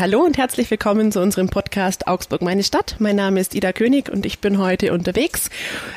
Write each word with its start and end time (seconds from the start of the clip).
Hallo 0.00 0.22
und 0.22 0.38
herzlich 0.38 0.70
willkommen 0.70 1.12
zu 1.12 1.20
unserem 1.20 1.50
Podcast 1.50 2.08
Augsburg 2.08 2.40
meine 2.40 2.62
Stadt. 2.62 2.96
Mein 3.00 3.16
Name 3.16 3.38
ist 3.38 3.54
Ida 3.54 3.74
König 3.74 4.08
und 4.08 4.24
ich 4.24 4.38
bin 4.38 4.56
heute 4.56 4.94
unterwegs 4.94 5.50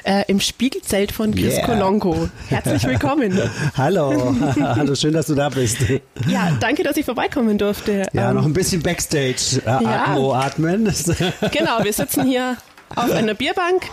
äh, 0.04 0.26
im 0.28 0.42
Spiegelzelt 0.42 1.14
von 1.14 1.34
Chris 1.34 1.56
yeah. 1.56 1.66
Kolonko. 1.66 2.28
Herzlich 2.50 2.84
willkommen. 2.84 3.40
Hallo, 3.78 4.36
hallo, 4.60 4.94
schön, 4.96 5.14
dass 5.14 5.28
du 5.28 5.36
da 5.36 5.48
bist. 5.48 5.78
Ja, 6.28 6.52
danke, 6.60 6.84
dass 6.84 6.98
ich 6.98 7.06
vorbeikommen 7.06 7.58
durfte. 7.58 8.06
Ja, 8.12 8.32
ähm, 8.32 8.36
noch 8.36 8.46
ein 8.46 8.52
bisschen 8.52 8.82
Backstage 8.84 9.62
äh, 9.66 9.70
ja. 9.70 10.18
atmen. 10.34 10.94
Genau, 11.54 11.82
wir 11.82 11.94
sitzen 11.94 12.26
hier 12.26 12.58
auf 12.96 13.12
einer 13.12 13.34
Bierbank. 13.34 13.90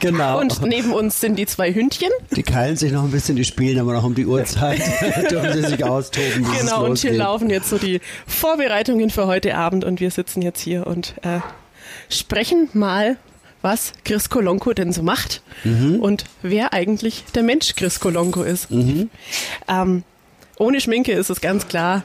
Genau. 0.00 0.40
Und 0.40 0.62
neben 0.62 0.92
uns 0.92 1.20
sind 1.20 1.36
die 1.36 1.46
zwei 1.46 1.72
Hündchen. 1.72 2.10
Die 2.34 2.42
keilen 2.42 2.76
sich 2.76 2.92
noch 2.92 3.04
ein 3.04 3.10
bisschen, 3.10 3.36
die 3.36 3.44
spielen 3.44 3.78
aber 3.78 3.92
noch 3.92 4.04
um 4.04 4.14
die 4.14 4.26
Uhrzeit. 4.26 4.80
Dürfen 5.30 5.52
sie 5.52 5.68
sich 5.68 5.84
austoben. 5.84 6.46
Genau, 6.58 6.84
und 6.84 6.98
hier 6.98 7.12
laufen 7.12 7.50
jetzt 7.50 7.68
so 7.68 7.78
die 7.78 8.00
Vorbereitungen 8.26 9.10
für 9.10 9.26
heute 9.26 9.56
Abend 9.56 9.84
und 9.84 10.00
wir 10.00 10.10
sitzen 10.10 10.42
jetzt 10.42 10.60
hier 10.60 10.86
und 10.86 11.14
äh, 11.22 11.40
sprechen 12.08 12.68
mal 12.72 13.16
was 13.62 13.92
Chris 14.04 14.28
Kolonko 14.28 14.74
denn 14.74 14.92
so 14.92 15.02
macht 15.02 15.40
mhm. 15.64 15.98
und 16.00 16.24
wer 16.42 16.74
eigentlich 16.74 17.24
der 17.34 17.42
Mensch 17.42 17.74
Chris 17.74 17.98
Kolonko 17.98 18.42
ist. 18.42 18.70
Mhm. 18.70 19.08
Ähm, 19.66 20.04
ohne 20.58 20.80
Schminke 20.80 21.12
ist 21.12 21.30
es 21.30 21.40
ganz 21.40 21.66
klar, 21.66 22.02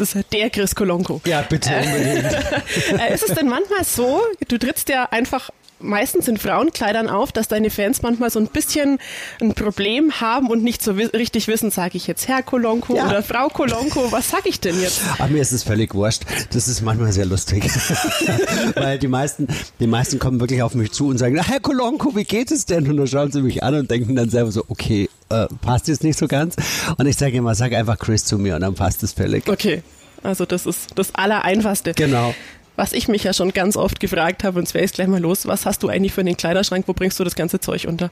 es 0.00 0.14
ist 0.14 0.32
der 0.32 0.50
Chris 0.50 0.74
Kolonko. 0.74 1.20
Ja, 1.26 1.42
bitte 1.42 1.70
unbedingt. 1.76 3.00
Äh, 3.00 3.14
ist 3.14 3.28
es 3.28 3.34
denn 3.34 3.48
manchmal 3.48 3.84
so, 3.84 4.22
du 4.48 4.58
trittst 4.58 4.88
ja 4.88 5.04
einfach 5.10 5.50
meistens 5.82 6.28
in 6.28 6.36
Frauenkleidern 6.36 7.08
auf, 7.08 7.32
dass 7.32 7.48
deine 7.48 7.70
Fans 7.70 8.02
manchmal 8.02 8.30
so 8.30 8.38
ein 8.38 8.46
bisschen 8.46 8.98
ein 9.40 9.54
Problem 9.54 10.20
haben 10.20 10.48
und 10.48 10.62
nicht 10.62 10.82
so 10.82 10.92
richtig 10.92 11.48
wissen, 11.48 11.70
sage 11.70 11.96
ich 11.96 12.06
jetzt 12.06 12.28
Herr 12.28 12.42
Kolonko 12.42 12.96
ja. 12.96 13.08
oder 13.08 13.22
Frau 13.22 13.48
Kolonko, 13.48 14.10
was 14.12 14.30
sage 14.30 14.48
ich 14.48 14.60
denn 14.60 14.80
jetzt? 14.80 15.00
Ach, 15.18 15.28
mir 15.28 15.42
ist 15.42 15.52
es 15.52 15.62
völlig 15.62 15.94
wurscht. 15.94 16.22
Das 16.52 16.68
ist 16.68 16.82
manchmal 16.82 17.12
sehr 17.12 17.26
lustig. 17.26 17.64
Weil 18.74 18.98
die 18.98 19.08
meisten, 19.08 19.48
die 19.80 19.86
meisten 19.86 20.18
kommen 20.18 20.40
wirklich 20.40 20.62
auf 20.62 20.74
mich 20.74 20.92
zu 20.92 21.08
und 21.08 21.18
sagen, 21.18 21.40
Herr 21.40 21.60
Kolonko, 21.60 22.14
wie 22.16 22.24
geht 22.24 22.50
es 22.50 22.66
denn? 22.66 22.88
Und 22.88 22.96
dann 22.96 23.06
schauen 23.06 23.32
sie 23.32 23.42
mich 23.42 23.62
an 23.62 23.74
und 23.74 23.90
denken 23.90 24.16
dann 24.16 24.30
selber 24.30 24.50
so, 24.50 24.64
okay, 24.68 25.08
äh, 25.28 25.46
passt 25.60 25.88
jetzt 25.88 26.04
nicht 26.04 26.18
so 26.18 26.28
ganz. 26.28 26.56
Und 26.96 27.06
ich 27.06 27.16
sage 27.16 27.36
immer, 27.36 27.54
sag 27.54 27.72
einfach 27.72 27.98
Chris 27.98 28.24
zu 28.24 28.38
mir 28.38 28.54
und 28.54 28.62
dann 28.62 28.74
passt 28.74 29.02
es 29.02 29.12
völlig. 29.12 29.48
Okay. 29.48 29.82
Also 30.22 30.44
das 30.46 30.66
ist 30.66 30.90
das 30.94 31.14
Allereinfachste. 31.14 31.94
Genau 31.94 32.32
was 32.76 32.92
ich 32.92 33.08
mich 33.08 33.24
ja 33.24 33.32
schon 33.32 33.52
ganz 33.52 33.76
oft 33.76 34.00
gefragt 34.00 34.44
habe, 34.44 34.58
und 34.58 34.66
zwar 34.66 34.82
ist 34.82 34.94
gleich 34.94 35.08
mal 35.08 35.20
los, 35.20 35.46
was 35.46 35.66
hast 35.66 35.82
du 35.82 35.88
eigentlich 35.88 36.12
für 36.12 36.22
einen 36.22 36.36
Kleiderschrank, 36.36 36.88
wo 36.88 36.92
bringst 36.92 37.18
du 37.20 37.24
das 37.24 37.34
ganze 37.34 37.60
Zeug 37.60 37.86
unter? 37.86 38.10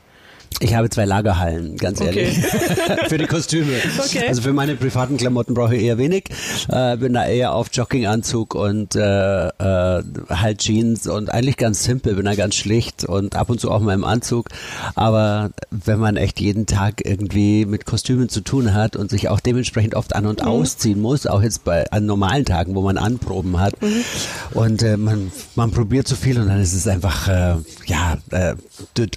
Ich 0.62 0.74
habe 0.74 0.90
zwei 0.90 1.06
Lagerhallen, 1.06 1.76
ganz 1.76 2.02
ehrlich. 2.02 2.36
Okay. 2.36 2.96
für 3.08 3.16
die 3.16 3.26
Kostüme. 3.26 3.72
Okay. 3.98 4.26
Also 4.28 4.42
für 4.42 4.52
meine 4.52 4.74
privaten 4.74 5.16
Klamotten 5.16 5.54
brauche 5.54 5.74
ich 5.74 5.84
eher 5.84 5.96
wenig. 5.96 6.24
Äh, 6.68 6.98
bin 6.98 7.14
da 7.14 7.26
eher 7.26 7.54
auf 7.54 7.68
Jogginganzug 7.72 8.54
und 8.54 8.94
äh, 8.94 9.48
äh, 9.48 10.02
halt 10.28 10.58
Jeans 10.58 11.06
und 11.06 11.32
eigentlich 11.32 11.56
ganz 11.56 11.84
simpel, 11.84 12.14
bin 12.14 12.26
da 12.26 12.34
ganz 12.34 12.56
schlicht 12.56 13.04
und 13.04 13.36
ab 13.36 13.48
und 13.48 13.58
zu 13.58 13.70
auch 13.70 13.80
mal 13.80 13.94
im 13.94 14.04
Anzug. 14.04 14.48
Aber 14.96 15.50
wenn 15.70 15.98
man 15.98 16.16
echt 16.16 16.40
jeden 16.40 16.66
Tag 16.66 17.06
irgendwie 17.06 17.64
mit 17.64 17.86
Kostümen 17.86 18.28
zu 18.28 18.42
tun 18.42 18.74
hat 18.74 18.96
und 18.96 19.10
sich 19.10 19.30
auch 19.30 19.40
dementsprechend 19.40 19.94
oft 19.94 20.14
an 20.14 20.26
und 20.26 20.42
mhm. 20.42 20.48
ausziehen 20.48 21.00
muss, 21.00 21.26
auch 21.26 21.42
jetzt 21.42 21.64
bei 21.64 21.90
an 21.90 22.04
normalen 22.04 22.44
Tagen, 22.44 22.74
wo 22.74 22.82
man 22.82 22.98
Anproben 22.98 23.58
hat 23.58 23.80
mhm. 23.80 24.04
und 24.52 24.82
äh, 24.82 24.98
man, 24.98 25.32
man 25.54 25.70
probiert 25.70 26.06
zu 26.06 26.16
viel 26.16 26.38
und 26.38 26.48
dann 26.48 26.60
ist 26.60 26.74
es 26.74 26.86
einfach, 26.86 27.28
äh, 27.28 27.54
ja, 27.86 28.18
äh, 28.30 28.56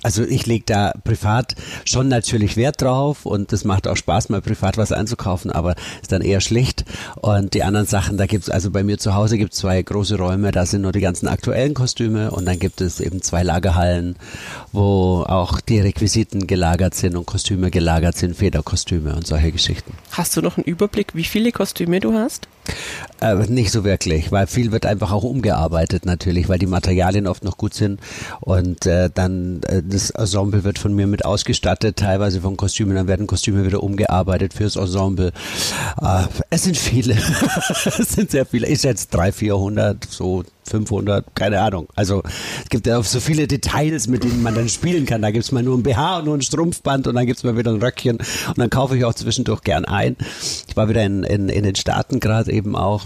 also 0.04 0.24
ich 0.24 0.46
lege 0.46 0.64
da 0.66 0.94
privat 1.04 1.23
privat 1.24 1.56
schon 1.86 2.10
natürlich 2.10 2.58
Wert 2.58 2.82
drauf 2.82 3.26
und 3.26 3.54
es 3.54 3.64
macht 3.64 3.88
auch 3.88 3.96
Spaß, 3.96 4.28
mal 4.28 4.42
privat 4.42 4.78
was 4.78 4.92
einzukaufen, 4.92 5.52
aber 5.52 5.76
ist 6.02 6.12
dann 6.12 6.22
eher 6.22 6.42
schlicht. 6.42 6.84
Und 7.16 7.54
die 7.54 7.64
anderen 7.64 7.88
Sachen, 7.88 8.18
da 8.18 8.26
gibt 8.26 8.44
es, 8.44 8.50
also 8.50 8.72
bei 8.72 8.84
mir 8.84 8.98
zu 8.98 9.16
Hause 9.16 9.38
gibt 9.38 9.54
es 9.54 9.60
zwei 9.60 9.82
große 9.82 10.18
Räume, 10.18 10.52
da 10.52 10.66
sind 10.66 10.82
nur 10.82 10.92
die 10.92 11.00
ganzen 11.00 11.30
aktuellen 11.30 11.74
Kostüme 11.74 12.32
und 12.32 12.46
dann 12.46 12.60
gibt 12.60 12.82
es 12.82 13.00
eben 13.00 13.22
zwei 13.22 13.42
Lagerhallen, 13.42 14.18
wo 14.74 15.24
auch 15.26 15.62
die 15.62 15.80
Requisiten 15.80 16.46
gelagert 16.46 16.94
sind 16.94 17.16
und 17.16 17.26
Kostüme 17.26 17.72
gelagert 17.72 18.18
sind, 18.18 18.36
Federkostüme 18.36 19.16
und 19.16 19.26
solche 19.26 19.54
Geschichten. 19.54 19.94
Hast 20.12 20.36
du 20.36 20.42
noch 20.42 20.58
einen 20.58 20.66
Überblick, 20.66 21.16
wie 21.16 21.24
viele 21.24 21.54
Kostüme 21.54 22.02
du 22.02 22.14
hast? 22.14 22.50
Äh, 23.22 23.36
nicht 23.48 23.72
so 23.72 23.84
wirklich, 23.84 24.32
weil 24.32 24.48
viel 24.48 24.72
wird 24.72 24.86
einfach 24.86 25.12
auch 25.12 25.24
umgearbeitet 25.24 26.06
natürlich, 26.06 26.50
weil 26.50 26.60
die 26.60 26.66
Materialien 26.66 27.28
oft 27.28 27.44
noch 27.44 27.58
gut 27.58 27.74
sind. 27.74 28.02
Und 28.42 28.86
äh, 28.86 29.10
dann 29.14 29.62
äh, 29.64 29.82
das 29.82 30.10
Ensemble 30.10 30.64
wird 30.64 30.78
von 30.78 30.94
mir 30.94 31.08
mit 31.08 31.24
ausgestattet, 31.24 31.98
teilweise 31.98 32.42
von 32.42 32.58
Kostümen, 32.58 32.96
dann 32.96 33.08
werden 33.08 33.28
Kostüme 33.28 33.66
wieder 33.66 33.82
umgearbeitet 33.82 34.54
fürs 34.54 34.76
Ensemble. 34.76 35.32
Äh, 36.02 36.24
es 36.50 36.64
sind 36.64 36.76
viele, 36.76 37.16
es 37.86 38.10
sind 38.10 38.32
sehr 38.32 38.46
viele, 38.46 38.68
ich 38.68 38.82
schätze 38.82 39.08
300, 39.12 39.36
400, 39.36 40.08
so 40.10 40.44
500, 40.66 41.36
keine 41.36 41.62
Ahnung. 41.62 41.88
Also 41.96 42.24
es 42.64 42.70
gibt 42.70 42.88
ja 42.88 42.98
auch 42.98 43.04
so 43.04 43.20
viele 43.20 43.48
Details, 43.48 44.08
mit 44.08 44.24
denen 44.24 44.44
man 44.44 44.56
dann 44.56 44.70
spielen 44.70 45.06
kann. 45.06 45.22
Da 45.22 45.32
gibt 45.32 45.46
es 45.46 45.52
mal 45.52 45.64
nur 45.64 45.78
ein 45.78 45.84
BH 45.84 46.20
und 46.20 46.26
nur 46.26 46.36
ein 46.36 46.42
Strumpfband 46.42 47.08
und 47.08 47.16
dann 47.16 47.26
gibt 47.26 47.38
es 47.38 47.44
mal 47.44 47.58
wieder 47.58 47.72
ein 47.72 47.82
Röckchen 47.82 48.18
und 48.18 48.58
dann 48.58 48.70
kaufe 48.70 48.98
ich 48.98 49.06
auch 49.06 49.14
zwischendurch 49.14 49.62
gern 49.62 49.86
ein. 49.86 50.16
Ich 50.68 50.76
war 50.76 50.90
wieder 50.90 51.04
in, 51.04 51.24
in, 51.24 51.50
in 51.50 51.64
den 51.64 51.76
Staaten 51.76 52.20
gerade 52.20 52.52
eben 52.52 52.76
auch 52.76 53.06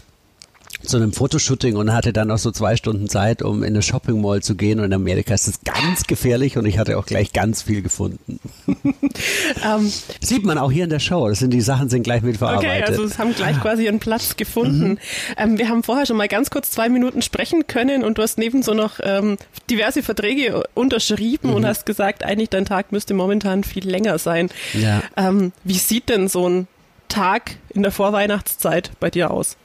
zu 0.84 0.98
einem 0.98 1.14
Fotoshooting 1.14 1.76
und 1.76 1.94
hatte 1.94 2.14
dann 2.14 2.30
noch 2.30 2.38
so 2.38 2.52
zwei 2.52 2.76
Stunden 2.76 3.10
Zeit, 3.10 3.42
um 3.42 3.64
in 3.64 3.70
eine 3.70 3.82
Shopping 3.82 4.22
Mall 4.22 4.42
zu 4.42 4.56
gehen. 4.56 4.80
Und 4.80 4.86
in 4.86 4.94
Amerika 4.94 5.34
ist 5.34 5.48
das 5.48 5.62
ganz 5.64 6.06
gefährlich 6.06 6.58
und 6.58 6.66
ich 6.66 6.78
hatte 6.78 6.98
auch 6.98 7.06
gleich 7.06 7.34
ganz 7.34 7.64
viel 7.64 7.82
gefunden. 7.82 8.40
um, 8.66 8.76
ähm, 9.66 9.92
Sieht 10.22 10.46
man 10.46 10.58
auch 10.58 10.72
hier 10.72 10.84
in 10.84 10.90
der 10.90 11.00
Show. 11.00 11.28
Das 11.28 11.40
sind 11.40 11.52
die 11.52 11.62
Sachen 11.62 11.90
sind 11.90 12.04
gleich 12.04 12.22
mitverarbeitet. 12.22 12.84
Okay, 12.84 12.84
also 12.84 13.04
es 13.04 13.18
haben 13.18 13.34
gleich 13.34 13.60
quasi 13.60 13.86
ihren 13.86 14.00
Platz 14.00 14.38
gefunden. 14.38 14.90
Mhm. 14.90 14.98
Ähm, 15.38 15.58
wir 15.58 15.70
haben 15.70 15.84
vorher 15.84 16.06
schon 16.06 16.18
mal 16.18 16.28
ganz 16.28 16.50
kurz 16.50 16.72
zwei 16.72 16.90
Minuten 16.90 17.22
sprechen 17.22 17.68
können 17.68 18.04
und 18.04 18.18
du 18.18 18.22
hast 18.22 18.38
nebenso 18.38 18.74
noch 18.74 19.00
ähm, 19.02 19.38
diverse 19.70 20.04
Verträge 20.04 20.64
unterschrieben 20.74 21.50
mhm. 21.50 21.56
und 21.56 21.66
hast 21.66 21.86
gesagt, 21.86 22.24
eigentlich 22.24 22.50
dein 22.50 22.66
Tag 22.66 22.92
müsste 22.92 23.14
momentan 23.14 23.64
viel 23.64 23.88
länger 23.88 24.18
sein. 24.20 24.50
Ja. 24.74 25.02
Ähm, 25.16 25.52
wie 25.64 25.78
sieht 25.78 26.10
denn 26.10 26.28
so 26.28 26.48
ein 26.48 26.68
Tag 27.08 27.56
in 27.70 27.84
der 27.84 27.92
Vorweihnachtszeit 27.92 28.92
bei 29.00 29.10
dir 29.10 29.32
aus? 29.32 29.58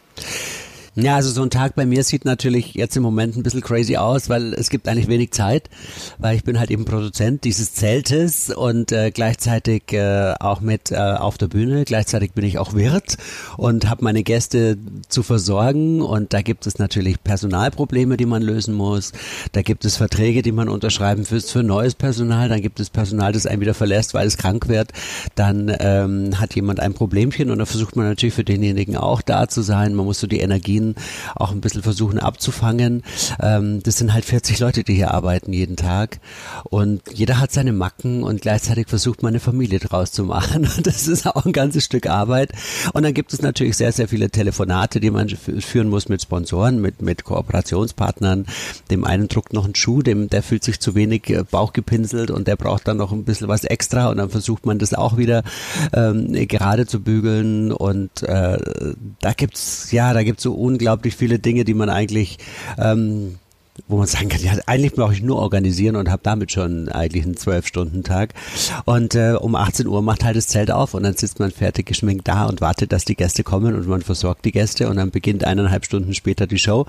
Ja, 0.94 1.16
also 1.16 1.30
so 1.30 1.40
ein 1.40 1.48
Tag 1.48 1.74
bei 1.74 1.86
mir 1.86 2.04
sieht 2.04 2.26
natürlich 2.26 2.74
jetzt 2.74 2.98
im 2.98 3.02
Moment 3.02 3.34
ein 3.34 3.42
bisschen 3.42 3.62
crazy 3.62 3.96
aus, 3.96 4.28
weil 4.28 4.52
es 4.52 4.68
gibt 4.68 4.86
eigentlich 4.88 5.08
wenig 5.08 5.30
Zeit, 5.30 5.70
weil 6.18 6.36
ich 6.36 6.44
bin 6.44 6.58
halt 6.58 6.70
eben 6.70 6.84
Produzent 6.84 7.44
dieses 7.44 7.72
Zeltes 7.72 8.50
und 8.50 8.92
äh, 8.92 9.10
gleichzeitig 9.10 9.94
äh, 9.94 10.34
auch 10.38 10.60
mit 10.60 10.92
äh, 10.92 10.96
auf 10.96 11.38
der 11.38 11.48
Bühne. 11.48 11.86
Gleichzeitig 11.86 12.32
bin 12.32 12.44
ich 12.44 12.58
auch 12.58 12.74
Wirt 12.74 13.16
und 13.56 13.88
habe 13.88 14.04
meine 14.04 14.22
Gäste 14.22 14.76
zu 15.08 15.22
versorgen 15.22 16.02
und 16.02 16.34
da 16.34 16.42
gibt 16.42 16.66
es 16.66 16.78
natürlich 16.78 17.24
Personalprobleme, 17.24 18.18
die 18.18 18.26
man 18.26 18.42
lösen 18.42 18.74
muss. 18.74 19.12
Da 19.52 19.62
gibt 19.62 19.86
es 19.86 19.96
Verträge, 19.96 20.42
die 20.42 20.52
man 20.52 20.68
unterschreiben 20.68 21.24
muss 21.30 21.50
für 21.50 21.62
neues 21.62 21.94
Personal. 21.94 22.50
Dann 22.50 22.60
gibt 22.60 22.80
es 22.80 22.90
Personal, 22.90 23.32
das 23.32 23.46
einen 23.46 23.62
wieder 23.62 23.72
verlässt, 23.72 24.12
weil 24.12 24.26
es 24.26 24.36
krank 24.36 24.68
wird. 24.68 24.92
Dann 25.36 25.74
ähm, 25.80 26.38
hat 26.38 26.54
jemand 26.54 26.80
ein 26.80 26.92
Problemchen 26.92 27.50
und 27.50 27.60
da 27.60 27.64
versucht 27.64 27.96
man 27.96 28.04
natürlich 28.04 28.34
für 28.34 28.44
denjenigen 28.44 28.98
auch 28.98 29.22
da 29.22 29.48
zu 29.48 29.62
sein. 29.62 29.94
Man 29.94 30.04
muss 30.04 30.20
so 30.20 30.26
die 30.26 30.40
Energien 30.40 30.81
Energien 30.82 30.94
auch 31.34 31.52
ein 31.52 31.60
bisschen 31.60 31.82
versuchen 31.82 32.18
abzufangen. 32.18 33.02
Ähm, 33.40 33.82
das 33.82 33.98
sind 33.98 34.12
halt 34.12 34.24
40 34.24 34.58
Leute, 34.58 34.84
die 34.84 34.94
hier 34.94 35.12
arbeiten 35.12 35.52
jeden 35.52 35.76
Tag 35.76 36.20
und 36.64 37.02
jeder 37.12 37.40
hat 37.40 37.52
seine 37.52 37.72
Macken 37.72 38.22
und 38.22 38.42
gleichzeitig 38.42 38.88
versucht 38.88 39.22
man 39.22 39.30
eine 39.30 39.40
Familie 39.40 39.78
draus 39.78 40.12
zu 40.12 40.24
machen. 40.24 40.68
Das 40.82 41.06
ist 41.06 41.26
auch 41.26 41.46
ein 41.46 41.52
ganzes 41.52 41.84
Stück 41.84 42.06
Arbeit. 42.06 42.52
Und 42.92 43.04
dann 43.04 43.14
gibt 43.14 43.32
es 43.32 43.40
natürlich 43.40 43.76
sehr, 43.76 43.92
sehr 43.92 44.08
viele 44.08 44.30
Telefonate, 44.30 44.98
die 45.00 45.10
man 45.10 45.28
führen 45.28 45.88
muss 45.88 46.08
mit 46.08 46.22
Sponsoren, 46.22 46.80
mit, 46.80 47.02
mit 47.02 47.24
Kooperationspartnern. 47.24 48.46
Dem 48.90 49.04
einen 49.04 49.28
druckt 49.28 49.52
noch 49.52 49.64
ein 49.64 49.74
Schuh, 49.74 50.02
dem, 50.02 50.28
der 50.28 50.42
fühlt 50.42 50.64
sich 50.64 50.80
zu 50.80 50.94
wenig 50.94 51.30
äh, 51.30 51.44
Bauch 51.48 51.72
gepinselt 51.72 52.30
und 52.30 52.48
der 52.48 52.56
braucht 52.56 52.88
dann 52.88 52.96
noch 52.96 53.12
ein 53.12 53.24
bisschen 53.24 53.48
was 53.48 53.64
extra 53.64 54.08
und 54.08 54.16
dann 54.16 54.30
versucht 54.30 54.66
man 54.66 54.78
das 54.78 54.92
auch 54.92 55.16
wieder 55.16 55.44
ähm, 55.92 56.32
gerade 56.48 56.86
zu 56.86 57.00
bügeln 57.00 57.70
und 57.70 58.22
äh, 58.24 58.58
da 59.20 59.32
gibt's 59.34 59.92
ja, 59.92 60.12
da 60.12 60.22
gibt's 60.22 60.42
so 60.42 60.54
unglaublich 60.72 61.16
viele 61.16 61.38
Dinge, 61.38 61.64
die 61.64 61.74
man 61.74 61.90
eigentlich 61.90 62.38
ähm, 62.78 63.38
wo 63.88 63.96
man 63.98 64.06
sagen 64.06 64.28
kann, 64.28 64.42
ja, 64.42 64.52
eigentlich 64.66 64.92
brauche 64.92 65.12
ich 65.12 65.22
nur 65.22 65.38
organisieren 65.38 65.96
und 65.96 66.10
habe 66.10 66.22
damit 66.22 66.52
schon 66.52 66.88
eigentlich 66.88 67.24
einen 67.24 67.36
Zwölf-Stunden-Tag. 67.36 68.34
Und 68.84 69.14
äh, 69.14 69.34
um 69.38 69.54
18 69.54 69.86
Uhr 69.86 70.02
macht 70.02 70.24
halt 70.24 70.36
das 70.36 70.48
Zelt 70.48 70.70
auf 70.70 70.94
und 70.94 71.02
dann 71.02 71.14
sitzt 71.14 71.38
man 71.38 71.50
fertig 71.50 71.86
geschminkt 71.86 72.28
da 72.28 72.46
und 72.46 72.60
wartet, 72.60 72.92
dass 72.92 73.04
die 73.04 73.16
Gäste 73.16 73.44
kommen 73.44 73.74
und 73.74 73.86
man 73.86 74.02
versorgt 74.02 74.44
die 74.44 74.52
Gäste 74.52 74.88
und 74.88 74.96
dann 74.96 75.10
beginnt 75.10 75.44
eineinhalb 75.44 75.84
Stunden 75.84 76.14
später 76.14 76.46
die 76.46 76.58
Show. 76.58 76.86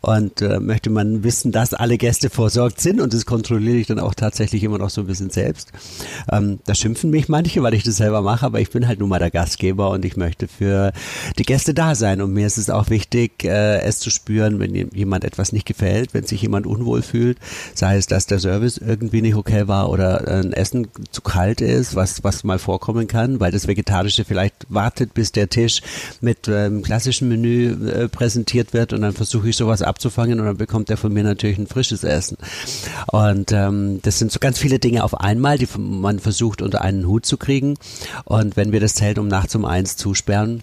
Und 0.00 0.42
äh, 0.42 0.60
möchte 0.60 0.90
man 0.90 1.24
wissen, 1.24 1.52
dass 1.52 1.74
alle 1.74 1.98
Gäste 1.98 2.30
versorgt 2.30 2.80
sind 2.80 3.00
und 3.00 3.12
das 3.12 3.26
kontrolliere 3.26 3.76
ich 3.76 3.86
dann 3.86 3.98
auch 3.98 4.14
tatsächlich 4.14 4.62
immer 4.62 4.78
noch 4.78 4.90
so 4.90 5.02
ein 5.02 5.06
bisschen 5.06 5.30
selbst. 5.30 5.72
Ähm, 6.30 6.60
da 6.64 6.74
schimpfen 6.74 7.10
mich 7.10 7.28
manche, 7.28 7.62
weil 7.62 7.74
ich 7.74 7.82
das 7.82 7.96
selber 7.96 8.22
mache, 8.22 8.46
aber 8.46 8.60
ich 8.60 8.70
bin 8.70 8.86
halt 8.86 9.00
nun 9.00 9.08
mal 9.08 9.18
der 9.18 9.30
Gastgeber 9.30 9.90
und 9.90 10.04
ich 10.04 10.16
möchte 10.16 10.48
für 10.48 10.92
die 11.38 11.44
Gäste 11.44 11.74
da 11.74 11.94
sein. 11.94 12.20
Und 12.20 12.32
mir 12.32 12.46
ist 12.46 12.58
es 12.58 12.70
auch 12.70 12.90
wichtig, 12.90 13.44
äh, 13.44 13.80
es 13.80 13.98
zu 13.98 14.10
spüren, 14.10 14.58
wenn 14.58 14.74
jemand 14.74 15.24
etwas 15.24 15.52
nicht 15.52 15.66
gefällt, 15.66 16.14
wenn 16.14 16.24
sich 16.24 16.35
sich 16.36 16.42
jemand 16.42 16.66
unwohl 16.66 17.02
fühlt, 17.02 17.38
sei 17.74 17.96
es, 17.96 18.06
dass 18.06 18.26
der 18.26 18.38
Service 18.38 18.78
irgendwie 18.78 19.22
nicht 19.22 19.34
okay 19.34 19.66
war 19.68 19.88
oder 19.90 20.28
ein 20.28 20.52
Essen 20.52 20.88
zu 21.10 21.22
kalt 21.22 21.60
ist, 21.60 21.96
was, 21.96 22.22
was 22.22 22.44
mal 22.44 22.58
vorkommen 22.58 23.08
kann, 23.08 23.40
weil 23.40 23.50
das 23.50 23.66
Vegetarische 23.66 24.24
vielleicht 24.24 24.66
wartet, 24.68 25.14
bis 25.14 25.32
der 25.32 25.48
Tisch 25.48 25.80
mit 26.20 26.48
ähm, 26.48 26.82
klassischem 26.82 27.28
Menü 27.28 27.72
äh, 27.88 28.08
präsentiert 28.08 28.74
wird 28.74 28.92
und 28.92 29.00
dann 29.00 29.14
versuche 29.14 29.48
ich 29.48 29.56
sowas 29.56 29.82
abzufangen 29.82 30.38
und 30.38 30.46
dann 30.46 30.56
bekommt 30.56 30.90
er 30.90 30.96
von 30.96 31.12
mir 31.12 31.24
natürlich 31.24 31.58
ein 31.58 31.66
frisches 31.66 32.04
Essen. 32.04 32.36
Und 33.06 33.52
ähm, 33.52 34.00
das 34.02 34.18
sind 34.18 34.30
so 34.30 34.38
ganz 34.38 34.58
viele 34.58 34.78
Dinge 34.78 35.02
auf 35.02 35.18
einmal, 35.18 35.58
die 35.58 35.68
man 35.78 36.18
versucht 36.18 36.60
unter 36.60 36.82
einen 36.82 37.06
Hut 37.06 37.24
zu 37.24 37.38
kriegen. 37.38 37.76
Und 38.24 38.56
wenn 38.56 38.72
wir 38.72 38.80
das 38.80 38.94
Zelt 38.94 39.18
um 39.18 39.28
nachts 39.28 39.54
um 39.54 39.64
eins 39.64 39.96
zusperren, 39.96 40.62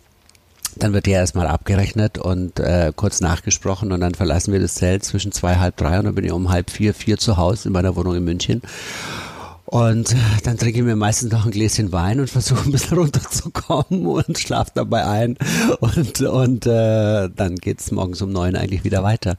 dann 0.78 0.94
wird 0.94 1.08
ja 1.08 1.20
erstmal 1.20 1.48
abgerechnet 1.48 2.18
und 2.18 2.60
äh, 2.60 2.92
kurz 2.96 3.22
nachgesprochen 3.22 3.92
und 3.92 4.02
dann 4.02 4.14
verlassen 4.16 4.54
wir 4.54 4.60
das 4.60 4.76
Zelt 4.76 5.04
zwischen 5.04 5.32
zwei, 5.32 5.58
halb 5.58 5.78
drei 5.78 6.00
und 6.00 6.06
dann 6.06 6.16
bin 6.16 6.26
ich 6.26 6.32
um 6.32 6.50
halb 6.50 6.70
vier, 6.70 6.94
vier 6.94 7.18
zu 7.18 7.38
Hause 7.38 7.70
in 7.70 7.74
meiner 7.74 7.96
Wohnung 7.96 8.16
in 8.16 8.24
München. 8.24 8.62
Und 9.66 10.16
dann 10.44 10.58
trinke 10.58 10.80
ich 10.80 10.86
mir 10.86 10.96
meistens 10.96 11.32
noch 11.32 11.46
ein 11.46 11.52
Gläschen 11.52 11.92
Wein 11.92 12.20
und 12.20 12.30
versuche 12.30 12.64
ein 12.66 12.72
bisschen 12.72 12.98
runterzukommen 13.00 14.06
und 14.06 14.38
schlafe 14.38 14.72
dabei 14.76 15.06
ein. 15.06 15.38
Und, 15.80 16.22
und 16.22 16.68
äh, 16.68 17.30
dann 17.36 17.56
geht's 17.56 17.90
morgens 17.90 18.22
um 18.22 18.32
neun 18.32 18.56
eigentlich 18.56 18.84
wieder 18.84 19.02
weiter. 19.02 19.36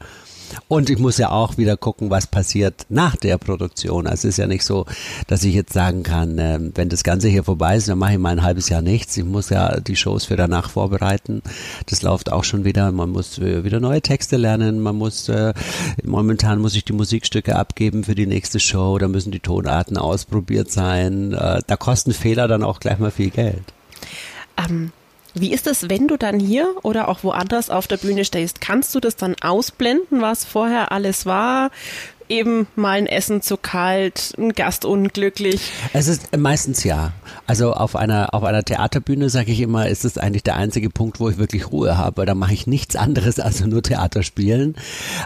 Und 0.69 0.91
ich 0.91 0.99
muss 0.99 1.19
ja 1.19 1.31
auch 1.31 1.57
wieder 1.57 1.77
gucken, 1.77 2.11
was 2.11 2.27
passiert 2.27 2.87
nach 2.89 3.17
der 3.17 3.39
Produktion. 3.39 4.07
Also 4.07 4.29
es 4.29 4.35
ist 4.35 4.39
ja 4.39 4.47
nicht 4.47 4.65
so, 4.65 4.87
dass 5.27 5.45
ich 5.45 5.55
jetzt 5.55 5.73
sagen 5.73 6.03
kann, 6.03 6.39
äh, 6.39 6.59
wenn 6.75 6.89
das 6.89 7.05
Ganze 7.05 7.29
hier 7.29 7.45
vorbei 7.45 7.77
ist, 7.77 7.89
dann 7.89 7.99
mache 7.99 8.13
ich 8.13 8.19
mal 8.19 8.31
ein 8.31 8.43
halbes 8.43 8.69
Jahr 8.69 8.83
nichts. 8.83 9.17
Ich 9.17 9.25
muss 9.25 9.51
ja 9.51 9.81
die 9.81 9.97
Shows 9.97 10.25
für 10.25 10.37
danach 10.37 10.71
vorbereiten. 10.71 11.43
Das 11.87 12.03
läuft 12.03 12.33
auch 12.33 12.45
schon 12.45 12.65
wieder. 12.65 12.91
Man 12.93 13.11
muss 13.11 13.39
äh, 13.39 13.65
wieder 13.65 13.81
neue 13.81 14.03
Texte 14.03 14.37
lernen. 14.37 14.81
Man 14.81 14.97
muss, 14.97 15.29
äh, 15.29 15.55
momentan 16.03 16.61
muss 16.61 16.75
ich 16.75 16.85
die 16.85 16.93
Musikstücke 16.93 17.57
abgeben 17.57 18.05
für 18.05 18.15
die 18.15 18.27
nächste 18.27 18.61
Show. 18.61 18.99
Da 18.99 19.09
müssen 19.09 19.33
die 19.33 19.41
Tonarten 19.41 19.97
ausprobiert 19.97 20.71
sein. 20.71 21.33
Äh, 21.33 21.61
da 21.67 21.77
kosten 21.77 22.13
Fehler 22.13 22.49
dann 22.49 22.63
auch 22.63 22.81
gleich 22.81 22.99
mal 22.99 23.11
viel 23.11 23.31
Geld. 23.31 23.65
Ähm, 24.57 24.93
wie 25.35 25.53
ist 25.53 25.67
es, 25.67 25.89
wenn 25.89 26.09
du 26.09 26.17
dann 26.17 26.39
hier 26.39 26.75
oder 26.83 27.09
auch 27.09 27.25
woanders 27.25 27.71
auf 27.71 27.87
der 27.87 27.97
Bühne 27.97 28.25
stehst? 28.25 28.61
Kannst 28.61 28.95
du 28.95 29.01
das 29.01 29.17
dann 29.17 29.35
ausblenden, 29.41 30.21
was 30.21 30.45
vorher 30.45 30.93
alles 30.93 31.27
war? 31.27 31.71
eben 32.29 32.67
mal 32.75 32.99
ein 32.99 33.07
Essen 33.07 33.43
zu 33.43 33.57
kalt, 33.57 34.35
ein 34.39 34.53
Gast 34.53 34.85
unglücklich? 34.85 35.61
Es 35.93 36.09
ist 36.09 36.37
meistens 36.37 36.85
ja. 36.85 37.13
Also 37.47 37.73
auf 37.73 37.97
einer 37.97 38.33
auf 38.33 38.45
einer 38.45 38.63
Theaterbühne 38.63 39.29
sage 39.29 39.53
ich 39.53 39.61
immer, 39.61 39.89
ist 39.89 40.05
es 40.05 40.19
eigentlich 40.19 40.43
der 40.43 40.57
einzige 40.57 40.91
Punkt, 40.91 41.21
wo 41.21 41.29
ich 41.29 41.39
wirklich 41.39 41.71
Ruhe 41.71 41.99
habe. 41.99 42.25
Da 42.25 42.35
mache 42.35 42.55
ich 42.55 42.67
nichts 42.67 42.97
anderes 42.97 43.39
als 43.41 43.65
nur 43.65 43.83
Theater 43.83 44.23
spielen. 44.23 44.77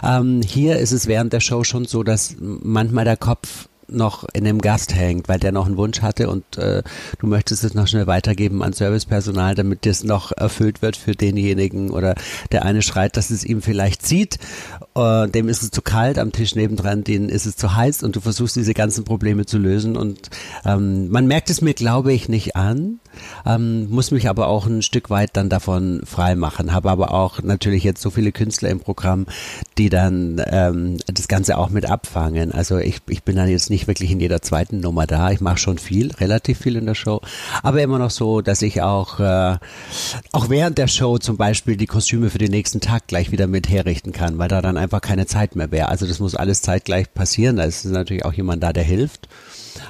Ähm, 0.03 0.41
hier 0.41 0.77
ist 0.77 0.91
es 0.91 1.07
während 1.07 1.33
der 1.33 1.39
Show 1.39 1.63
schon 1.63 1.85
so, 1.85 2.03
dass 2.03 2.35
manchmal 2.39 3.05
der 3.05 3.17
Kopf 3.17 3.68
noch 3.91 4.25
in 4.33 4.43
dem 4.43 4.59
Gast 4.59 4.95
hängt, 4.95 5.27
weil 5.27 5.39
der 5.39 5.51
noch 5.51 5.65
einen 5.65 5.77
Wunsch 5.77 6.01
hatte 6.01 6.29
und 6.29 6.57
äh, 6.57 6.83
du 7.19 7.27
möchtest 7.27 7.63
es 7.63 7.73
noch 7.73 7.87
schnell 7.87 8.07
weitergeben 8.07 8.63
an 8.63 8.73
Servicepersonal, 8.73 9.55
damit 9.55 9.85
das 9.85 10.03
noch 10.03 10.31
erfüllt 10.31 10.81
wird 10.81 10.97
für 10.97 11.13
denjenigen 11.13 11.91
oder 11.91 12.15
der 12.51 12.65
eine 12.65 12.81
schreit, 12.81 13.17
dass 13.17 13.29
es 13.29 13.43
ihm 13.43 13.61
vielleicht 13.61 14.05
zieht, 14.05 14.39
äh, 14.95 15.27
dem 15.27 15.49
ist 15.49 15.63
es 15.63 15.71
zu 15.71 15.81
kalt, 15.81 16.19
am 16.19 16.31
Tisch 16.31 16.55
nebendran, 16.55 17.03
denen 17.03 17.29
ist 17.29 17.45
es 17.45 17.55
zu 17.55 17.75
heiß 17.75 18.03
und 18.03 18.15
du 18.15 18.21
versuchst 18.21 18.55
diese 18.55 18.73
ganzen 18.73 19.03
Probleme 19.03 19.45
zu 19.45 19.57
lösen 19.57 19.97
und 19.97 20.29
ähm, 20.65 21.09
man 21.09 21.27
merkt 21.27 21.49
es 21.49 21.61
mir, 21.61 21.73
glaube 21.73 22.13
ich, 22.13 22.29
nicht 22.29 22.55
an, 22.55 22.99
ähm, 23.45 23.89
muss 23.89 24.11
mich 24.11 24.29
aber 24.29 24.47
auch 24.47 24.65
ein 24.65 24.81
Stück 24.81 25.09
weit 25.09 25.31
dann 25.33 25.49
davon 25.49 26.01
frei 26.05 26.35
machen, 26.35 26.73
habe 26.73 26.89
aber 26.89 27.13
auch 27.13 27.41
natürlich 27.41 27.83
jetzt 27.83 28.01
so 28.01 28.09
viele 28.09 28.31
Künstler 28.31 28.69
im 28.69 28.79
Programm, 28.79 29.25
die 29.77 29.89
dann 29.89 30.41
ähm, 30.47 30.97
das 31.07 31.27
Ganze 31.27 31.57
auch 31.57 31.69
mit 31.69 31.89
abfangen. 31.89 32.51
Also 32.51 32.77
ich, 32.77 32.99
ich 33.07 33.23
bin 33.23 33.35
dann 33.35 33.49
jetzt 33.49 33.69
nicht 33.69 33.87
wirklich 33.87 34.11
in 34.11 34.19
jeder 34.19 34.41
zweiten 34.41 34.79
Nummer 34.79 35.07
da. 35.07 35.31
Ich 35.31 35.41
mache 35.41 35.57
schon 35.57 35.77
viel, 35.77 36.11
relativ 36.13 36.59
viel 36.59 36.75
in 36.75 36.85
der 36.85 36.95
Show, 36.95 37.21
aber 37.63 37.81
immer 37.81 37.99
noch 37.99 38.11
so, 38.11 38.41
dass 38.41 38.61
ich 38.61 38.81
auch 38.81 39.19
äh, 39.19 39.57
auch 40.31 40.49
während 40.49 40.77
der 40.77 40.87
Show 40.87 41.17
zum 41.17 41.37
Beispiel 41.37 41.77
die 41.77 41.87
Kostüme 41.87 42.29
für 42.29 42.37
den 42.37 42.51
nächsten 42.51 42.81
Tag 42.81 43.07
gleich 43.07 43.31
wieder 43.31 43.47
mit 43.47 43.69
herrichten 43.69 44.11
kann, 44.11 44.37
weil 44.37 44.47
da 44.47 44.61
dann 44.61 44.77
einfach 44.77 45.01
keine 45.01 45.25
Zeit 45.25 45.55
mehr 45.55 45.71
wäre. 45.71 45.89
Also 45.89 46.07
das 46.07 46.19
muss 46.19 46.35
alles 46.35 46.61
zeitgleich 46.61 47.13
passieren. 47.13 47.57
Da 47.57 47.63
ist 47.63 47.85
natürlich 47.85 48.25
auch 48.25 48.33
jemand 48.33 48.63
da, 48.63 48.73
der 48.73 48.83
hilft. 48.83 49.27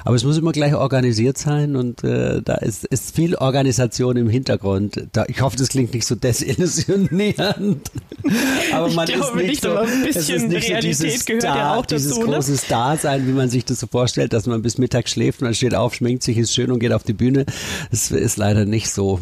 Aber 0.04 0.16
es 0.16 0.24
muss 0.24 0.38
immer 0.38 0.52
gleich 0.52 0.74
organisiert 0.74 1.38
sein 1.38 1.76
und 1.76 2.04
äh, 2.04 2.42
da 2.42 2.54
ist, 2.56 2.84
ist 2.84 3.14
viel 3.14 3.34
Organisation 3.36 4.16
im 4.16 4.28
Hintergrund. 4.28 5.08
Da, 5.12 5.24
ich 5.28 5.40
hoffe, 5.40 5.56
das 5.56 5.68
klingt 5.68 5.94
nicht 5.94 6.06
so 6.06 6.14
desillusionierend. 6.14 7.90
aber 8.72 8.88
man 8.90 9.08
ich 9.08 9.16
ist 9.16 9.34
nicht, 9.34 9.46
nicht 9.46 9.62
so, 9.62 9.76
ein 9.76 10.02
bisschen 10.02 10.48
nicht 10.48 10.68
Realität 10.68 10.96
so 10.96 11.04
dieses 11.04 11.24
gehört 11.24 11.42
Star, 11.42 11.56
ja 11.56 11.74
auch 11.74 11.86
dieses 11.86 12.08
dazu. 12.08 12.20
Dieses 12.20 12.28
ne? 12.28 12.34
große 12.34 12.56
Star-Sein, 12.56 13.26
wie 13.26 13.32
man 13.32 13.50
sich 13.50 13.64
das 13.64 13.80
so 13.80 13.86
vorstellt, 13.86 14.32
dass 14.32 14.46
man 14.46 14.62
bis 14.62 14.78
Mittag 14.78 15.08
schläft, 15.08 15.42
man 15.42 15.54
steht 15.54 15.74
auf, 15.74 15.94
schminkt 15.94 16.22
sich, 16.22 16.38
ist 16.38 16.54
schön 16.54 16.70
und 16.70 16.78
geht 16.80 16.92
auf 16.92 17.02
die 17.02 17.12
Bühne. 17.12 17.46
Das 17.90 18.10
ist 18.10 18.36
leider 18.36 18.64
nicht 18.64 18.90
so. 18.90 19.20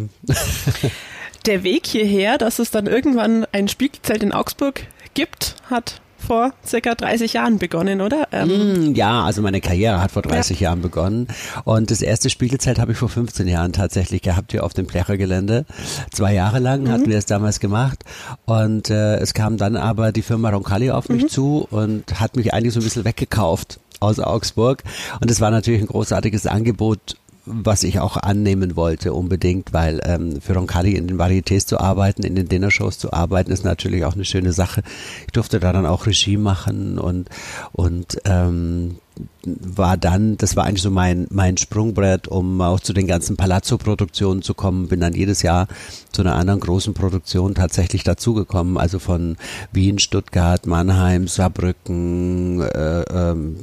Der 1.47 1.63
Weg 1.63 1.87
hierher, 1.87 2.39
dass 2.39 2.59
es 2.59 2.71
dann 2.71 2.87
irgendwann 2.87 3.47
ein 3.53 3.69
Spiegelzelt 3.69 4.23
in 4.23 4.33
Augsburg 4.33 4.83
gibt, 5.15 5.57
hat 5.71 6.01
vor 6.19 6.53
circa 6.67 6.95
30 6.95 7.33
Jahren 7.33 7.59
begonnen, 7.59 8.01
oder? 8.01 8.29
Ähm, 8.33 8.91
mm, 8.91 8.95
ja, 8.95 9.25
also 9.25 9.43
meine 9.43 9.61
Karriere 9.61 10.01
hat 10.01 10.11
vor 10.11 10.23
30 10.23 10.61
ja. 10.61 10.69
Jahren 10.69 10.83
begonnen. 10.83 11.29
Und 11.65 11.91
das 11.91 12.03
erste 12.03 12.31
Spiegelzelt 12.31 12.79
habe 12.79 12.93
ich 12.93 12.99
vor 12.99 13.09
15 13.09 13.49
Jahren 13.49 13.73
tatsächlich 13.73 14.23
gehabt 14.23 14.53
hier 14.53 14.65
auf 14.65 14.75
dem 14.75 14.87
Plechergelände. 14.87 15.65
Zwei 16.13 16.35
Jahre 16.35 16.59
lang 16.59 16.83
mhm. 16.83 16.91
hatten 16.91 17.07
wir 17.07 17.19
es 17.19 17.27
damals 17.27 17.61
gemacht. 17.61 18.05
Und 18.45 18.91
äh, 18.91 19.17
es 19.17 19.35
kam 19.35 19.57
dann 19.57 19.77
aber 19.77 20.13
die 20.13 20.23
Firma 20.23 20.51
Roncalli 20.51 20.91
auf 20.91 21.09
mich 21.09 21.25
mhm. 21.25 21.29
zu 21.29 21.67
und 21.71 22.21
hat 22.21 22.37
mich 22.37 22.53
eigentlich 22.53 22.75
so 22.75 22.81
ein 22.81 22.85
bisschen 22.85 23.05
weggekauft 23.05 23.81
aus 24.01 24.19
Augsburg. 24.21 24.83
Und 25.21 25.31
es 25.31 25.41
war 25.41 25.51
natürlich 25.51 25.81
ein 25.81 25.87
großartiges 25.87 26.47
Angebot 26.47 27.17
was 27.49 27.83
ich 27.83 28.01
auch 28.01 28.17
annehmen 28.17 28.77
wollte 28.77 29.13
unbedingt, 29.13 29.73
weil 29.73 30.01
ähm, 30.05 30.41
für 30.41 30.55
Roncalli 30.55 30.95
in 30.95 31.07
den 31.07 31.19
Varietés 31.19 31.67
zu 31.67 31.81
arbeiten, 31.81 32.23
in 32.23 32.35
den 32.35 32.49
Dinnershows 32.49 32.99
zu 32.99 33.13
arbeiten, 33.13 33.51
ist 33.51 33.65
natürlich 33.65 34.05
auch 34.05 34.15
eine 34.15 34.25
schöne 34.25 34.53
Sache. 34.53 34.83
Ich 35.27 35.33
durfte 35.33 35.61
da 35.61 35.73
dann 35.73 35.87
auch 35.87 36.07
Regie 36.07 36.37
machen 36.37 36.99
und 36.99 37.29
und 37.73 38.19
ähm, 38.25 38.97
war 39.45 39.97
dann, 39.97 40.37
das 40.37 40.57
war 40.57 40.65
eigentlich 40.65 40.83
so 40.83 40.91
mein, 40.91 41.27
mein 41.31 41.57
Sprungbrett, 41.57 42.29
um 42.29 42.61
auch 42.61 42.81
zu 42.81 42.93
den 42.93 43.07
ganzen 43.07 43.37
Palazzo-Produktionen 43.37 44.43
zu 44.43 44.55
kommen. 44.55 44.89
Bin 44.89 45.01
dann 45.01 45.15
jedes 45.15 45.43
Jahr 45.43 45.69
zu 46.13 46.23
einer 46.23 46.35
anderen 46.35 46.61
großen 46.61 46.95
Produktion 46.95 47.55
tatsächlich 47.55 48.05
dazugekommen. 48.05 48.77
Also 48.77 48.99
von 48.99 49.37
Wien, 49.73 49.99
Stuttgart, 49.99 50.67
Mannheim, 50.67 51.29
Saarbrücken, 51.29 52.61
äh, 52.61 53.03
ähm, 53.03 53.57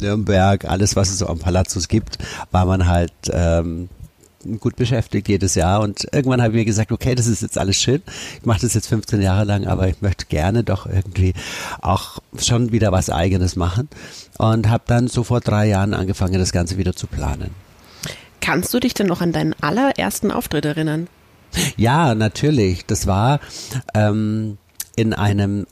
Nürnberg, 0.00 0.64
alles, 0.64 0.96
was 0.96 1.10
es 1.10 1.18
so 1.18 1.26
am 1.26 1.38
Palazzos 1.38 1.88
gibt, 1.88 2.18
war 2.50 2.66
man 2.66 2.86
halt 2.86 3.12
ähm, 3.32 3.88
gut 4.58 4.76
beschäftigt 4.76 5.28
jedes 5.28 5.54
Jahr 5.54 5.80
und 5.80 6.06
irgendwann 6.12 6.40
habe 6.40 6.52
ich 6.52 6.60
mir 6.60 6.64
gesagt, 6.64 6.92
okay, 6.92 7.14
das 7.14 7.26
ist 7.26 7.42
jetzt 7.42 7.58
alles 7.58 7.76
schön. 7.76 8.02
Ich 8.38 8.46
mache 8.46 8.60
das 8.60 8.74
jetzt 8.74 8.88
15 8.88 9.20
Jahre 9.20 9.44
lang, 9.44 9.66
aber 9.66 9.88
ich 9.88 10.00
möchte 10.00 10.26
gerne 10.26 10.64
doch 10.64 10.86
irgendwie 10.86 11.34
auch 11.80 12.18
schon 12.38 12.72
wieder 12.72 12.92
was 12.92 13.10
eigenes 13.10 13.56
machen 13.56 13.88
und 14.38 14.68
habe 14.68 14.84
dann 14.86 15.08
so 15.08 15.24
vor 15.24 15.40
drei 15.40 15.66
Jahren 15.68 15.94
angefangen, 15.94 16.38
das 16.38 16.52
Ganze 16.52 16.78
wieder 16.78 16.94
zu 16.94 17.06
planen. 17.06 17.50
Kannst 18.40 18.72
du 18.72 18.80
dich 18.80 18.94
denn 18.94 19.06
noch 19.06 19.20
an 19.20 19.32
deinen 19.32 19.54
allerersten 19.60 20.30
Auftritt 20.30 20.64
erinnern? 20.64 21.08
Ja, 21.76 22.14
natürlich. 22.14 22.86
Das 22.86 23.06
war 23.06 23.40
ähm, 23.94 24.56
in 24.96 25.12
einem 25.12 25.66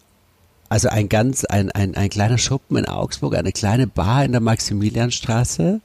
also 0.68 0.88
ein 0.88 1.08
ganz, 1.08 1.44
ein, 1.44 1.70
ein, 1.70 1.94
ein 1.94 2.10
kleiner 2.10 2.38
Schuppen 2.38 2.76
in 2.76 2.86
Augsburg, 2.86 3.34
eine 3.34 3.52
kleine 3.52 3.86
Bar 3.86 4.24
in 4.24 4.32
der 4.32 4.40
Maximilianstraße. 4.40 5.80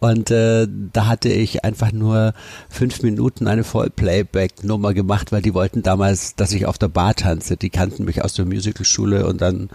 Und 0.00 0.30
äh, 0.30 0.66
da 0.92 1.06
hatte 1.06 1.28
ich 1.28 1.64
einfach 1.64 1.92
nur 1.92 2.32
fünf 2.68 3.02
Minuten 3.02 3.48
eine 3.48 3.64
Vollplayback-Nummer 3.64 4.94
gemacht, 4.94 5.32
weil 5.32 5.42
die 5.42 5.54
wollten 5.54 5.82
damals, 5.82 6.36
dass 6.36 6.52
ich 6.52 6.66
auf 6.66 6.78
der 6.78 6.88
Bar 6.88 7.14
tanze. 7.14 7.56
Die 7.56 7.70
kannten 7.70 8.04
mich 8.04 8.24
aus 8.24 8.34
der 8.34 8.44
Musicalschule 8.44 9.26
und 9.26 9.40
dann 9.40 9.70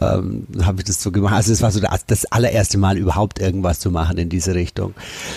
ähm, 0.00 0.46
habe 0.62 0.80
ich 0.80 0.84
das 0.84 1.02
so 1.02 1.12
gemacht. 1.12 1.34
Also 1.34 1.52
es 1.52 1.62
war 1.62 1.70
so 1.70 1.80
das 2.06 2.24
allererste 2.26 2.78
Mal 2.78 2.98
überhaupt 2.98 3.38
irgendwas 3.38 3.80
zu 3.80 3.90
machen 3.90 4.18
in 4.18 4.28
diese 4.28 4.54
Richtung. 4.54 4.94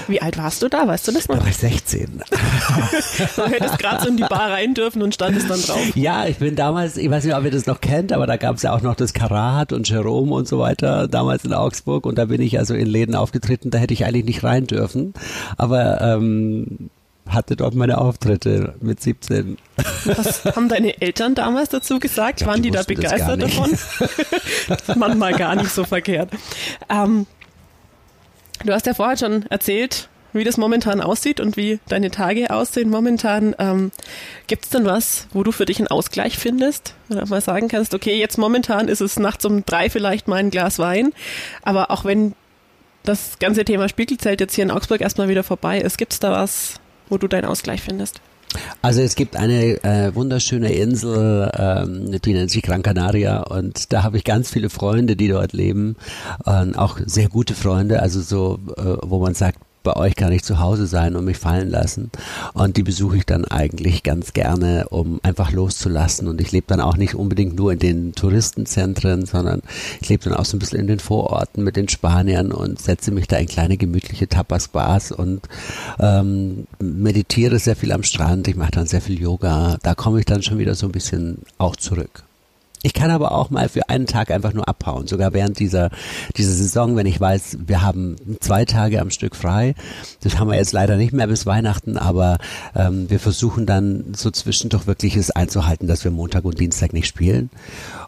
Wie 0.08 0.22
alt 0.22 0.38
warst 0.38 0.62
du 0.62 0.70
da? 0.70 0.88
Weißt 0.88 1.08
du 1.08 1.12
das 1.12 1.28
noch? 1.28 1.38
Da 1.38 1.42
war 1.44 1.50
ich 1.50 1.58
16. 1.58 2.24
du 3.36 3.46
hättest 3.46 3.80
gerade 3.80 4.04
so 4.04 4.10
in 4.10 4.18
die 4.18 4.24
Bar 4.24 4.51
rein 4.51 4.74
dürfen 4.74 5.01
und 5.01 5.13
standest 5.13 5.50
dann 5.50 5.62
drauf. 5.62 5.96
Ja, 5.96 6.25
ich 6.25 6.38
bin 6.38 6.56
damals, 6.56 6.98
ich 6.98 7.10
weiß 7.10 7.24
nicht, 7.24 7.36
ob 7.36 7.44
ihr 7.44 7.51
das 7.51 7.66
noch 7.66 7.80
kennt, 7.80 8.12
aber 8.12 8.28
da 8.28 8.38
gab 8.38 8.56
es 8.62 8.63
ja 8.63 8.74
auch 8.74 8.82
noch 8.82 8.96
das 8.96 9.13
Karat 9.13 9.74
und 9.74 9.89
Jerome 9.89 10.34
und 10.34 10.48
so 10.48 10.60
weiter 10.60 11.08
damals 11.08 11.44
in 11.44 11.53
Augsburg 11.53 12.06
und 12.06 12.18
da 12.18 12.25
bin 12.25 12.41
ich 12.41 12.60
also 12.60 12.75
in 12.75 12.86
Läden 12.86 13.15
aufgetreten, 13.15 13.72
da 13.72 13.80
hätte 13.80 13.94
ich 13.94 14.06
eigentlich 14.06 14.25
nicht 14.25 14.44
rein 14.44 14.68
dürfen, 14.68 15.13
aber 15.58 16.00
ähm, 16.01 16.91
hatte 17.27 17.56
dort 17.56 17.74
meine 17.74 17.98
Auftritte 17.98 18.75
mit 18.80 19.01
17. 19.01 19.58
Was 20.06 20.46
haben 20.46 20.70
deine 20.70 21.01
Eltern 21.01 21.34
damals 21.34 21.70
dazu 21.70 22.00
gesagt? 22.00 22.38
Glaub, 22.38 22.51
Waren 22.51 22.62
die, 22.62 22.70
die 22.70 22.77
da 22.77 22.84
begeistert 22.84 23.41
davon? 23.41 23.72
Manchmal 24.96 25.34
gar 25.34 25.56
nicht 25.56 25.72
so 25.72 25.84
verkehrt. 25.84 26.30
Ähm, 26.89 27.25
du 28.63 28.74
hast 28.74 28.86
ja 28.86 28.94
vorher 28.94 29.18
schon 29.18 29.44
erzählt, 29.48 30.08
wie 30.33 30.43
das 30.43 30.57
momentan 30.57 31.01
aussieht 31.01 31.39
und 31.39 31.57
wie 31.57 31.79
deine 31.88 32.11
Tage 32.11 32.51
aussehen 32.51 32.89
momentan. 32.89 33.55
Ähm, 33.59 33.91
Gibt 34.47 34.65
es 34.65 34.69
denn 34.71 34.85
was, 34.85 35.27
wo 35.33 35.43
du 35.43 35.51
für 35.51 35.65
dich 35.65 35.79
einen 35.79 35.88
Ausgleich 35.88 36.38
findest? 36.38 36.95
Oder 37.09 37.25
mal 37.27 37.41
sagen 37.41 37.67
kannst, 37.67 37.93
okay, 37.93 38.17
jetzt 38.19 38.38
momentan 38.38 38.88
ist 38.88 39.01
es 39.01 39.19
nachts 39.19 39.45
um 39.45 39.65
drei 39.65 39.89
vielleicht 39.89 40.27
mal 40.27 40.38
ein 40.38 40.51
Glas 40.51 40.79
Wein, 40.79 41.13
aber 41.63 41.91
auch 41.91 42.05
wenn 42.05 42.33
das 43.03 43.39
ganze 43.39 43.65
Thema 43.65 43.89
Spiegelzelt 43.89 44.39
jetzt 44.41 44.55
hier 44.55 44.63
in 44.63 44.71
Augsburg 44.71 45.01
erstmal 45.01 45.27
wieder 45.27 45.43
vorbei 45.43 45.79
ist, 45.79 45.97
gibt 45.97 46.13
es 46.13 46.19
da 46.19 46.31
was, 46.31 46.75
wo 47.09 47.17
du 47.17 47.27
deinen 47.27 47.45
Ausgleich 47.45 47.81
findest? 47.81 48.21
Also 48.81 49.01
es 49.01 49.15
gibt 49.15 49.38
eine 49.38 49.83
äh, 49.83 50.13
wunderschöne 50.13 50.73
Insel, 50.73 51.50
ähm, 51.57 52.19
die 52.21 52.33
nennt 52.33 52.51
sich 52.51 52.61
Gran 52.61 52.83
Canaria 52.83 53.41
und 53.43 53.93
da 53.93 54.03
habe 54.03 54.17
ich 54.17 54.23
ganz 54.23 54.50
viele 54.50 54.69
Freunde, 54.69 55.15
die 55.15 55.29
dort 55.29 55.53
leben, 55.53 55.95
äh, 56.45 56.75
auch 56.75 57.00
sehr 57.05 57.29
gute 57.29 57.55
Freunde, 57.55 58.01
also 58.01 58.21
so, 58.21 58.59
äh, 58.77 58.97
wo 59.03 59.19
man 59.19 59.35
sagt, 59.35 59.59
bei 59.83 59.95
euch 59.95 60.15
kann 60.15 60.31
ich 60.31 60.43
zu 60.43 60.59
Hause 60.59 60.85
sein 60.85 61.15
und 61.15 61.25
mich 61.25 61.38
fallen 61.38 61.69
lassen. 61.69 62.11
Und 62.53 62.77
die 62.77 62.83
besuche 62.83 63.17
ich 63.17 63.25
dann 63.25 63.45
eigentlich 63.45 64.03
ganz 64.03 64.33
gerne, 64.33 64.85
um 64.89 65.19
einfach 65.23 65.51
loszulassen. 65.51 66.27
Und 66.27 66.41
ich 66.41 66.51
lebe 66.51 66.67
dann 66.67 66.81
auch 66.81 66.97
nicht 66.97 67.15
unbedingt 67.15 67.55
nur 67.55 67.73
in 67.73 67.79
den 67.79 68.13
Touristenzentren, 68.13 69.25
sondern 69.25 69.61
ich 70.01 70.09
lebe 70.09 70.23
dann 70.23 70.33
auch 70.33 70.45
so 70.45 70.55
ein 70.55 70.59
bisschen 70.59 70.79
in 70.79 70.88
den 70.88 71.00
Vororten 71.00 71.63
mit 71.63 71.75
den 71.75 71.89
Spaniern 71.89 72.51
und 72.51 72.79
setze 72.79 73.11
mich 73.11 73.27
da 73.27 73.38
in 73.38 73.47
kleine 73.47 73.77
gemütliche 73.77 74.27
Tapas-Bars 74.27 75.11
und 75.11 75.41
ähm, 76.00 76.67
meditiere 76.79 77.59
sehr 77.59 77.75
viel 77.75 77.91
am 77.91 78.03
Strand. 78.03 78.47
Ich 78.47 78.55
mache 78.55 78.71
dann 78.71 78.88
sehr 78.88 79.01
viel 79.01 79.19
Yoga. 79.19 79.77
Da 79.81 79.95
komme 79.95 80.19
ich 80.19 80.25
dann 80.25 80.43
schon 80.43 80.59
wieder 80.59 80.75
so 80.75 80.85
ein 80.85 80.91
bisschen 80.91 81.39
auch 81.57 81.75
zurück. 81.75 82.23
Ich 82.83 82.93
kann 82.93 83.11
aber 83.11 83.33
auch 83.33 83.51
mal 83.51 83.69
für 83.69 83.89
einen 83.89 84.07
Tag 84.07 84.31
einfach 84.31 84.53
nur 84.53 84.67
abhauen, 84.67 85.07
sogar 85.07 85.33
während 85.33 85.59
dieser, 85.59 85.91
dieser 86.35 86.53
Saison, 86.53 86.95
wenn 86.95 87.05
ich 87.05 87.19
weiß, 87.21 87.59
wir 87.67 87.81
haben 87.83 88.15
zwei 88.39 88.65
Tage 88.65 89.00
am 89.00 89.11
Stück 89.11 89.35
frei. 89.35 89.75
Das 90.21 90.39
haben 90.39 90.50
wir 90.50 90.57
jetzt 90.57 90.73
leider 90.73 90.97
nicht 90.97 91.13
mehr 91.13 91.27
bis 91.27 91.45
Weihnachten, 91.45 91.97
aber 91.97 92.39
ähm, 92.75 93.09
wir 93.09 93.19
versuchen 93.19 93.67
dann 93.67 94.13
so 94.15 94.31
zwischendurch 94.31 94.88
wirklich 94.88 95.15
es 95.15 95.29
einzuhalten, 95.29 95.88
dass 95.88 96.03
wir 96.03 96.11
Montag 96.11 96.43
und 96.43 96.59
Dienstag 96.59 96.93
nicht 96.93 97.07
spielen. 97.07 97.51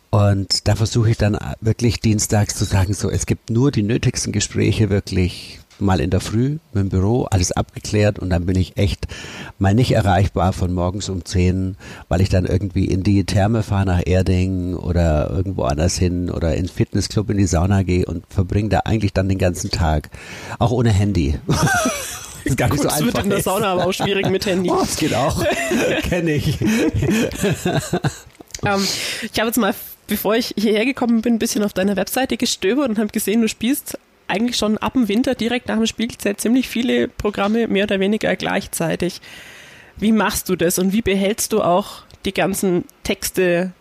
Und 0.10 0.68
da 0.68 0.76
versuche 0.76 1.10
ich 1.10 1.18
dann 1.18 1.38
wirklich 1.60 2.00
dienstags 2.00 2.56
zu 2.56 2.66
sagen, 2.66 2.94
so, 2.94 3.10
es 3.10 3.26
gibt 3.26 3.50
nur 3.50 3.72
die 3.72 3.82
nötigsten 3.82 4.32
Gespräche 4.32 4.90
wirklich 4.92 5.60
mal 5.84 6.00
in 6.00 6.10
der 6.10 6.20
Früh 6.20 6.58
mit 6.74 6.84
dem 6.84 6.90
Büro, 6.90 7.26
alles 7.26 7.52
abgeklärt 7.52 8.20
und 8.20 8.30
dann 8.30 8.46
bin 8.46 8.56
ich 8.56 8.78
echt 8.78 9.08
mal 9.60 9.74
nicht 9.74 9.92
erreichbar 9.92 10.54
von 10.54 10.74
morgens 10.74 11.10
um 11.10 11.24
10, 11.24 11.76
weil 12.10 12.22
ich 12.22 12.30
dann 12.30 12.46
irgendwie 12.46 12.86
in 12.86 13.04
die 13.04 13.24
Therme 13.26 13.64
fahre 13.64 13.86
nach 13.86 14.02
Erding 14.06 14.76
oder 14.76 15.30
irgendwo 15.30 15.64
anders 15.64 15.98
hin 15.98 16.30
oder 16.30 16.56
ins 16.56 16.72
Fitnessclub 16.72 17.30
in 17.30 17.38
die 17.38 17.48
Sauna 17.48 17.84
gehe 17.84 18.06
und 18.06 18.24
verbringe 18.30 18.70
da 18.70 18.80
eigentlich 18.80 19.14
dann 19.14 19.30
den 19.30 19.38
ganzen 19.38 19.72
Tag. 19.72 20.10
Auch 20.60 20.72
ohne 20.72 20.92
Handy. 20.92 21.40
Das 22.44 22.52
ist 22.52 22.58
gar 22.58 22.68
nicht 22.68 22.82
Gut, 22.82 22.92
so 22.92 22.98
einfach. 22.98 23.14
wird 23.14 23.24
in 23.24 23.30
der 23.30 23.42
Sauna 23.42 23.68
aber 23.68 23.86
auch 23.86 23.94
schwierig 23.94 24.30
mit 24.30 24.46
Handy. 24.46 24.70
Oh, 24.70 24.82
das 24.82 24.98
geht 24.98 25.16
auch. 25.16 25.46
Kenne 26.02 26.34
ich. 26.34 26.60
ähm, 28.66 28.86
ich 29.22 29.40
habe 29.40 29.48
jetzt 29.48 29.58
mal, 29.58 29.74
bevor 30.08 30.36
ich 30.36 30.54
hierher 30.58 30.84
gekommen 30.84 31.22
bin, 31.22 31.36
ein 31.36 31.40
bisschen 31.40 31.64
auf 31.64 31.72
deiner 31.72 31.96
Webseite 31.96 32.36
gestöbert 32.36 32.90
und 32.90 32.98
habe 32.98 33.08
gesehen, 33.10 33.42
du 33.42 33.48
spielst 33.48 33.98
eigentlich 34.28 34.58
schon 34.58 34.78
ab 34.78 34.94
dem 34.94 35.08
Winter 35.08 35.36
direkt 35.36 35.68
nach 35.68 35.76
dem 35.76 35.86
Spielzeit 35.86 36.40
ziemlich 36.40 36.68
viele 36.68 37.08
Programme 37.08 37.68
mehr 37.68 37.86
oder 37.86 38.00
weniger 38.00 38.36
gleichzeitig. 38.36 39.22
Wie 39.98 40.12
machst 40.12 40.50
du 40.50 40.56
das 40.56 40.80
und 40.80 40.94
wie 40.94 41.02
behältst 41.02 41.54
du 41.54 41.62
auch 41.62 42.04
die 42.26 42.34
ganzen 42.34 42.86
Texte 43.04 43.74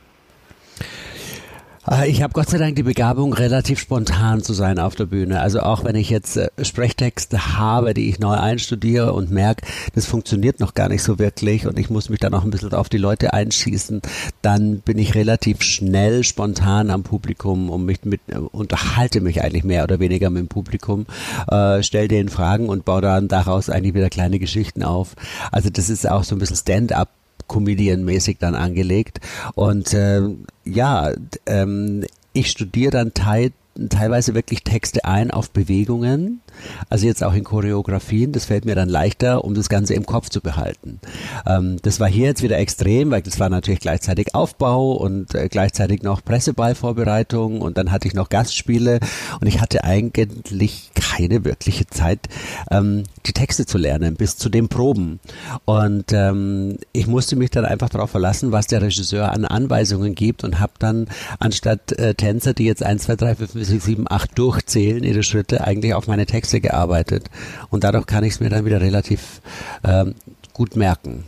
ich 2.07 2.23
habe 2.23 2.33
Gott 2.33 2.49
sei 2.49 2.59
Dank 2.59 2.77
die 2.77 2.85
Begabung, 2.85 3.33
relativ 3.33 3.81
spontan 3.81 4.41
zu 4.41 4.53
sein 4.53 4.79
auf 4.79 4.95
der 4.95 5.07
Bühne. 5.07 5.41
Also 5.41 5.61
auch 5.61 5.83
wenn 5.83 5.97
ich 5.97 6.11
jetzt 6.11 6.37
äh, 6.37 6.49
Sprechtexte 6.63 7.59
habe, 7.59 7.93
die 7.93 8.09
ich 8.09 8.21
neu 8.21 8.35
einstudiere 8.35 9.13
und 9.13 9.33
merke, 9.33 9.67
das 9.93 10.07
funktioniert 10.07 10.61
noch 10.61 10.75
gar 10.75 10.89
nicht 10.89 11.03
so 11.03 11.19
wirklich 11.19 11.67
und 11.67 11.81
ich 11.81 11.91
muss 11.91 12.09
mich 12.09 12.21
dann 12.21 12.35
auch 12.35 12.45
ein 12.45 12.51
bisschen 12.51 12.73
auf 12.73 12.89
die 12.89 12.99
Leute 12.99 13.33
einschießen, 13.33 14.01
dann 14.43 14.79
bin 14.79 14.97
ich 14.97 15.17
relativ 15.17 15.63
schnell 15.63 16.23
spontan 16.23 16.89
am 16.89 17.03
Publikum 17.03 17.69
und 17.69 17.85
mich 17.85 18.05
mit, 18.05 18.21
äh, 18.29 18.37
unterhalte 18.37 19.21
mich 19.21 19.43
eigentlich 19.43 19.65
mehr 19.65 19.83
oder 19.83 19.99
weniger 19.99 20.31
mit 20.31 20.43
dem 20.43 20.49
Publikum, 20.49 21.07
äh, 21.51 21.83
stell 21.83 22.07
denen 22.07 22.29
Fragen 22.29 22.69
und 22.69 22.85
baue 22.85 23.01
dann 23.01 23.27
daraus 23.27 23.69
eigentlich 23.69 23.95
wieder 23.95 24.09
kleine 24.09 24.39
Geschichten 24.39 24.85
auf. 24.85 25.17
Also 25.51 25.69
das 25.69 25.91
ist 25.91 26.09
auch 26.09 26.23
so 26.23 26.37
ein 26.37 26.39
bisschen 26.39 26.57
Stand-up 26.57 27.09
Comedian-mäßig 27.53 28.39
dann 28.39 28.55
angelegt. 28.55 29.21
Und 29.55 29.93
äh, 29.95 30.23
ja, 30.65 31.13
ähm, 31.47 32.05
ich 32.33 32.51
studiere 32.51 32.91
dann 32.91 33.15
teil, 33.15 33.53
teilweise 33.89 34.35
wirklich 34.35 34.65
Texte 34.65 35.05
ein 35.05 35.31
auf 35.31 35.51
Bewegungen 35.51 36.41
also 36.89 37.07
jetzt 37.07 37.23
auch 37.25 37.35
in 37.35 37.45
Choreografien, 37.45 38.33
das 38.33 38.47
fällt 38.47 38.65
mir 38.65 38.75
dann 38.75 38.89
leichter, 38.89 39.45
um 39.45 39.55
das 39.55 39.69
Ganze 39.69 39.95
im 39.95 40.07
Kopf 40.07 40.29
zu 40.29 40.41
behalten. 40.41 41.01
Ähm, 41.47 41.77
das 41.83 42.01
war 42.01 42.09
hier 42.09 42.27
jetzt 42.27 42.43
wieder 42.43 42.59
extrem, 42.59 43.11
weil 43.11 43.23
das 43.23 43.41
war 43.41 43.49
natürlich 43.49 43.81
gleichzeitig 43.81 44.35
Aufbau 44.35 44.93
und 44.93 45.35
äh, 45.35 45.49
gleichzeitig 45.49 46.03
noch 46.03 46.25
Presseballvorbereitung 46.25 47.61
und 47.61 47.79
dann 47.79 47.91
hatte 47.91 48.09
ich 48.09 48.15
noch 48.15 48.29
Gastspiele 48.29 49.01
und 49.41 49.47
ich 49.47 49.61
hatte 49.61 49.85
eigentlich 49.85 50.91
keine 50.95 51.45
wirkliche 51.45 51.87
Zeit, 51.87 52.29
ähm, 52.71 53.05
die 53.27 53.33
Texte 53.33 53.67
zu 53.67 53.79
lernen, 53.79 54.17
bis 54.17 54.37
zu 54.37 54.49
den 54.49 54.69
Proben. 54.69 55.21
Und 55.65 56.13
ähm, 56.13 56.79
ich 56.93 57.07
musste 57.07 57.37
mich 57.37 57.51
dann 57.51 57.65
einfach 57.65 57.89
darauf 57.89 58.11
verlassen, 58.11 58.53
was 58.53 58.67
der 58.67 58.83
Regisseur 58.83 59.33
an 59.33 59.45
Anweisungen 59.45 60.15
gibt 60.15 60.45
und 60.45 60.61
habe 60.61 60.73
dann 60.79 61.09
anstatt 61.39 61.93
äh, 61.93 62.15
Tänzer, 62.15 62.55
die 62.55 62.65
jetzt 62.65 62.83
1, 62.83 63.05
2, 63.05 63.17
3, 63.17 63.35
5, 63.37 63.53
6, 63.53 63.85
7, 63.85 64.07
8 64.09 64.39
durchzählen, 64.39 65.05
ihre 65.05 65.23
Schritte 65.23 65.65
eigentlich 65.65 65.95
auf 65.95 66.07
meine 66.07 66.27
Texte 66.27 66.42
Texte 66.43 66.61
gearbeitet 66.61 67.31
und 67.71 67.85
dadurch 67.85 68.07
kann 68.07 68.25
ich 68.25 68.35
es 68.35 68.41
mir 68.41 68.51
dann 68.51 68.65
wieder 68.65 68.81
relativ 68.81 69.41
ähm, 69.85 70.15
gut 70.53 70.75
merken. 70.75 71.25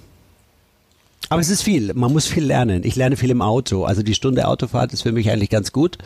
Aber 1.29 1.41
es 1.41 1.49
ist 1.49 1.63
viel, 1.63 1.95
man 1.95 2.13
muss 2.13 2.27
viel 2.27 2.45
lernen. 2.45 2.83
Ich 2.85 2.97
lerne 2.97 3.17
viel 3.17 3.31
im 3.31 3.41
Auto. 3.41 3.85
Also 3.85 4.03
die 4.03 4.15
Stunde 4.15 4.47
Autofahrt 4.47 4.93
ist 4.93 5.03
für 5.03 5.13
mich 5.13 5.31
eigentlich 5.31 5.51
ganz 5.51 5.73
gut. 5.73 5.99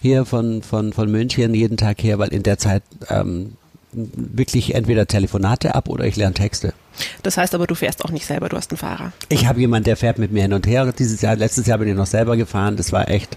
Hier 0.00 0.24
von, 0.24 0.62
von, 0.62 0.92
von 0.92 1.10
München 1.10 1.52
jeden 1.52 1.76
Tag 1.76 2.02
her, 2.02 2.18
weil 2.18 2.28
in 2.28 2.42
der 2.42 2.58
Zeit 2.58 2.82
ähm, 3.10 3.52
wirklich 3.92 4.74
entweder 4.74 5.06
Telefonate 5.06 5.74
ab 5.74 5.88
oder 5.88 6.06
ich 6.06 6.16
lerne 6.16 6.34
Texte. 6.34 6.72
Das 7.22 7.36
heißt 7.36 7.54
aber, 7.54 7.66
du 7.66 7.74
fährst 7.74 8.04
auch 8.04 8.10
nicht 8.10 8.24
selber, 8.24 8.48
du 8.48 8.56
hast 8.56 8.70
einen 8.70 8.78
Fahrer. 8.78 9.12
Ich 9.28 9.46
habe 9.46 9.60
jemanden, 9.60 9.84
der 9.84 9.96
fährt 9.96 10.18
mit 10.18 10.32
mir 10.32 10.42
hin 10.42 10.52
und 10.52 10.66
her. 10.66 10.92
Dieses 10.96 11.20
Jahr, 11.20 11.36
letztes 11.36 11.66
Jahr 11.66 11.78
bin 11.78 11.88
ich 11.88 11.94
noch 11.94 12.06
selber 12.06 12.36
gefahren. 12.36 12.76
Das 12.76 12.90
war 12.90 13.08
echt 13.10 13.36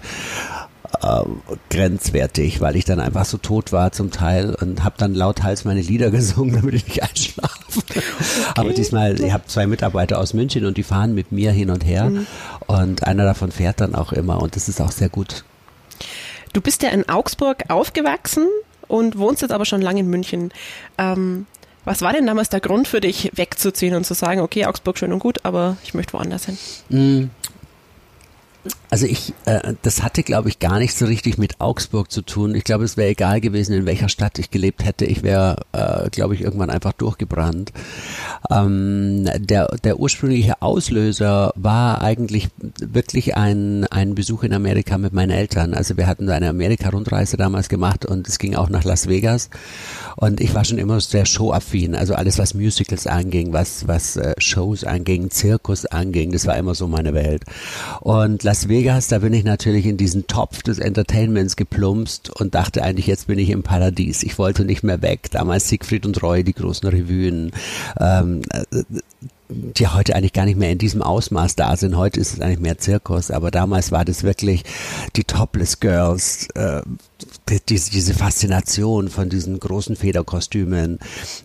grenzwertig, 1.70 2.62
weil 2.62 2.76
ich 2.76 2.86
dann 2.86 3.00
einfach 3.00 3.26
so 3.26 3.38
tot 3.38 3.72
war 3.72 3.92
zum 3.92 4.12
Teil 4.12 4.56
und 4.56 4.84
habe 4.84 4.96
dann 4.98 5.14
lauthals 5.14 5.66
meine 5.66 5.82
Lieder 5.82 6.12
gesungen, 6.12 6.56
damit 6.56 6.74
ich 6.76 6.88
nicht 6.88 7.04
einschlafe. 7.04 7.60
Okay. 7.78 8.02
Aber 8.56 8.74
diesmal, 8.74 9.20
ich 9.22 9.32
habe 9.32 9.46
zwei 9.48 9.68
Mitarbeiter 9.68 10.20
aus 10.20 10.34
München 10.34 10.66
und 10.66 10.78
die 10.78 10.84
fahren 10.84 11.14
mit 11.14 11.32
mir 11.32 11.52
hin 11.52 11.70
und 11.70 11.86
her 11.86 12.06
mhm. 12.06 12.28
und 12.68 13.06
einer 13.06 13.26
davon 13.26 13.52
fährt 13.52 13.82
dann 13.82 13.96
auch 13.96 14.14
immer 14.14 14.42
und 14.42 14.56
das 14.56 14.70
ist 14.70 14.82
auch 14.82 14.92
sehr 14.92 15.10
gut. 15.10 15.44
Du 16.54 16.62
bist 16.62 16.82
ja 16.84 16.90
in 16.90 17.08
Augsburg 17.08 17.66
aufgewachsen 17.70 18.48
und 18.88 19.18
wohnst 19.18 19.42
jetzt 19.42 19.52
aber 19.52 19.66
schon 19.66 19.82
lange 19.82 20.00
in 20.00 20.08
München. 20.08 20.52
Ähm, 20.98 21.46
was 21.86 22.02
war 22.02 22.14
denn 22.14 22.26
damals 22.26 22.50
der 22.50 22.60
Grund 22.60 22.88
für 22.88 23.00
dich, 23.00 23.32
wegzuziehen 23.36 23.96
und 23.96 24.06
zu 24.06 24.14
sagen, 24.14 24.42
okay, 24.42 24.66
Augsburg 24.66 24.98
schön 24.98 25.14
und 25.14 25.20
gut, 25.20 25.40
aber 25.44 25.78
ich 25.84 25.94
möchte 25.94 26.14
woanders 26.14 26.46
hin? 26.46 26.58
Mhm. 26.90 27.30
Also 28.90 29.06
ich, 29.06 29.34
äh, 29.46 29.74
das 29.82 30.04
hatte, 30.04 30.24
glaube 30.24 30.50
ich, 30.50 30.60
gar 30.60 30.80
nicht 30.80 30.96
so 30.96 31.06
richtig 31.06 31.38
mit 31.38 31.60
Augsburg 31.60 32.12
zu 32.12 32.22
tun. 32.22 32.56
Ich 32.56 32.64
glaube, 32.64 32.84
es 32.84 32.98
wäre 32.98 33.10
egal 33.10 33.42
gewesen, 33.42 33.74
in 33.74 33.86
welcher 33.86 34.10
Stadt 34.10 34.40
ich 34.40 34.52
gelebt 34.52 34.86
hätte. 34.86 35.06
Ich 35.06 35.24
wäre, 35.24 35.58
äh, 35.72 36.10
glaube 36.10 36.36
ich, 36.36 36.42
irgendwann 36.42 36.70
einfach 36.70 36.94
durchgebrannt. 36.94 37.72
Ähm, 38.52 39.30
der, 39.38 39.68
der 39.84 40.00
ursprüngliche 40.00 40.62
Auslöser 40.62 41.54
war 41.56 42.02
eigentlich 42.02 42.50
wirklich 42.80 43.36
ein, 43.36 43.86
ein 43.86 44.16
Besuch 44.16 44.44
in 44.44 44.54
Amerika 44.54 44.98
mit 44.98 45.14
meinen 45.14 45.32
Eltern. 45.32 45.74
Also 45.74 45.98
wir 45.98 46.08
hatten 46.08 46.30
eine 46.30 46.50
Amerika-Rundreise 46.50 47.38
damals 47.38 47.70
gemacht 47.70 48.06
und 48.06 48.28
es 48.28 48.40
ging 48.40 48.56
auch 48.56 48.70
nach 48.70 48.84
Las 48.84 49.08
Vegas. 49.08 49.50
Und 50.18 50.42
ich 50.42 50.54
war 50.54 50.66
schon 50.66 50.78
immer 50.78 51.00
sehr 51.00 51.26
showaffin. 51.26 51.96
Also 51.96 52.16
alles, 52.16 52.38
was 52.38 52.54
Musicals 52.54 53.08
anging, 53.08 53.54
was, 53.54 53.88
was 53.88 54.18
äh, 54.18 54.34
Shows 54.40 54.84
anging, 54.84 55.30
Zirkus 55.30 55.86
anging, 55.86 56.32
das 56.32 56.46
war 56.46 56.58
immer 56.58 56.76
so 56.76 56.88
meine 56.88 57.14
Welt. 57.14 57.44
Und 58.02 58.44
Las 58.44 58.58
Las 58.58 58.70
Vegas, 58.78 59.08
da 59.08 59.18
bin 59.18 59.34
ich 59.34 59.44
natürlich 59.44 59.88
in 59.88 59.98
diesen 59.98 60.28
Topf 60.28 60.62
des 60.62 60.78
Entertainments 60.78 61.56
geplumpst 61.56 62.30
und 62.30 62.54
dachte 62.54 62.84
eigentlich, 62.84 63.08
jetzt 63.08 63.26
bin 63.26 63.40
ich 63.40 63.50
im 63.50 63.64
Paradies. 63.64 64.22
Ich 64.22 64.38
wollte 64.38 64.66
nicht 64.66 64.84
mehr 64.84 65.02
weg. 65.02 65.32
Damals 65.32 65.68
Siegfried 65.68 66.06
und 66.06 66.22
Roy, 66.22 66.44
die 66.44 66.54
großen 66.54 66.88
Revuen, 66.88 67.54
ähm, 68.00 68.44
die 69.50 69.88
heute 69.88 70.16
eigentlich 70.16 70.34
gar 70.34 70.46
nicht 70.46 70.60
mehr 70.60 70.70
in 70.70 70.78
diesem 70.78 71.02
Ausmaß 71.02 71.56
da 71.56 71.76
sind. 71.76 71.98
Heute 71.98 72.20
ist 72.20 72.34
es 72.34 72.40
eigentlich 72.40 72.60
mehr 72.60 72.78
Zirkus, 72.78 73.32
aber 73.32 73.50
damals 73.50 73.92
war 73.92 74.06
das 74.06 74.22
wirklich 74.22 74.64
die 75.16 75.24
Topless 75.24 75.80
Girls, 75.80 76.48
äh, 76.54 76.84
diese, 77.70 77.90
diese 77.90 78.14
Faszination 78.14 79.08
von 79.08 79.30
diesen 79.30 79.60
großen 79.60 79.96
Federkostümen, 79.96 81.00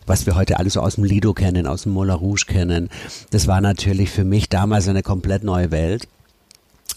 was 0.05 0.27
wir 0.27 0.37
heute 0.37 0.59
alles 0.59 0.75
so 0.75 0.83
aus 0.83 0.97
dem 0.97 1.05
Lido 1.05 1.33
kennen, 1.33 1.67
aus 1.67 1.85
dem 1.85 1.93
Moulin 1.93 2.15
Rouge 2.15 2.45
kennen. 2.47 2.91
Das 3.31 3.47
war 3.47 3.63
natürlich 3.63 4.11
für 4.11 4.25
mich 4.25 4.51
damals 4.51 4.87
eine 4.87 5.03
komplett 5.03 5.45
neue 5.45 5.71
Welt. 5.71 6.09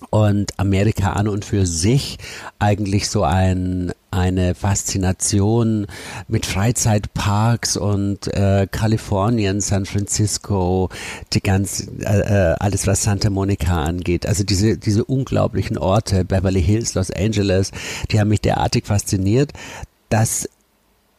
Und 0.10 0.60
Amerika 0.60 1.14
an 1.14 1.28
und 1.28 1.46
für 1.46 1.66
sich 1.66 2.18
eigentlich 2.60 3.10
so 3.10 3.24
ein 3.24 3.92
eine 4.12 4.56
Faszination 4.56 5.88
mit 6.30 6.46
Freizeitparks 6.46 7.76
und 7.76 8.34
äh, 8.34 8.66
Kalifornien, 8.72 9.60
San 9.60 9.86
Francisco, 9.86 10.90
die 11.34 11.42
ganz 11.42 11.88
äh, 12.00 12.52
äh, 12.52 12.56
alles 12.60 12.88
was 12.88 13.04
Santa 13.04 13.30
Monica 13.30 13.84
angeht. 13.84 14.26
Also 14.26 14.46
diese 14.46 14.78
diese 14.78 15.04
unglaublichen 15.04 15.78
Orte, 15.78 16.24
Beverly 16.24 16.64
Hills, 16.64 16.94
Los 16.94 17.12
Angeles, 17.12 17.72
die 18.10 18.20
haben 18.20 18.30
mich 18.30 18.42
derartig 18.42 18.86
fasziniert, 18.86 19.52
dass 20.10 20.48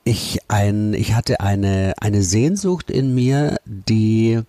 ich 0.06 0.38
ein, 0.46 0.94
ich 0.94 1.14
hatte 1.14 1.40
eine, 1.40 1.94
eine 2.00 2.22
Sehnsucht 2.22 2.92
in 2.92 3.12
mir, 3.12 3.56
die 3.64 4.40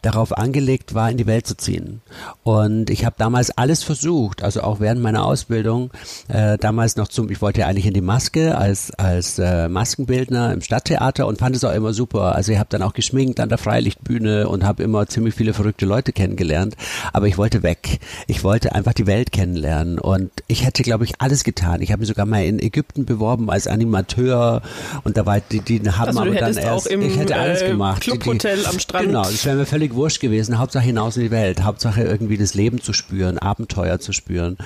darauf 0.00 0.32
angelegt 0.32 0.94
war, 0.94 1.10
in 1.10 1.18
die 1.18 1.26
Welt 1.26 1.46
zu 1.46 1.54
ziehen. 1.54 2.00
Und 2.44 2.88
ich 2.88 3.04
habe 3.04 3.16
damals 3.18 3.50
alles 3.50 3.82
versucht, 3.82 4.42
also 4.42 4.62
auch 4.62 4.80
während 4.80 5.02
meiner 5.02 5.26
Ausbildung, 5.26 5.90
äh, 6.28 6.56
damals 6.56 6.96
noch 6.96 7.08
zum, 7.08 7.30
ich 7.30 7.42
wollte 7.42 7.60
ja 7.60 7.66
eigentlich 7.66 7.84
in 7.84 7.92
die 7.92 8.00
Maske 8.00 8.56
als, 8.56 8.90
als 8.92 9.38
äh, 9.38 9.68
Maskenbildner 9.68 10.50
im 10.50 10.62
Stadttheater 10.62 11.26
und 11.26 11.38
fand 11.38 11.56
es 11.56 11.64
auch 11.64 11.74
immer 11.74 11.92
super. 11.92 12.34
Also 12.34 12.52
ich 12.52 12.58
habe 12.58 12.70
dann 12.70 12.80
auch 12.80 12.94
geschminkt 12.94 13.38
an 13.38 13.50
der 13.50 13.58
Freilichtbühne 13.58 14.48
und 14.48 14.64
habe 14.64 14.82
immer 14.82 15.06
ziemlich 15.08 15.34
viele 15.34 15.52
verrückte 15.52 15.84
Leute 15.84 16.14
kennengelernt. 16.14 16.74
Aber 17.12 17.26
ich 17.26 17.36
wollte 17.36 17.62
weg. 17.62 18.00
Ich 18.28 18.44
wollte 18.44 18.74
einfach 18.74 18.94
die 18.94 19.06
Welt 19.06 19.30
kennenlernen. 19.30 19.98
Und 19.98 20.30
ich 20.46 20.64
hätte, 20.64 20.82
glaube 20.82 21.04
ich, 21.04 21.20
alles 21.20 21.44
getan. 21.44 21.82
Ich 21.82 21.92
habe 21.92 22.00
mich 22.00 22.08
sogar 22.08 22.24
mal 22.24 22.42
in 22.42 22.58
Ägypten 22.58 23.04
beworben 23.04 23.50
als 23.50 23.66
Animateur 23.66 24.62
und 25.04 25.16
da 25.16 25.26
war 25.26 25.40
die, 25.40 25.60
die 25.60 25.80
haben 25.80 26.08
also 26.08 26.20
aber 26.20 26.30
dann 26.30 26.56
erst, 26.56 26.86
im, 26.86 27.02
ich 27.02 27.16
hätte 27.16 27.36
alles 27.36 27.62
äh, 27.62 27.68
gemacht. 27.68 28.02
Clubhotel 28.02 28.58
die, 28.58 28.66
am 28.66 28.78
Strand. 28.78 29.06
Genau, 29.06 29.22
es 29.22 29.44
wäre 29.44 29.56
mir 29.56 29.66
völlig 29.66 29.94
wurscht 29.94 30.20
gewesen. 30.20 30.58
Hauptsache 30.58 30.84
hinaus 30.84 31.16
in 31.16 31.24
die 31.24 31.30
Welt, 31.30 31.64
Hauptsache 31.64 32.02
irgendwie 32.02 32.36
das 32.36 32.54
Leben 32.54 32.80
zu 32.80 32.92
spüren, 32.92 33.38
Abenteuer 33.38 33.98
zu 33.98 34.12
spüren. 34.12 34.56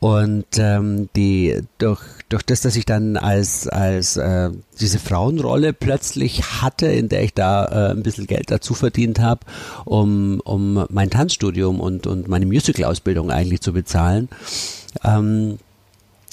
Und 0.00 0.46
ähm, 0.56 1.08
die 1.14 1.60
durch 1.78 2.00
durch 2.28 2.42
das, 2.42 2.62
dass 2.62 2.76
ich 2.76 2.86
dann 2.86 3.16
als 3.16 3.68
als 3.68 4.16
äh, 4.16 4.50
diese 4.80 4.98
Frauenrolle 4.98 5.72
plötzlich 5.72 6.62
hatte, 6.62 6.86
in 6.86 7.08
der 7.08 7.22
ich 7.22 7.34
da 7.34 7.64
äh, 7.66 7.90
ein 7.92 8.02
bisschen 8.02 8.26
Geld 8.26 8.50
dazu 8.50 8.74
verdient 8.74 9.20
habe, 9.20 9.40
um 9.84 10.40
um 10.44 10.86
mein 10.90 11.10
Tanzstudium 11.10 11.80
und 11.80 12.06
und 12.06 12.28
meine 12.28 12.46
Musical-Ausbildung 12.46 13.30
eigentlich 13.30 13.60
zu 13.60 13.72
bezahlen. 13.72 14.28
Ähm, 15.04 15.58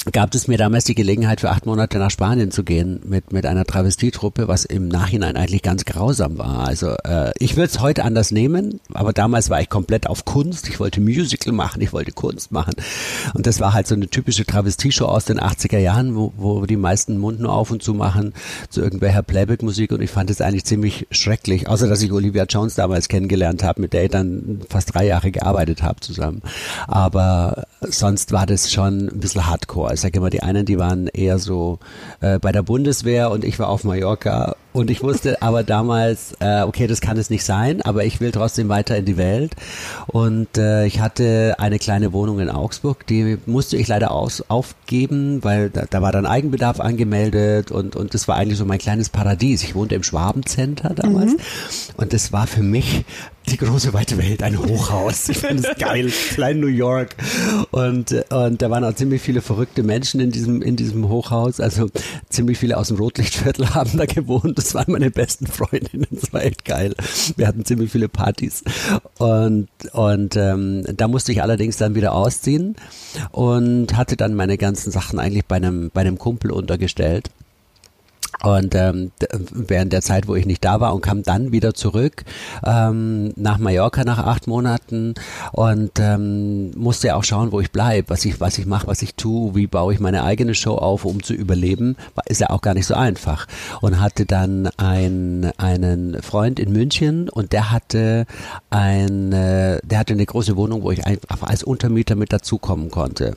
gab 0.05 0.33
es 0.33 0.47
mir 0.47 0.57
damals 0.57 0.85
die 0.85 0.95
Gelegenheit, 0.95 1.41
für 1.41 1.49
acht 1.49 1.65
Monate 1.65 1.97
nach 1.99 2.09
Spanien 2.09 2.51
zu 2.51 2.63
gehen 2.63 3.01
mit, 3.03 3.33
mit 3.33 3.45
einer 3.45 3.65
Travestietruppe, 3.65 4.47
was 4.47 4.63
im 4.63 4.87
Nachhinein 4.87 5.35
eigentlich 5.35 5.61
ganz 5.61 5.83
grausam 5.83 6.37
war. 6.37 6.65
Also 6.65 6.95
äh, 7.03 7.31
ich 7.37 7.57
würde 7.57 7.69
es 7.69 7.81
heute 7.81 8.05
anders 8.05 8.31
nehmen, 8.31 8.79
aber 8.93 9.11
damals 9.11 9.49
war 9.49 9.59
ich 9.61 9.69
komplett 9.69 10.07
auf 10.07 10.23
Kunst. 10.23 10.69
Ich 10.69 10.79
wollte 10.79 11.01
Musical 11.01 11.53
machen, 11.53 11.81
ich 11.81 11.91
wollte 11.91 12.13
Kunst 12.13 12.51
machen. 12.51 12.73
Und 13.33 13.45
das 13.45 13.59
war 13.59 13.73
halt 13.73 13.87
so 13.87 13.95
eine 13.95 14.07
typische 14.07 14.45
Travestieshow 14.45 15.05
aus 15.05 15.25
den 15.25 15.39
80er 15.39 15.79
Jahren, 15.79 16.15
wo, 16.15 16.33
wo 16.37 16.65
die 16.65 16.77
meisten 16.77 17.17
Mund 17.17 17.41
nur 17.41 17.51
auf 17.51 17.69
und 17.69 17.83
zu 17.83 17.93
machen 17.93 18.33
zu 18.69 18.81
irgendwelcher 18.81 19.21
Playback-Musik 19.21 19.91
und 19.91 20.01
ich 20.01 20.09
fand 20.09 20.29
es 20.29 20.39
eigentlich 20.39 20.65
ziemlich 20.65 21.07
schrecklich, 21.11 21.67
außer 21.67 21.87
dass 21.87 22.01
ich 22.01 22.11
Olivia 22.11 22.45
Jones 22.45 22.75
damals 22.75 23.09
kennengelernt 23.09 23.63
habe, 23.63 23.81
mit 23.81 23.93
der 23.93 24.05
ich 24.05 24.11
dann 24.11 24.61
fast 24.69 24.93
drei 24.93 25.05
Jahre 25.05 25.31
gearbeitet 25.31 25.83
habe 25.83 25.99
zusammen. 25.99 26.41
Aber 26.87 27.65
sonst 27.81 28.31
war 28.31 28.45
das 28.45 28.71
schon 28.71 29.09
ein 29.09 29.19
bisschen 29.19 29.47
hardcore. 29.47 29.88
Ich 29.93 30.01
sage 30.01 30.17
immer, 30.17 30.29
die 30.29 30.41
einen, 30.41 30.65
die 30.65 30.77
waren 30.77 31.07
eher 31.07 31.39
so 31.39 31.79
äh, 32.21 32.39
bei 32.39 32.51
der 32.51 32.63
Bundeswehr 32.63 33.31
und 33.31 33.43
ich 33.43 33.59
war 33.59 33.69
auf 33.69 33.83
Mallorca 33.83 34.55
und 34.71 34.89
ich 34.89 35.01
wusste 35.01 35.41
aber 35.41 35.63
damals, 35.63 36.33
äh, 36.39 36.61
okay, 36.61 36.87
das 36.87 37.01
kann 37.01 37.17
es 37.17 37.29
nicht 37.29 37.43
sein, 37.43 37.81
aber 37.81 38.05
ich 38.05 38.19
will 38.19 38.31
trotzdem 38.31 38.69
weiter 38.69 38.95
in 38.97 39.05
die 39.05 39.17
Welt. 39.17 39.55
Und 40.07 40.57
äh, 40.57 40.85
ich 40.85 40.99
hatte 40.99 41.55
eine 41.57 41.79
kleine 41.79 42.13
Wohnung 42.13 42.39
in 42.39 42.49
Augsburg, 42.49 43.05
die 43.07 43.37
musste 43.45 43.77
ich 43.77 43.87
leider 43.87 44.11
aus, 44.11 44.43
aufgeben, 44.47 45.43
weil 45.43 45.69
da, 45.69 45.85
da 45.89 46.01
war 46.01 46.11
dann 46.11 46.25
Eigenbedarf 46.25 46.79
angemeldet 46.79 47.71
und, 47.71 47.95
und 47.95 48.13
das 48.13 48.27
war 48.27 48.35
eigentlich 48.35 48.57
so 48.57 48.65
mein 48.65 48.79
kleines 48.79 49.09
Paradies. 49.09 49.63
Ich 49.63 49.75
wohnte 49.75 49.95
im 49.95 50.03
Schwabencenter 50.03 50.93
damals 50.93 51.33
mhm. 51.33 51.39
und 51.97 52.13
das 52.13 52.31
war 52.31 52.47
für 52.47 52.63
mich 52.63 53.05
die 53.49 53.57
große 53.57 53.93
weite 53.93 54.17
Welt, 54.17 54.43
ein 54.43 54.57
Hochhaus. 54.57 55.29
Ich 55.29 55.39
finde 55.39 55.67
es 55.67 55.77
geil, 55.79 56.11
klein 56.33 56.59
New 56.59 56.67
York. 56.67 57.15
Und, 57.71 58.11
und 58.29 58.61
da 58.61 58.69
waren 58.69 58.83
auch 58.83 58.93
ziemlich 58.93 59.21
viele 59.21 59.41
verrückte 59.41 59.83
Menschen 59.83 60.19
in 60.19 60.31
diesem, 60.31 60.61
in 60.61 60.75
diesem 60.75 61.09
Hochhaus. 61.09 61.59
Also 61.59 61.89
ziemlich 62.29 62.57
viele 62.57 62.77
aus 62.77 62.89
dem 62.89 62.97
Rotlichtviertel 62.97 63.69
haben 63.73 63.97
da 63.97 64.05
gewohnt. 64.05 64.57
Das 64.57 64.73
waren 64.75 64.91
meine 64.91 65.09
besten 65.09 65.47
Freundinnen. 65.47 66.07
Das 66.11 66.31
war 66.31 66.43
echt 66.43 66.65
geil. 66.65 66.93
Wir 67.37 67.47
hatten 67.47 67.65
ziemlich 67.65 67.91
viele 67.91 68.09
Partys. 68.09 68.63
Und, 69.17 69.69
und 69.93 70.35
ähm, 70.35 70.83
da 70.95 71.07
musste 71.07 71.31
ich 71.31 71.41
allerdings 71.41 71.77
dann 71.77 71.95
wieder 71.95 72.13
ausziehen 72.13 72.75
und 73.31 73.97
hatte 73.97 74.15
dann 74.15 74.35
meine 74.35 74.57
ganzen 74.57 74.91
Sachen 74.91 75.19
eigentlich 75.19 75.45
bei 75.45 75.55
einem, 75.55 75.89
bei 75.93 76.01
einem 76.01 76.19
Kumpel 76.19 76.51
untergestellt. 76.51 77.29
Und 78.43 78.73
ähm, 78.73 79.11
während 79.51 79.91
der 79.91 80.01
Zeit, 80.01 80.27
wo 80.27 80.35
ich 80.35 80.45
nicht 80.45 80.63
da 80.63 80.79
war 80.79 80.95
und 80.95 81.01
kam 81.01 81.23
dann 81.23 81.51
wieder 81.51 81.73
zurück 81.73 82.23
ähm, 82.65 83.33
nach 83.35 83.57
Mallorca 83.57 84.05
nach 84.05 84.19
acht 84.19 84.47
Monaten 84.47 85.13
und 85.51 85.99
ähm, 85.99 86.71
musste 86.77 87.07
ja 87.07 87.15
auch 87.15 87.23
schauen, 87.23 87.51
wo 87.51 87.59
ich 87.59 87.71
bleibe, 87.71 88.09
was 88.09 88.23
ich 88.23 88.39
was 88.39 88.57
ich 88.57 88.65
mache, 88.65 88.87
was 88.87 89.01
ich 89.01 89.15
tue, 89.15 89.55
wie 89.55 89.67
baue 89.67 89.93
ich 89.93 89.99
meine 89.99 90.23
eigene 90.23 90.55
Show 90.55 90.75
auf, 90.75 91.03
um 91.03 91.21
zu 91.21 91.33
überleben, 91.33 91.97
ist 92.27 92.39
ja 92.39 92.49
auch 92.49 92.61
gar 92.61 92.73
nicht 92.73 92.85
so 92.85 92.93
einfach. 92.93 93.45
Und 93.81 93.99
hatte 93.99 94.25
dann 94.25 94.69
ein, 94.77 95.51
einen 95.57 96.21
Freund 96.21 96.59
in 96.59 96.71
München 96.71 97.27
und 97.27 97.51
der 97.51 97.71
hatte 97.71 98.25
ein, 98.69 99.33
äh, 99.33 99.79
der 99.83 99.99
hatte 99.99 100.13
eine 100.13 100.25
große 100.25 100.55
Wohnung, 100.55 100.83
wo 100.83 100.91
ich 100.91 101.05
einfach 101.05 101.43
als 101.43 101.63
Untermieter 101.63 102.15
mit 102.15 102.31
dazukommen 102.31 102.89
konnte. 102.89 103.35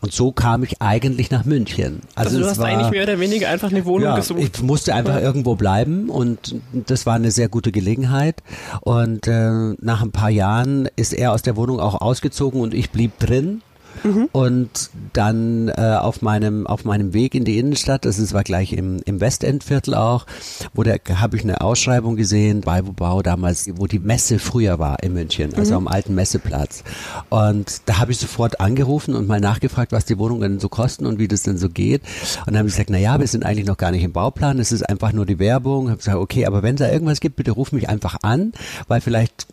Und 0.00 0.12
so 0.12 0.32
kam 0.32 0.62
ich 0.62 0.80
eigentlich 0.80 1.30
nach 1.30 1.44
München. 1.44 2.00
Also, 2.14 2.30
also 2.30 2.40
du 2.40 2.50
hast 2.50 2.58
war, 2.58 2.66
eigentlich 2.66 2.90
mehr 2.90 3.02
oder 3.02 3.20
weniger 3.20 3.48
einfach 3.48 3.70
eine 3.70 3.84
Wohnung 3.84 4.08
ja, 4.08 4.16
gesucht. 4.16 4.40
Ich 4.40 4.62
musste 4.62 4.94
einfach 4.94 5.20
irgendwo 5.20 5.54
bleiben 5.54 6.08
und 6.08 6.56
das 6.72 7.06
war 7.06 7.14
eine 7.14 7.30
sehr 7.30 7.48
gute 7.48 7.72
Gelegenheit. 7.72 8.42
Und 8.80 9.26
äh, 9.26 9.74
nach 9.80 10.02
ein 10.02 10.12
paar 10.12 10.30
Jahren 10.30 10.88
ist 10.96 11.12
er 11.12 11.32
aus 11.32 11.42
der 11.42 11.56
Wohnung 11.56 11.80
auch 11.80 12.00
ausgezogen 12.00 12.60
und 12.60 12.74
ich 12.74 12.90
blieb 12.90 13.18
drin 13.18 13.62
Mhm. 14.06 14.28
Und 14.32 14.90
dann 15.12 15.68
äh, 15.68 15.96
auf 16.00 16.22
meinem 16.22 16.66
auf 16.66 16.84
meinem 16.84 17.12
Weg 17.12 17.34
in 17.34 17.44
die 17.44 17.58
Innenstadt, 17.58 18.04
das 18.04 18.18
ist 18.18 18.32
war 18.32 18.44
gleich 18.44 18.72
im 18.72 19.00
im 19.04 19.20
Westendviertel 19.20 19.94
auch, 19.94 20.26
wo 20.74 20.82
der 20.82 21.00
habe 21.14 21.36
ich 21.36 21.42
eine 21.42 21.60
Ausschreibung 21.60 22.16
gesehen, 22.16 22.60
bei 22.60 22.82
Bau 22.82 23.22
damals, 23.22 23.68
wo 23.76 23.86
die 23.86 23.98
Messe 23.98 24.38
früher 24.38 24.78
war 24.78 25.02
in 25.02 25.12
München, 25.12 25.54
also 25.54 25.72
mhm. 25.72 25.86
am 25.86 25.88
alten 25.88 26.14
Messeplatz. 26.14 26.84
Und 27.28 27.82
da 27.86 27.98
habe 27.98 28.12
ich 28.12 28.18
sofort 28.18 28.60
angerufen 28.60 29.14
und 29.14 29.26
mal 29.26 29.40
nachgefragt, 29.40 29.92
was 29.92 30.04
die 30.04 30.18
Wohnungen 30.18 30.60
so 30.60 30.68
kosten 30.68 31.06
und 31.06 31.18
wie 31.18 31.28
das 31.28 31.42
denn 31.42 31.58
so 31.58 31.68
geht. 31.68 32.02
Und 32.40 32.48
dann 32.48 32.58
habe 32.58 32.68
ich 32.68 32.74
gesagt, 32.74 32.90
na 32.90 32.98
ja, 32.98 33.18
wir 33.18 33.26
sind 33.26 33.44
eigentlich 33.44 33.66
noch 33.66 33.76
gar 33.76 33.90
nicht 33.90 34.04
im 34.04 34.12
Bauplan, 34.12 34.58
es 34.58 34.72
ist 34.72 34.88
einfach 34.88 35.12
nur 35.12 35.26
die 35.26 35.38
Werbung. 35.38 35.88
Habe 35.88 35.98
gesagt, 35.98 36.16
okay, 36.16 36.46
aber 36.46 36.62
wenn 36.62 36.74
es 36.74 36.80
da 36.80 36.90
irgendwas 36.90 37.20
gibt, 37.20 37.36
bitte 37.36 37.52
ruf 37.52 37.72
mich 37.72 37.88
einfach 37.88 38.16
an, 38.22 38.52
weil 38.88 39.00
vielleicht 39.00 39.46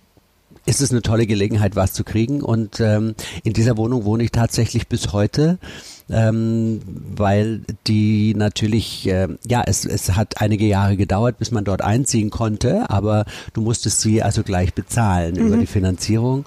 ist 0.66 0.82
es 0.82 0.92
eine 0.92 1.02
tolle 1.02 1.28
Gelegenheit, 1.28 1.76
was 1.76 1.94
zu 1.94 2.04
kriegen. 2.04 2.42
Und 2.42 2.80
ähm, 2.80 3.16
in 3.44 3.54
dieser 3.54 3.78
Wohnung 3.78 4.06
wohne 4.06 4.24
ich 4.24 4.32
tatsächlich 4.32 4.88
bis 4.88 5.14
heute. 5.14 5.58
Ähm, 6.10 6.82
weil 7.16 7.62
die 7.88 8.36
natürlich, 8.36 9.08
äh, 9.08 9.30
ja, 9.48 9.64
es, 9.66 9.86
es 9.86 10.16
hat 10.16 10.42
einige 10.42 10.66
Jahre 10.66 10.98
gedauert, 10.98 11.40
bis 11.40 11.52
man 11.52 11.64
dort 11.64 11.82
einziehen 11.82 12.30
konnte, 12.30 12.90
aber 12.90 13.24
du 13.54 13.62
musstest 13.62 14.02
sie 14.02 14.22
also 14.22 14.44
gleich 14.44 14.74
bezahlen 14.74 15.36
mhm. 15.36 15.48
über 15.48 15.58
die 15.58 15.66
Finanzierung. 15.66 16.46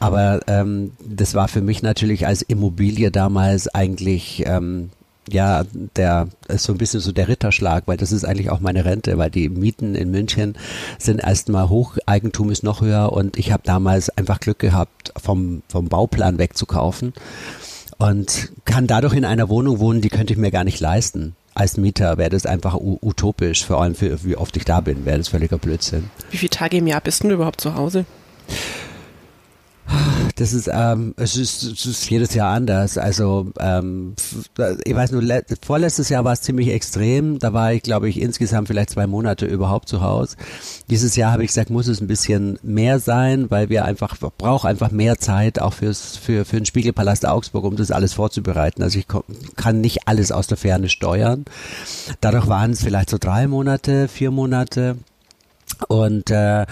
Aber 0.00 0.40
ähm, 0.48 0.90
das 1.02 1.34
war 1.34 1.46
für 1.48 1.60
mich 1.60 1.82
natürlich 1.82 2.26
als 2.26 2.42
Immobilie 2.42 3.10
damals 3.12 3.68
eigentlich 3.68 4.42
ähm, 4.44 4.90
ja, 5.30 5.64
der 5.96 6.28
ist 6.48 6.64
so 6.64 6.72
ein 6.72 6.78
bisschen 6.78 7.00
so 7.00 7.12
der 7.12 7.28
Ritterschlag, 7.28 7.84
weil 7.86 7.96
das 7.96 8.12
ist 8.12 8.24
eigentlich 8.24 8.50
auch 8.50 8.60
meine 8.60 8.84
Rente, 8.84 9.16
weil 9.18 9.30
die 9.30 9.48
Mieten 9.48 9.94
in 9.94 10.10
München 10.10 10.56
sind 10.98 11.22
erstmal 11.22 11.68
hoch, 11.68 11.96
Eigentum 12.06 12.50
ist 12.50 12.62
noch 12.62 12.80
höher 12.80 13.12
und 13.12 13.36
ich 13.38 13.52
habe 13.52 13.62
damals 13.64 14.10
einfach 14.10 14.40
Glück 14.40 14.58
gehabt, 14.58 15.12
vom, 15.16 15.62
vom 15.68 15.88
Bauplan 15.88 16.38
wegzukaufen 16.38 17.12
und 17.98 18.52
kann 18.64 18.86
dadurch 18.86 19.14
in 19.14 19.24
einer 19.24 19.48
Wohnung 19.48 19.78
wohnen, 19.78 20.00
die 20.00 20.08
könnte 20.08 20.32
ich 20.32 20.38
mir 20.38 20.50
gar 20.50 20.64
nicht 20.64 20.80
leisten. 20.80 21.36
Als 21.54 21.76
Mieter 21.76 22.18
wäre 22.18 22.30
das 22.30 22.46
einfach 22.46 22.74
utopisch, 22.74 23.64
vor 23.64 23.80
allem 23.80 23.94
für 23.94 24.24
wie 24.24 24.36
oft 24.36 24.56
ich 24.56 24.64
da 24.64 24.80
bin, 24.80 25.04
wäre 25.04 25.18
das 25.18 25.28
völliger 25.28 25.58
Blödsinn. 25.58 26.10
Wie 26.30 26.36
viele 26.36 26.50
Tage 26.50 26.78
im 26.78 26.86
Jahr 26.88 27.00
bist 27.00 27.22
du 27.22 27.30
überhaupt 27.30 27.60
zu 27.60 27.76
Hause? 27.76 28.06
Das 30.36 30.52
ist, 30.52 30.68
ähm, 30.72 31.14
es 31.16 31.36
ist, 31.36 31.62
es 31.62 31.86
ist 31.86 32.10
jedes 32.10 32.34
Jahr 32.34 32.52
anders. 32.52 32.98
Also, 32.98 33.52
ähm, 33.60 34.14
ich 34.84 34.94
weiß 34.94 35.12
nur, 35.12 35.22
vorletztes 35.64 36.08
Jahr 36.08 36.24
war 36.24 36.32
es 36.32 36.40
ziemlich 36.40 36.68
extrem. 36.68 37.38
Da 37.38 37.52
war 37.52 37.72
ich, 37.72 37.82
glaube 37.82 38.08
ich, 38.08 38.20
insgesamt 38.20 38.68
vielleicht 38.68 38.90
zwei 38.90 39.06
Monate 39.06 39.46
überhaupt 39.46 39.88
zu 39.88 40.00
Hause. 40.00 40.36
Dieses 40.90 41.14
Jahr 41.16 41.32
habe 41.32 41.44
ich 41.44 41.48
gesagt, 41.48 41.70
muss 41.70 41.86
es 41.86 42.00
ein 42.00 42.08
bisschen 42.08 42.58
mehr 42.62 42.98
sein, 42.98 43.50
weil 43.50 43.68
wir 43.68 43.84
einfach, 43.84 44.16
brauchen 44.38 44.68
einfach 44.68 44.90
mehr 44.90 45.18
Zeit 45.18 45.60
auch 45.60 45.74
fürs, 45.74 46.16
für, 46.16 46.44
für 46.44 46.56
den 46.56 46.66
Spiegelpalast 46.66 47.26
Augsburg, 47.26 47.64
um 47.64 47.76
das 47.76 47.90
alles 47.90 48.14
vorzubereiten. 48.14 48.82
Also 48.82 48.98
ich 48.98 49.06
kann 49.56 49.80
nicht 49.80 50.08
alles 50.08 50.32
aus 50.32 50.46
der 50.46 50.56
Ferne 50.56 50.88
steuern. 50.88 51.44
Dadurch 52.20 52.48
waren 52.48 52.72
es 52.72 52.82
vielleicht 52.82 53.10
so 53.10 53.18
drei 53.18 53.46
Monate, 53.46 54.08
vier 54.08 54.30
Monate. 54.30 54.96
Und 55.88 56.30
äh, 56.30 56.66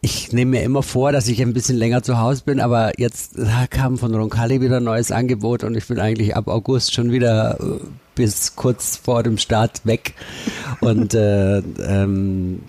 ich 0.00 0.32
nehme 0.32 0.52
mir 0.52 0.62
immer 0.62 0.82
vor, 0.82 1.12
dass 1.12 1.28
ich 1.28 1.40
ein 1.42 1.52
bisschen 1.52 1.76
länger 1.76 2.02
zu 2.02 2.18
Hause 2.18 2.42
bin, 2.44 2.60
aber 2.60 2.98
jetzt 2.98 3.36
kam 3.70 3.98
von 3.98 4.14
Roncalli 4.14 4.60
wieder 4.60 4.78
ein 4.78 4.84
neues 4.84 5.12
Angebot 5.12 5.64
und 5.64 5.76
ich 5.76 5.86
bin 5.86 5.98
eigentlich 5.98 6.36
ab 6.36 6.48
August 6.48 6.94
schon 6.94 7.12
wieder 7.12 7.58
äh, 7.60 7.84
bis 8.14 8.56
kurz 8.56 8.96
vor 8.96 9.22
dem 9.22 9.38
Start 9.38 9.84
weg. 9.84 10.14
Und 10.80 11.14
äh, 11.14 11.58
ähm, 11.58 12.62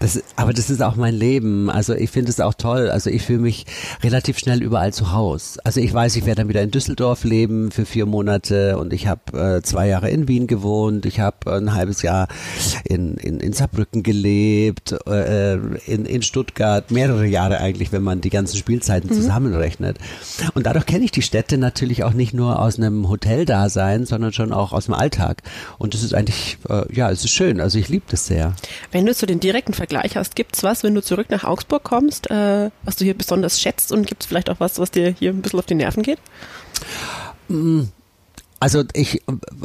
das, 0.00 0.22
aber 0.36 0.52
das 0.52 0.68
ist 0.68 0.82
auch 0.82 0.96
mein 0.96 1.14
Leben. 1.14 1.70
Also 1.70 1.94
ich 1.94 2.10
finde 2.10 2.30
es 2.30 2.40
auch 2.40 2.54
toll. 2.54 2.90
Also 2.90 3.10
ich 3.10 3.22
fühle 3.22 3.38
mich 3.38 3.64
relativ 4.02 4.38
schnell 4.38 4.62
überall 4.62 4.92
zu 4.92 5.12
Hause. 5.12 5.60
Also 5.64 5.80
ich 5.80 5.94
weiß, 5.94 6.16
ich 6.16 6.26
werde 6.26 6.42
dann 6.42 6.48
wieder 6.48 6.62
in 6.62 6.70
Düsseldorf 6.70 7.24
leben 7.24 7.70
für 7.70 7.86
vier 7.86 8.04
Monate 8.04 8.76
und 8.76 8.92
ich 8.92 9.06
habe 9.06 9.56
äh, 9.56 9.62
zwei 9.62 9.88
Jahre 9.88 10.10
in 10.10 10.28
Wien 10.28 10.46
gewohnt. 10.46 11.06
Ich 11.06 11.20
habe 11.20 11.54
ein 11.54 11.72
halbes 11.72 12.02
Jahr 12.02 12.28
in, 12.84 13.14
in, 13.14 13.40
in 13.40 13.52
Saarbrücken 13.54 14.02
gelebt, 14.02 14.92
äh, 15.06 15.54
in, 15.54 16.04
in 16.04 16.22
Stuttgart, 16.22 16.90
mehrere 16.90 17.26
Jahre 17.26 17.58
eigentlich, 17.58 17.90
wenn 17.92 18.02
man 18.02 18.20
die 18.20 18.30
ganzen 18.30 18.58
Spielzeiten 18.58 19.08
mhm. 19.08 19.14
zusammenrechnet. 19.14 19.96
Und 20.54 20.66
dadurch 20.66 20.84
kenne 20.84 21.04
ich 21.04 21.12
die 21.12 21.22
Städte 21.22 21.56
natürlich 21.56 22.04
auch 22.04 22.12
nicht 22.12 22.34
nur 22.34 22.60
aus 22.60 22.78
einem 22.78 23.08
Hoteldasein, 23.08 24.04
sondern 24.04 24.34
schon 24.34 24.52
auch 24.52 24.72
aus 24.72 24.84
dem 24.86 24.94
Alltag. 24.94 25.42
Und 25.78 25.94
das 25.94 26.02
ist 26.02 26.14
eigentlich, 26.14 26.58
äh, 26.68 26.82
ja, 26.92 27.10
es 27.10 27.24
ist 27.24 27.32
schön. 27.32 27.60
Also 27.60 27.78
ich 27.78 27.88
liebe 27.88 28.04
das 28.10 28.26
sehr. 28.26 28.54
Wenn 28.92 29.06
du 29.06 29.14
zu 29.14 29.24
den 29.24 29.40
direkten 29.40 29.72
Vergleich 29.72 29.83
Vergleich 29.84 30.16
hast, 30.16 30.34
gibt 30.34 30.56
es 30.56 30.62
was, 30.62 30.82
wenn 30.82 30.94
du 30.94 31.02
zurück 31.02 31.28
nach 31.28 31.44
Augsburg 31.44 31.82
kommst, 31.84 32.30
äh, 32.30 32.70
was 32.84 32.96
du 32.96 33.04
hier 33.04 33.12
besonders 33.12 33.60
schätzt 33.60 33.92
und 33.92 34.06
gibt 34.06 34.22
es 34.22 34.26
vielleicht 34.26 34.48
auch 34.48 34.58
was, 34.58 34.78
was 34.78 34.90
dir 34.90 35.10
hier 35.10 35.30
ein 35.30 35.42
bisschen 35.42 35.58
auf 35.58 35.66
die 35.66 35.74
Nerven 35.74 36.02
geht? 36.02 36.18
Mm, 37.48 37.82
also 38.64 38.82
ich, 38.94 39.20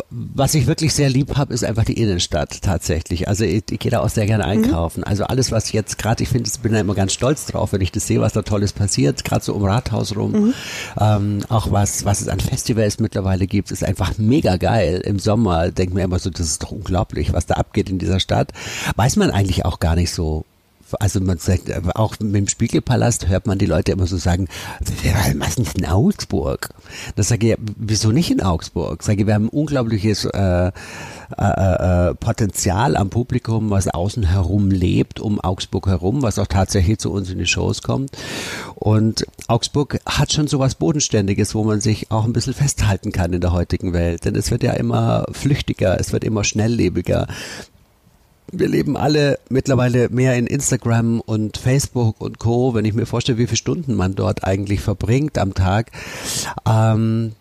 was 0.10 0.56
ich 0.56 0.68
wirklich 0.68 0.94
sehr 0.94 1.10
lieb 1.10 1.38
habe, 1.38 1.54
ist 1.54 1.64
einfach 1.64 1.86
die 1.86 1.94
Innenstadt 1.94 2.62
tatsächlich. 2.62 3.30
Also 3.30 3.46
ich, 3.46 3.64
ich 3.72 3.80
gehe 3.80 3.90
da 3.90 4.02
auch 4.02 4.10
sehr 4.10 4.26
gerne 4.26 4.44
mhm. 4.44 4.50
einkaufen. 4.50 5.00
Mhm. 5.00 5.08
Also 5.08 5.24
alles, 5.24 5.54
was 5.54 5.72
jetzt 5.72 5.98
gerade, 5.98 6.22
ich 6.22 6.28
finde, 6.28 6.50
ich 6.54 6.60
bin 6.60 6.74
da 6.74 6.82
immer 6.82 6.96
ganz 6.96 7.14
stolz 7.14 7.46
drauf, 7.46 7.72
wenn 7.72 7.80
ich 7.80 7.94
das 7.94 8.08
sehe, 8.08 8.20
was 8.20 8.34
da 8.34 8.42
Tolles 8.42 8.74
passiert, 8.74 9.24
gerade 9.24 9.46
so 9.46 9.54
um 9.54 9.64
Rathaus 9.64 10.18
rum. 10.18 10.32
Mhm. 10.34 10.54
Ähm, 11.00 11.40
auch 11.48 11.72
was, 11.72 12.04
was 12.04 12.20
es 12.20 12.28
an 12.28 12.42
Festivals 12.42 13.00
mittlerweile 13.00 13.48
gibt, 13.48 13.72
ist 13.72 13.86
einfach 13.86 14.18
mega 14.18 14.58
geil. 14.58 15.02
Im 15.06 15.18
Sommer 15.18 15.72
denkt 15.72 15.94
man 15.94 16.04
immer 16.04 16.20
so, 16.20 16.30
das 16.30 16.48
ist 16.48 16.64
doch 16.64 16.72
unglaublich, 16.72 17.32
was 17.32 17.46
da 17.46 17.54
abgeht 17.54 17.90
in 17.90 18.00
dieser 18.00 18.20
Stadt. 18.20 18.52
Weiß 18.98 19.16
man 19.16 19.32
eigentlich 19.32 19.64
auch 19.64 19.80
gar 19.80 19.96
nicht 19.96 20.12
so 20.12 20.44
also 21.00 21.20
man 21.20 21.38
sagt, 21.38 21.72
auch 21.96 22.16
mit 22.20 22.36
dem 22.36 22.48
Spiegelpalast 22.48 23.28
hört 23.28 23.48
man 23.48 23.58
die 23.58 23.66
Leute 23.66 23.92
immer 23.92 24.08
so 24.08 24.18
sagen, 24.18 24.48
was 25.38 25.58
ist 25.58 25.78
in 25.78 25.86
Augsburg? 25.86 26.70
Da 27.16 27.24
sage 27.24 27.52
ich, 27.52 27.58
wieso 27.78 28.12
nicht 28.12 28.32
in 28.32 28.42
Augsburg? 28.42 29.04
Sage 29.04 29.22
ich, 29.22 29.28
wir 29.28 29.34
haben 29.34 29.46
ein 29.46 29.50
unglaubliches 29.50 30.26
äh, 30.26 30.72
äh, 31.38 32.10
äh, 32.10 32.16
Potenzial 32.16 32.96
am 32.96 33.10
Publikum, 33.10 33.70
was 33.70 33.88
außen 33.88 34.24
herum 34.24 34.72
lebt, 34.72 35.20
um 35.20 35.40
Augsburg 35.40 35.88
herum, 35.88 36.22
was 36.22 36.40
auch 36.40 36.48
tatsächlich 36.48 36.98
zu 37.00 37.12
uns 37.12 37.30
in 37.30 37.38
die 37.38 37.46
Shows 37.46 37.82
kommt. 37.82 38.12
Und 38.76 39.26
Augsburg 39.48 40.00
hat 40.06 40.34
schon 40.34 40.48
so 40.48 40.60
was 40.60 40.76
Bodenständiges, 40.76 41.54
wo 41.54 41.64
man 41.64 41.82
sich 41.82 42.12
auch 42.12 42.26
ein 42.26 42.34
bisschen 42.34 42.54
festhalten 42.54 43.12
kann 43.12 43.34
in 43.34 43.42
der 43.42 43.52
heutigen 43.52 43.94
Welt. 43.94 44.26
Denn 44.26 44.36
es 44.36 44.52
wird 44.52 44.64
ja 44.64 44.74
immer 44.74 45.26
flüchtiger, 45.32 46.00
es 46.00 46.14
wird 46.14 46.24
immer 46.24 46.44
schnelllebiger 46.44 47.28
wir 48.52 48.68
leben 48.68 48.98
alle 48.98 49.40
mittlerweile 49.50 50.10
mehr 50.10 50.36
in 50.36 50.48
Instagram 50.48 51.22
und 51.22 51.58
Facebook 51.58 52.20
und 52.20 52.40
Co. 52.40 52.74
Wenn 52.74 52.86
ich 52.86 52.94
mir 52.94 53.06
vorstelle, 53.06 53.38
wie 53.38 53.48
viele 53.48 53.58
Stunden 53.58 53.96
man 53.96 54.16
dort 54.16 54.44
eigentlich 54.44 54.82
verbringt 54.82 55.38
am 55.38 55.54
Tag, 55.54 55.92
ähm, 56.68 57.34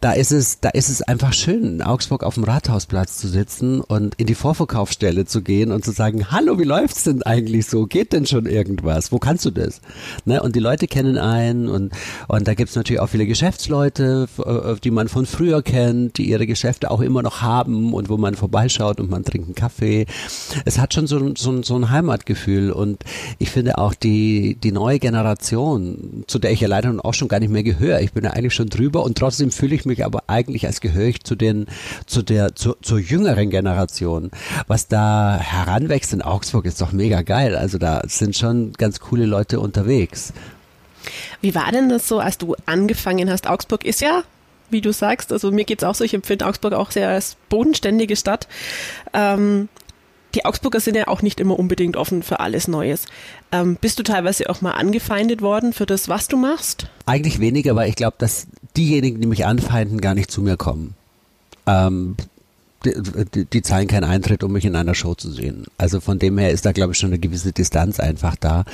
da 0.00 0.12
ist 0.12 0.30
es, 0.30 0.60
da 0.60 0.68
ist 0.68 0.90
es 0.90 1.00
einfach 1.00 1.32
schön, 1.32 1.64
in 1.64 1.82
Augsburg 1.82 2.22
auf 2.22 2.34
dem 2.34 2.44
Rathausplatz 2.44 3.16
zu 3.16 3.28
sitzen 3.28 3.80
und 3.80 4.14
in 4.16 4.26
die 4.26 4.34
Vorverkaufsstelle 4.34 5.24
zu 5.24 5.40
gehen 5.40 5.72
und 5.72 5.84
zu 5.84 5.90
sagen, 5.90 6.30
hallo, 6.30 6.58
wie 6.58 6.64
läuft's 6.64 7.04
denn 7.04 7.22
eigentlich 7.22 7.66
so? 7.66 7.86
Geht 7.86 8.12
denn 8.12 8.26
schon 8.26 8.44
irgendwas? 8.44 9.10
Wo 9.10 9.18
kannst 9.18 9.46
du 9.46 9.50
das? 9.50 9.80
Ne? 10.26 10.42
Und 10.42 10.54
die 10.54 10.60
Leute 10.60 10.86
kennen 10.86 11.16
einen 11.16 11.68
und, 11.68 11.92
und 12.28 12.46
da 12.46 12.54
gibt's 12.54 12.76
natürlich 12.76 13.00
auch 13.00 13.08
viele 13.08 13.26
Geschäftsleute, 13.26 14.28
äh, 14.44 14.74
die 14.84 14.90
man 14.90 15.08
von 15.08 15.24
früher 15.24 15.62
kennt, 15.62 16.18
die 16.18 16.28
ihre 16.28 16.46
Geschäfte 16.46 16.90
auch 16.90 17.00
immer 17.00 17.22
noch 17.22 17.40
haben 17.40 17.94
und 17.94 18.10
wo 18.10 18.18
man 18.18 18.34
vorbeischaut 18.34 19.00
und 19.00 19.08
man 19.08 19.24
trinkt 19.24 19.46
einen 19.46 19.54
Kaffee. 19.54 20.06
Es 20.66 20.78
hat 20.78 20.92
schon 20.92 21.06
so, 21.06 21.34
so, 21.36 21.62
so 21.62 21.74
ein 21.74 21.90
Heimatgefühl 21.90 22.70
und 22.70 23.02
ich 23.38 23.50
finde 23.50 23.78
auch 23.78 23.94
die, 23.94 24.56
die 24.62 24.72
neue 24.72 24.98
Generation, 24.98 26.24
zu 26.26 26.38
der 26.38 26.52
ich 26.52 26.60
ja 26.60 26.68
leider 26.68 26.94
auch 27.02 27.14
schon 27.14 27.28
gar 27.28 27.40
nicht 27.40 27.50
mehr 27.50 27.62
gehöre, 27.62 28.00
ich 28.00 28.12
bin 28.12 28.24
ja 28.24 28.32
eigentlich 28.32 28.54
schon 28.54 28.68
drüber 28.68 29.02
und 29.02 29.16
trotzdem 29.16 29.50
fühle 29.50 29.74
ich 29.74 29.85
mich 29.86 30.04
aber 30.04 30.24
eigentlich 30.26 30.66
als 30.66 30.80
gehöre 30.80 31.06
ich 31.06 31.24
zu 31.24 31.34
den, 31.34 31.66
zu 32.06 32.22
der, 32.22 32.54
zu, 32.54 32.74
zur 32.82 32.98
jüngeren 32.98 33.50
Generation. 33.50 34.30
Was 34.66 34.88
da 34.88 35.38
heranwächst 35.40 36.12
in 36.12 36.22
Augsburg 36.22 36.66
ist 36.66 36.80
doch 36.80 36.92
mega 36.92 37.22
geil. 37.22 37.56
Also 37.56 37.78
da 37.78 38.02
sind 38.06 38.36
schon 38.36 38.72
ganz 38.72 39.00
coole 39.00 39.26
Leute 39.26 39.60
unterwegs. 39.60 40.32
Wie 41.40 41.54
war 41.54 41.70
denn 41.70 41.88
das 41.88 42.08
so, 42.08 42.18
als 42.18 42.38
du 42.38 42.56
angefangen 42.66 43.30
hast? 43.30 43.46
Augsburg 43.48 43.84
ist 43.84 44.00
ja 44.00 44.22
wie 44.70 44.80
du 44.80 44.92
sagst. 44.92 45.32
Also 45.32 45.50
mir 45.50 45.64
geht 45.64 45.82
es 45.82 45.88
auch 45.88 45.94
so, 45.94 46.04
ich 46.04 46.14
empfinde 46.14 46.46
Augsburg 46.46 46.72
auch 46.72 46.90
sehr 46.90 47.08
als 47.08 47.36
bodenständige 47.48 48.16
Stadt. 48.16 48.48
Ähm, 49.12 49.68
die 50.34 50.44
Augsburger 50.44 50.80
sind 50.80 50.96
ja 50.96 51.08
auch 51.08 51.22
nicht 51.22 51.40
immer 51.40 51.58
unbedingt 51.58 51.96
offen 51.96 52.22
für 52.22 52.40
alles 52.40 52.68
Neues. 52.68 53.06
Ähm, 53.52 53.78
bist 53.80 53.98
du 53.98 54.02
teilweise 54.02 54.50
auch 54.50 54.60
mal 54.60 54.72
angefeindet 54.72 55.40
worden 55.40 55.72
für 55.72 55.86
das, 55.86 56.08
was 56.08 56.28
du 56.28 56.36
machst? 56.36 56.88
Eigentlich 57.06 57.40
weniger, 57.40 57.74
weil 57.74 57.88
ich 57.88 57.96
glaube, 57.96 58.16
dass 58.18 58.46
diejenigen, 58.76 59.20
die 59.20 59.26
mich 59.26 59.46
anfeinden, 59.46 60.00
gar 60.00 60.14
nicht 60.14 60.30
zu 60.30 60.42
mir 60.42 60.56
kommen. 60.56 60.94
Ähm, 61.66 62.16
die, 62.84 62.94
die, 63.34 63.44
die, 63.46 63.62
zahlen 63.62 63.88
keinen 63.88 64.04
Eintritt, 64.04 64.44
um 64.44 64.52
mich 64.52 64.64
in 64.64 64.76
einer 64.76 64.94
Show 64.94 65.14
zu 65.14 65.30
sehen. 65.30 65.64
Also 65.78 66.00
von 66.00 66.18
dem 66.18 66.38
her 66.38 66.50
ist 66.50 66.66
da, 66.66 66.72
glaube 66.72 66.92
ich, 66.92 66.98
schon 66.98 67.10
eine 67.10 67.18
gewisse 67.18 67.52
Distanz 67.52 67.98
einfach 67.98 68.36
da. 68.36 68.64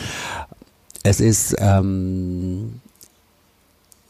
Es 1.03 1.21
ist, 1.21 1.57
ähm, 1.59 2.81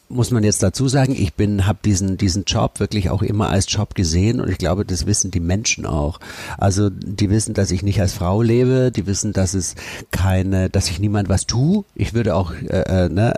muss 0.08 0.30
man 0.30 0.44
jetzt 0.44 0.62
dazu 0.62 0.88
sagen, 0.88 1.14
ich 1.16 1.34
bin, 1.34 1.66
habe 1.66 1.78
diesen 1.84 2.18
diesen 2.18 2.44
Job 2.44 2.80
wirklich 2.80 3.08
auch 3.10 3.22
immer 3.22 3.48
als 3.48 3.66
Job 3.72 3.94
gesehen 3.94 4.40
und 4.40 4.50
ich 4.50 4.58
glaube, 4.58 4.84
das 4.84 5.06
wissen 5.06 5.30
die 5.30 5.40
Menschen 5.40 5.86
auch. 5.86 6.20
Also 6.58 6.90
die 6.90 7.30
wissen, 7.30 7.54
dass 7.54 7.70
ich 7.70 7.82
nicht 7.82 8.00
als 8.00 8.12
Frau 8.12 8.42
lebe, 8.42 8.92
die 8.94 9.06
wissen, 9.06 9.32
dass 9.32 9.54
es 9.54 9.74
keine, 10.10 10.68
dass 10.68 10.90
ich 10.90 11.00
niemand 11.00 11.28
was 11.28 11.46
tue. 11.46 11.84
Ich 11.94 12.12
würde 12.12 12.34
auch 12.34 12.52
äh, 12.52 13.06
äh 13.06 13.08
ne, 13.08 13.34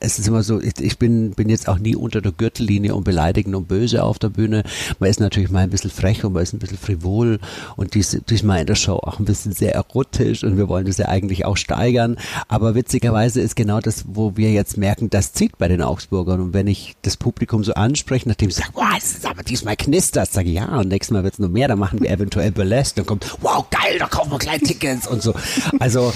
es 0.00 0.18
ist 0.18 0.28
immer 0.28 0.42
so, 0.42 0.60
ich, 0.60 0.80
ich, 0.80 0.98
bin, 0.98 1.32
bin 1.32 1.48
jetzt 1.48 1.68
auch 1.68 1.78
nie 1.78 1.96
unter 1.96 2.20
der 2.20 2.32
Gürtellinie 2.32 2.94
und 2.94 3.04
beleidigend 3.04 3.54
und 3.54 3.68
böse 3.68 4.02
auf 4.02 4.18
der 4.18 4.28
Bühne. 4.28 4.62
Man 4.98 5.10
ist 5.10 5.20
natürlich 5.20 5.50
mal 5.50 5.60
ein 5.60 5.70
bisschen 5.70 5.90
frech 5.90 6.24
und 6.24 6.32
man 6.32 6.42
ist 6.42 6.52
ein 6.52 6.58
bisschen 6.58 6.78
frivol 6.78 7.38
und 7.76 7.94
dies, 7.94 8.18
diesmal 8.28 8.60
in 8.60 8.66
der 8.66 8.74
Show 8.74 8.96
auch 8.96 9.18
ein 9.18 9.24
bisschen 9.24 9.52
sehr 9.52 9.74
erotisch 9.74 10.44
und 10.44 10.56
wir 10.56 10.68
wollen 10.68 10.86
das 10.86 10.98
ja 10.98 11.08
eigentlich 11.08 11.44
auch 11.44 11.56
steigern. 11.56 12.16
Aber 12.48 12.74
witzigerweise 12.74 13.40
ist 13.40 13.56
genau 13.56 13.80
das, 13.80 14.04
wo 14.06 14.36
wir 14.36 14.52
jetzt 14.52 14.76
merken, 14.76 15.10
das 15.10 15.32
zieht 15.32 15.58
bei 15.58 15.68
den 15.68 15.82
Augsburgern. 15.82 16.40
Und 16.40 16.54
wenn 16.54 16.66
ich 16.66 16.96
das 17.02 17.16
Publikum 17.16 17.64
so 17.64 17.74
anspreche, 17.74 18.28
nachdem 18.28 18.50
sie 18.50 18.60
sagen, 18.60 18.72
wow, 18.74 18.92
es 18.96 19.12
ist 19.12 19.26
aber 19.26 19.42
diesmal 19.42 19.76
knistert, 19.76 20.30
sage 20.30 20.48
ich, 20.48 20.56
ja, 20.56 20.78
und 20.78 20.88
nächstes 20.88 21.12
Mal 21.12 21.24
wird 21.24 21.34
es 21.34 21.38
noch 21.38 21.48
mehr, 21.48 21.68
dann 21.68 21.78
machen 21.78 22.00
wir 22.00 22.10
eventuell 22.10 22.52
Burlesque, 22.52 22.96
dann 22.96 23.06
kommt, 23.06 23.36
wow, 23.40 23.64
geil, 23.70 23.98
da 23.98 24.06
kaufen 24.06 24.30
wir 24.30 24.38
gleich 24.38 24.60
Tickets 24.60 25.06
und 25.06 25.22
so. 25.22 25.34
Also 25.78 26.12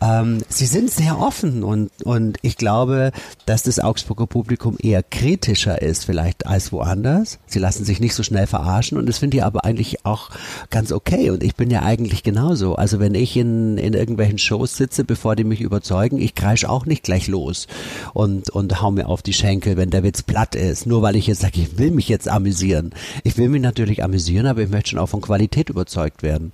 ähm, 0.00 0.42
sie 0.48 0.66
sind 0.66 0.90
sehr 0.90 1.18
offen 1.18 1.62
und, 1.62 1.90
und 2.04 2.38
ich 2.42 2.56
glaube, 2.56 3.12
dass 3.46 3.62
das 3.62 3.80
Augsburger 3.80 4.26
Publikum 4.26 4.76
eher 4.80 5.02
kritischer 5.02 5.82
ist 5.82 6.04
vielleicht 6.04 6.46
als 6.46 6.72
woanders. 6.72 7.38
Sie 7.46 7.58
lassen 7.58 7.84
sich 7.84 8.00
nicht 8.00 8.14
so 8.14 8.22
schnell 8.22 8.46
verarschen 8.46 8.96
und 8.98 9.08
das 9.08 9.18
finde 9.18 9.38
ich 9.38 9.44
aber 9.44 9.64
eigentlich 9.64 10.06
auch 10.06 10.30
ganz 10.70 10.92
okay 10.92 11.30
und 11.30 11.42
ich 11.42 11.56
bin 11.56 11.70
ja 11.70 11.82
eigentlich 11.82 12.22
genauso. 12.22 12.76
Also 12.76 13.00
wenn 13.00 13.14
ich 13.14 13.36
in, 13.36 13.78
in 13.78 13.94
irgendwelchen 13.94 14.38
Shows 14.38 14.76
sitze, 14.76 15.04
bevor 15.04 15.36
die 15.36 15.44
mich 15.44 15.60
überzeugen, 15.60 16.18
ich 16.18 16.34
kreisch 16.34 16.64
auch 16.64 16.86
nicht 16.86 17.02
gleich 17.02 17.26
los 17.26 17.66
und, 18.14 18.50
und 18.50 18.80
hau 18.80 18.90
mir 18.90 19.08
auf 19.08 19.22
die 19.22 19.32
Schenkel, 19.32 19.76
wenn 19.76 19.90
der 19.90 20.02
Witz 20.02 20.22
platt 20.22 20.54
ist, 20.54 20.86
nur 20.86 21.02
weil 21.02 21.16
ich 21.16 21.26
jetzt 21.26 21.40
sage, 21.40 21.60
ich 21.60 21.78
will 21.78 21.90
mich 21.90 22.08
jetzt 22.08 22.28
amüsieren. 22.28 22.94
Ich 23.24 23.36
will 23.36 23.48
mich 23.48 23.62
natürlich 23.62 24.04
amüsieren, 24.04 24.46
aber 24.46 24.62
ich 24.62 24.70
möchte 24.70 24.90
schon 24.90 24.98
auch 24.98 25.08
von 25.08 25.20
Qualität 25.20 25.70
überzeugt 25.70 26.22
werden. 26.22 26.52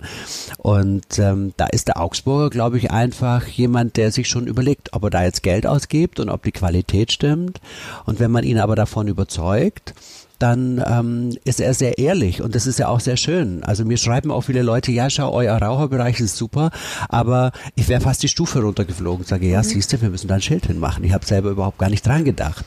Und 0.57 1.19
ähm, 1.19 1.53
da 1.57 1.67
ist 1.67 1.87
der 1.87 2.01
Augsburger, 2.01 2.49
glaube 2.49 2.77
ich, 2.77 2.91
einfach 2.91 3.47
jemand, 3.47 3.97
der 3.97 4.11
sich 4.11 4.27
schon 4.27 4.47
überlegt, 4.47 4.93
ob 4.93 5.03
er 5.03 5.09
da 5.09 5.23
jetzt 5.23 5.43
Geld 5.43 5.67
ausgibt 5.67 6.19
und 6.19 6.29
ob 6.29 6.43
die 6.43 6.51
Qualität 6.57 7.11
stimmt. 7.11 7.61
Und 8.05 8.19
wenn 8.19 8.31
man 8.31 8.43
ihn 8.43 8.59
aber 8.59 8.75
davon 8.75 9.07
überzeugt, 9.07 9.93
dann 10.39 10.83
ähm, 10.85 11.37
ist 11.45 11.59
er 11.59 11.73
sehr 11.73 11.97
ehrlich 11.97 12.41
und 12.41 12.53
das 12.53 12.67
ist 12.67 12.77
ja 12.77 12.89
auch 12.89 12.99
sehr 12.99 13.17
schön. 13.17 13.63
Also 13.63 13.85
mir 13.85 13.97
schreiben 13.97 14.31
auch 14.31 14.41
viele 14.41 14.61
Leute, 14.61 14.91
ja 14.91 15.09
schau, 15.09 15.31
euer 15.33 15.57
Raucherbereich 15.57 16.19
ist 16.19 16.37
super, 16.37 16.69
aber 17.09 17.51
ich 17.75 17.87
wäre 17.87 18.01
fast 18.01 18.21
die 18.21 18.27
Stufe 18.27 18.61
runtergeflogen. 18.61 19.25
Sage, 19.25 19.47
ja, 19.47 19.59
mhm. 19.59 19.63
siehst 19.63 19.93
du, 19.93 20.01
wir 20.01 20.09
müssen 20.09 20.27
da 20.27 20.35
ein 20.35 20.41
Schild 20.41 20.67
hinmachen. 20.67 21.03
Ich 21.03 21.13
habe 21.13 21.25
selber 21.25 21.49
überhaupt 21.49 21.79
gar 21.79 21.89
nicht 21.89 22.05
dran 22.05 22.23
gedacht. 22.23 22.65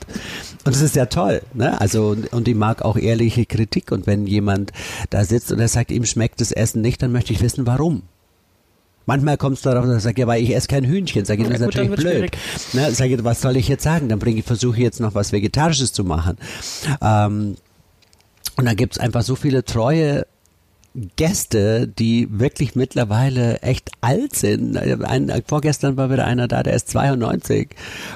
Und 0.65 0.75
das 0.75 0.83
ist 0.83 0.97
ja 0.97 1.07
toll. 1.07 1.43
Ne? 1.55 1.81
Also 1.81 2.17
und 2.33 2.49
ich 2.49 2.57
mag 2.57 2.83
auch 2.83 2.97
ehrliche 2.97 3.47
Kritik 3.47 3.93
und 3.93 4.07
wenn 4.07 4.27
jemand 4.27 4.73
da 5.11 5.25
sitzt 5.25 5.53
und 5.53 5.61
er 5.61 5.69
sagt, 5.69 5.93
ihm 5.93 6.05
schmeckt 6.05 6.41
das 6.41 6.53
Essen 6.53 6.83
nicht, 6.83 7.01
dann 7.03 7.13
möchte 7.13 7.33
ich 7.33 7.41
wissen, 7.41 7.67
warum. 7.67 8.03
Manchmal 9.07 9.37
kommt 9.37 9.57
es 9.57 9.63
darauf, 9.63 9.87
dass 9.87 9.99
ich 9.99 10.03
sage, 10.03 10.21
ja, 10.21 10.27
weil 10.27 10.43
ich 10.43 10.55
esse 10.55 10.69
kein 10.69 10.85
Hühnchen. 10.85 11.25
Sage 11.25 11.43
ich, 11.43 11.49
das 11.49 11.61
ist 11.61 11.65
gut, 11.65 11.75
natürlich 11.75 12.01
blöd. 12.01 12.31
Ne, 12.75 12.93
sage 12.93 13.15
ich, 13.15 13.25
was 13.25 13.41
soll 13.41 13.57
ich 13.57 13.69
jetzt 13.69 13.83
sagen? 13.83 14.09
Dann 14.09 14.19
bringe 14.19 14.41
ich, 14.41 14.45
versuche 14.45 14.81
jetzt 14.81 15.01
noch 15.01 15.15
was 15.15 15.33
Vegetarisches 15.33 15.93
zu 15.93 16.05
machen. 16.05 16.37
Ähm, 17.01 17.57
und 18.57 18.65
dann 18.67 18.77
gibt 18.77 18.95
es 18.95 18.99
einfach 18.99 19.23
so 19.23 19.37
viele 19.37 19.65
treue 19.65 20.27
Gäste, 21.17 21.87
die 21.87 22.27
wirklich 22.31 22.75
mittlerweile 22.75 23.63
echt 23.63 23.91
alt 24.01 24.35
sind. 24.35 24.77
Ein, 24.77 25.31
vorgestern 25.47 25.97
war 25.97 26.11
wieder 26.11 26.25
einer 26.25 26.49
da, 26.49 26.65
der 26.65 26.75
ist 26.75 26.89
92 26.89 27.69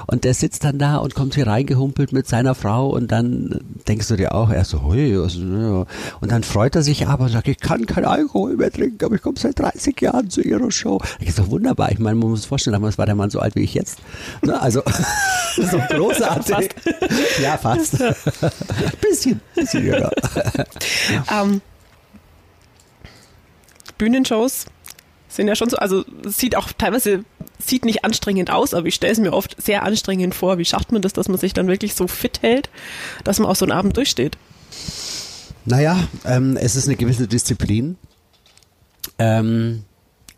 und 0.09 0.25
der 0.25 0.35
sitzt 0.35 0.65
dann 0.65 0.79
da 0.79 0.97
und 0.97 1.15
kommt 1.15 1.37
hier 1.37 1.47
reingehumpelt 1.47 2.13
mit 2.13 2.27
seiner 2.27 2.57
Frau 2.57 2.89
und 2.89 3.13
dann 3.13 3.61
denkst 3.87 4.09
du 4.09 4.17
dir 4.17 4.35
auch 4.35 4.51
erst 4.51 4.71
so, 4.71 4.83
hui, 4.83 5.17
und 5.17 6.33
dann 6.33 6.43
freut 6.43 6.75
er 6.75 6.83
sich 6.83 7.07
aber 7.07 7.25
und 7.25 7.31
sagt, 7.31 7.47
ich 7.47 7.61
kann 7.61 7.87
kein 7.87 8.05
Alkohol 8.05 8.57
mehr 8.57 8.73
trinken, 8.73 9.05
aber 9.05 9.15
ich 9.15 9.23
komme 9.23 9.39
seit 9.39 9.59
30 9.61 10.01
Jahren 10.01 10.29
zu 10.29 10.41
ihrer 10.41 10.73
Show. 10.73 10.99
Das 11.21 11.29
ist 11.29 11.39
doch 11.39 11.51
wunderbar. 11.51 11.93
Ich 11.93 12.01
meine, 12.01 12.17
man 12.17 12.31
muss 12.31 12.41
sich 12.41 12.49
vorstellen, 12.49 12.73
damals 12.73 12.99
war 12.99 13.07
der 13.07 13.15
Mann 13.15 13.31
so 13.31 13.39
alt 13.39 13.55
wie 13.55 13.63
ich 13.63 13.75
jetzt. 13.75 13.99
Ne? 14.43 14.61
Also 14.61 14.83
so 15.57 15.79
großartig. 15.91 16.71
fast. 16.75 17.41
Ja, 17.41 17.57
fast. 17.57 17.99
bisschen, 19.01 19.41
bisschen 19.55 19.87
jünger. 19.87 20.11
Um 21.31 21.61
Bühnenshows 23.99 24.67
sind 25.29 25.49
ja 25.49 25.57
schon 25.57 25.69
so, 25.71 25.77
also 25.77 26.05
sieht 26.25 26.57
auch 26.57 26.73
teilweise, 26.73 27.25
sieht 27.59 27.85
nicht 27.85 28.05
anstrengend 28.05 28.51
aus, 28.51 28.75
aber 28.75 28.87
ich 28.87 28.95
stelle 28.95 29.13
es 29.13 29.19
mir 29.19 29.33
oft 29.33 29.61
sehr 29.61 29.83
anstrengend 29.83 30.35
vor. 30.35 30.59
Wie 30.59 30.65
schafft 30.65 30.93
man 30.93 31.03
das, 31.03 31.13
dass 31.13 31.29
man 31.29 31.39
sich 31.39 31.53
dann 31.53 31.67
wirklich 31.67 31.95
so 31.95 32.07
fit 32.07 32.43
hält, 32.43 32.71
dass 33.25 33.39
man 33.39 33.49
auch 33.49 33.57
so 33.57 33.65
einen 33.65 33.73
Abend 33.73 33.97
durchsteht? 33.97 34.39
Naja, 35.65 36.09
ähm, 36.25 36.57
es 36.57 36.77
ist 36.77 36.87
eine 36.87 36.97
gewisse 36.97 37.27
Disziplin. 37.27 37.97
Ähm, 39.19 39.85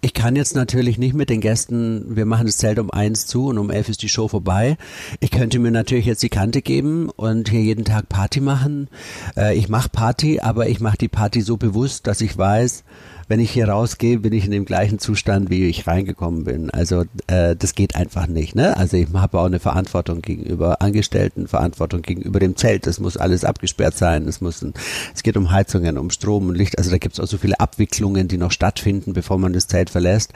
ich 0.02 0.14
kann 0.14 0.36
jetzt 0.36 0.54
natürlich 0.54 0.98
nicht 0.98 1.14
mit 1.14 1.30
den 1.30 1.40
Gästen, 1.40 2.14
wir 2.14 2.26
machen 2.26 2.46
das 2.46 2.58
Zelt 2.58 2.78
um 2.78 2.92
eins 2.92 3.26
zu 3.26 3.46
und 3.46 3.58
um 3.58 3.70
elf 3.70 3.88
ist 3.88 4.02
die 4.02 4.08
Show 4.08 4.28
vorbei. 4.28 4.76
Ich 5.18 5.32
könnte 5.32 5.58
mir 5.58 5.72
natürlich 5.72 6.06
jetzt 6.06 6.22
die 6.22 6.28
Kante 6.28 6.62
geben 6.62 7.10
und 7.10 7.48
hier 7.48 7.62
jeden 7.62 7.84
Tag 7.84 8.08
Party 8.08 8.40
machen. 8.40 8.88
Äh, 9.36 9.56
ich 9.56 9.68
mache 9.68 9.88
Party, 9.88 10.38
aber 10.38 10.68
ich 10.68 10.80
mache 10.80 10.98
die 10.98 11.08
Party 11.08 11.40
so 11.40 11.56
bewusst, 11.56 12.06
dass 12.06 12.20
ich 12.20 12.38
weiß, 12.38 12.84
wenn 13.28 13.40
ich 13.40 13.50
hier 13.50 13.68
rausgehe, 13.68 14.18
bin 14.18 14.32
ich 14.32 14.44
in 14.44 14.50
dem 14.50 14.64
gleichen 14.64 14.98
Zustand, 14.98 15.50
wie 15.50 15.66
ich 15.66 15.86
reingekommen 15.86 16.44
bin. 16.44 16.70
Also 16.70 17.04
äh, 17.26 17.56
das 17.56 17.74
geht 17.74 17.96
einfach 17.96 18.26
nicht. 18.26 18.54
Ne? 18.54 18.76
Also 18.76 18.96
ich 18.96 19.08
habe 19.12 19.40
auch 19.40 19.46
eine 19.46 19.58
Verantwortung 19.58 20.22
gegenüber 20.22 20.80
Angestellten, 20.80 21.48
Verantwortung 21.48 22.02
gegenüber 22.02 22.38
dem 22.38 22.56
Zelt. 22.56 22.86
Das 22.86 23.00
muss 23.00 23.16
alles 23.16 23.44
abgesperrt 23.44 23.96
sein. 23.96 24.28
Es 24.28 24.40
muss, 24.40 24.62
ein, 24.62 24.74
es 25.14 25.22
geht 25.22 25.36
um 25.36 25.50
Heizungen, 25.50 25.98
um 25.98 26.10
Strom 26.10 26.48
und 26.48 26.54
Licht. 26.54 26.78
Also 26.78 26.90
da 26.90 26.98
gibt 26.98 27.14
es 27.14 27.20
auch 27.20 27.26
so 27.26 27.38
viele 27.38 27.58
Abwicklungen, 27.58 28.28
die 28.28 28.38
noch 28.38 28.52
stattfinden, 28.52 29.12
bevor 29.12 29.38
man 29.38 29.52
das 29.52 29.66
Zelt 29.66 29.90
verlässt, 29.90 30.32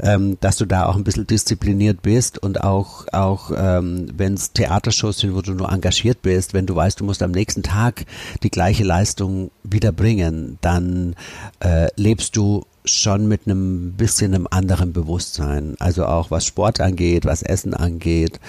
ähm, 0.00 0.36
dass 0.40 0.56
du 0.56 0.66
da 0.66 0.86
auch 0.86 0.96
ein 0.96 1.04
bisschen 1.04 1.26
diszipliniert 1.26 2.02
bist 2.02 2.42
und 2.42 2.62
auch 2.62 3.06
auch 3.12 3.50
ähm, 3.56 4.08
wenn 4.16 4.34
es 4.34 4.52
Theatershows 4.52 5.18
sind, 5.18 5.34
wo 5.34 5.42
du 5.42 5.52
nur 5.52 5.70
engagiert 5.70 6.22
bist, 6.22 6.54
wenn 6.54 6.66
du 6.66 6.74
weißt, 6.76 7.00
du 7.00 7.04
musst 7.04 7.22
am 7.22 7.30
nächsten 7.30 7.62
Tag 7.62 8.04
die 8.42 8.50
gleiche 8.50 8.84
Leistung 8.84 9.50
wieder 9.62 9.92
bringen, 9.92 10.58
dann 10.60 11.14
äh, 11.60 11.88
lebst 12.10 12.34
du 12.36 12.64
schon 12.84 13.28
mit 13.28 13.42
einem 13.46 13.92
bisschen 13.92 14.34
einem 14.34 14.48
anderen 14.50 14.92
Bewusstsein. 14.92 15.76
Also 15.78 16.06
auch 16.06 16.32
was 16.32 16.44
Sport 16.44 16.80
angeht, 16.80 17.24
was 17.24 17.42
Essen 17.42 17.72
angeht. 17.72 18.40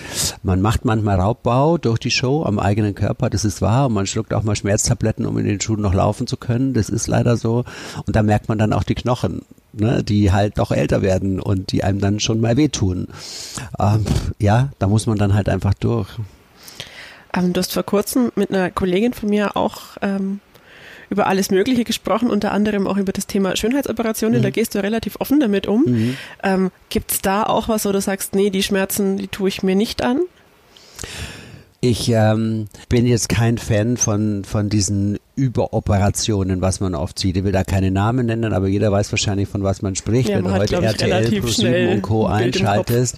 Man 0.42 0.62
macht 0.62 0.84
manchmal 0.84 1.20
Raubbau 1.20 1.78
durch 1.78 2.00
die 2.00 2.10
Show 2.10 2.44
am 2.44 2.58
eigenen 2.58 2.96
Körper, 2.96 3.30
das 3.30 3.46
ist 3.46 3.62
wahr. 3.62 3.86
Und 3.86 3.94
man 3.94 4.08
schluckt 4.08 4.34
auch 4.34 4.42
mal 4.42 4.56
Schmerztabletten, 4.56 5.28
um 5.28 5.38
in 5.38 5.46
den 5.46 5.62
Schuhen 5.62 5.82
noch 5.82 5.94
laufen 5.94 6.26
zu 6.26 6.38
können. 6.38 6.74
Das 6.74 6.90
ist 6.90 7.06
leider 7.06 7.38
so. 7.38 7.66
Und 8.08 8.16
da 8.16 8.24
merkt 8.24 8.50
man 8.50 8.58
dann 8.58 8.74
auch 8.74 8.84
die 8.84 8.96
Knochen, 8.96 9.44
ne, 9.74 10.04
die 10.04 10.32
halt 10.32 10.58
doch 10.58 10.72
älter 10.72 11.04
werden 11.04 11.40
und 11.40 11.72
die 11.72 11.84
einem 11.84 12.00
dann 12.00 12.20
schon 12.20 12.42
mal 12.42 12.58
wehtun. 12.58 13.10
Ähm, 13.80 14.06
ja, 14.40 14.72
da 14.80 14.88
muss 14.88 15.06
man 15.06 15.20
dann 15.20 15.36
halt 15.36 15.50
einfach 15.50 15.76
durch. 15.76 16.10
Ähm, 17.36 17.54
du 17.54 17.60
hast 17.60 17.74
vor 17.74 17.84
kurzem 17.84 18.32
mit 18.34 18.50
einer 18.50 18.72
Kollegin 18.72 19.14
von 19.14 19.30
mir 19.30 19.56
auch 19.56 19.98
ähm, 20.02 20.40
über 21.12 21.28
alles 21.28 21.52
Mögliche 21.52 21.84
gesprochen, 21.84 22.30
unter 22.30 22.52
anderem 22.54 22.88
auch 22.88 22.98
über 22.98 23.12
das 23.12 23.28
Thema 23.28 23.56
Schönheitsoperationen. 23.56 24.40
Mhm. 24.40 24.44
Da 24.44 24.50
gehst 24.50 24.74
du 24.74 24.82
relativ 24.82 25.18
offen 25.20 25.40
damit 25.40 25.68
um. 25.68 25.84
Mhm. 25.86 26.18
Ähm, 26.42 26.72
Gibt 26.90 27.12
es 27.12 27.22
da 27.22 27.44
auch 27.44 27.68
was, 27.68 27.86
wo 27.86 27.92
du 27.92 28.02
sagst, 28.02 28.34
nee, 28.34 28.50
die 28.50 28.64
Schmerzen, 28.64 29.18
die 29.18 29.28
tue 29.28 29.50
ich 29.50 29.62
mir 29.62 29.76
nicht 29.76 30.02
an? 30.02 30.22
Ich 31.82 32.10
ähm, 32.10 32.68
bin 32.90 33.06
jetzt 33.06 33.28
kein 33.28 33.58
Fan 33.58 33.98
von, 33.98 34.46
von 34.46 34.70
diesen 34.70 35.20
Überoperationen, 35.42 36.62
was 36.62 36.82
man 36.82 36.94
oft 36.94 37.18
sieht. 37.18 37.36
Ich 37.36 37.44
will 37.44 37.52
da 37.52 37.64
keine 37.64 37.90
Namen 37.90 38.28
nennen, 38.28 38.54
aber 38.54 38.68
jeder 38.68 38.92
weiß 38.92 39.12
wahrscheinlich, 39.12 39.50
von 39.50 39.64
was 39.64 39.82
man 39.82 39.96
spricht. 39.96 40.30
Ja, 40.30 40.38
Wenn 40.38 40.44
man 40.44 40.54
du 40.54 40.60
heute 40.60 40.76
RTL 40.76 41.42
Pro 41.42 41.48
7 41.48 41.94
und 41.94 42.02
Co. 42.04 42.28
einschaltest, 42.28 43.18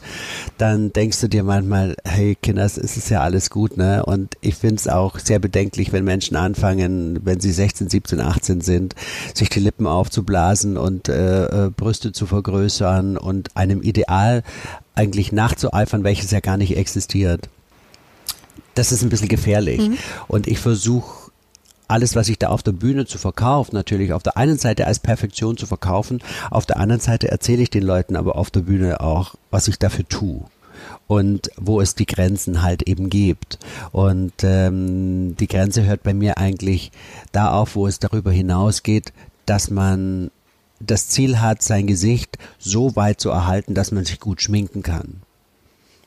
dann 0.58 0.94
denkst 0.94 1.20
du 1.20 1.28
dir 1.28 1.44
manchmal, 1.44 1.96
hey 2.06 2.38
Kinders, 2.42 2.78
es 2.78 2.96
ist 2.96 3.10
ja 3.10 3.22
alles 3.22 3.50
gut, 3.50 3.76
ne? 3.76 4.06
Und 4.06 4.38
ich 4.40 4.56
finde 4.56 4.76
es 4.76 4.88
auch 4.88 5.20
sehr 5.20 5.40
bedenklich, 5.40 5.92
wenn 5.92 6.06
Menschen 6.06 6.38
anfangen, 6.38 7.20
wenn 7.26 7.42
sie 7.42 7.52
16, 7.52 7.90
17, 7.90 8.22
18 8.22 8.62
sind, 8.62 8.96
sich 9.34 9.50
die 9.50 9.60
Lippen 9.60 9.86
aufzublasen 9.86 10.78
und 10.78 11.10
äh, 11.10 11.66
äh, 11.66 11.70
Brüste 11.70 12.14
zu 12.14 12.26
vergrößern 12.26 13.18
und 13.18 13.58
einem 13.58 13.82
Ideal 13.82 14.44
eigentlich 14.96 15.34
nachzueifern, 15.34 16.06
welches 16.06 16.32
ja 16.32 16.40
gar 16.40 16.56
nicht 16.56 16.78
existiert 16.78 17.50
das 18.76 18.92
ist 18.92 19.04
ein 19.04 19.10
bisschen 19.10 19.28
gefährlich. 19.28 19.80
Mhm. 19.90 19.98
Und 20.28 20.48
ich 20.48 20.60
versuche 20.60 21.23
alles, 21.94 22.16
was 22.16 22.28
ich 22.28 22.40
da 22.40 22.50
auf 22.50 22.64
der 22.64 22.72
Bühne 22.72 23.06
zu 23.06 23.20
verkaufen, 23.20 23.76
natürlich 23.76 24.14
auf 24.14 24.24
der 24.24 24.36
einen 24.36 24.58
Seite 24.58 24.88
als 24.88 25.00
Perfektion 25.00 25.58
zu 25.58 25.68
verkaufen, 25.68 26.24
auf 26.50 26.66
der 26.66 26.78
anderen 26.78 27.00
Seite 27.00 27.30
erzähle 27.30 27.62
ich 27.62 27.70
den 27.70 27.84
Leuten 27.84 28.16
aber 28.16 28.36
auf 28.36 28.50
der 28.50 28.62
Bühne 28.62 29.00
auch, 29.00 29.36
was 29.52 29.68
ich 29.68 29.78
dafür 29.78 30.08
tue 30.08 30.42
und 31.06 31.52
wo 31.56 31.82
es 31.82 31.94
die 31.94 32.08
Grenzen 32.08 32.64
halt 32.64 32.84
eben 32.84 33.12
gibt. 33.12 33.60
Und 33.92 34.34
ähm, 34.42 35.36
die 35.38 35.48
Grenze 35.48 35.84
hört 35.86 36.02
bei 36.02 36.16
mir 36.16 36.40
eigentlich 36.40 36.92
da 37.32 37.52
auf, 37.52 37.76
wo 37.76 37.86
es 37.86 38.00
darüber 38.00 38.32
hinausgeht, 38.32 39.14
dass 39.46 39.70
man 39.70 40.32
das 40.80 41.10
Ziel 41.10 41.40
hat, 41.40 41.62
sein 41.62 41.86
Gesicht 41.86 42.40
so 42.58 42.96
weit 42.96 43.22
zu 43.22 43.30
erhalten, 43.30 43.76
dass 43.76 43.92
man 43.92 44.04
sich 44.04 44.20
gut 44.20 44.42
schminken 44.42 44.82
kann. 44.82 45.22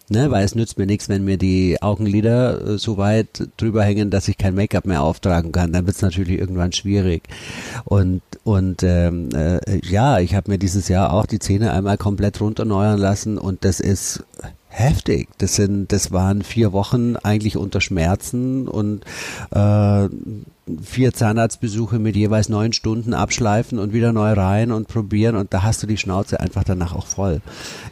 Ne, 0.08 0.30
weil 0.30 0.44
es 0.44 0.54
nützt 0.54 0.78
mir 0.78 0.86
nichts, 0.86 1.08
wenn 1.08 1.24
mir 1.24 1.36
die 1.36 1.82
Augenlider 1.82 2.64
äh, 2.64 2.78
so 2.78 2.96
weit 2.96 3.48
drüber 3.56 3.82
hängen, 3.82 4.08
dass 4.10 4.28
ich 4.28 4.38
kein 4.38 4.54
Make-up 4.54 4.86
mehr 4.86 5.02
auftragen 5.02 5.50
kann. 5.50 5.72
Dann 5.72 5.84
wird 5.86 5.96
es 5.96 6.02
natürlich 6.02 6.38
irgendwann 6.38 6.72
schwierig. 6.72 7.24
Und 7.84 8.22
und 8.44 8.84
ähm, 8.84 9.30
äh, 9.34 9.58
ja, 9.84 10.20
ich 10.20 10.36
habe 10.36 10.52
mir 10.52 10.58
dieses 10.58 10.86
Jahr 10.86 11.12
auch 11.12 11.26
die 11.26 11.40
Zähne 11.40 11.72
einmal 11.72 11.98
komplett 11.98 12.40
runterneuern 12.40 13.00
lassen 13.00 13.38
und 13.38 13.64
das 13.64 13.80
ist 13.80 14.22
heftig. 14.76 15.28
Das 15.38 15.56
sind, 15.56 15.90
das 15.90 16.12
waren 16.12 16.42
vier 16.42 16.72
Wochen 16.72 17.16
eigentlich 17.16 17.56
unter 17.56 17.80
Schmerzen 17.80 18.68
und 18.68 19.04
äh, 19.50 20.08
vier 20.82 21.14
Zahnarztbesuche 21.14 22.00
mit 22.00 22.16
jeweils 22.16 22.48
neun 22.48 22.72
Stunden 22.72 23.14
abschleifen 23.14 23.78
und 23.78 23.92
wieder 23.92 24.12
neu 24.12 24.32
rein 24.32 24.72
und 24.72 24.88
probieren 24.88 25.36
und 25.36 25.54
da 25.54 25.62
hast 25.62 25.82
du 25.82 25.86
die 25.86 25.96
Schnauze 25.96 26.40
einfach 26.40 26.64
danach 26.64 26.94
auch 26.94 27.06
voll. 27.06 27.40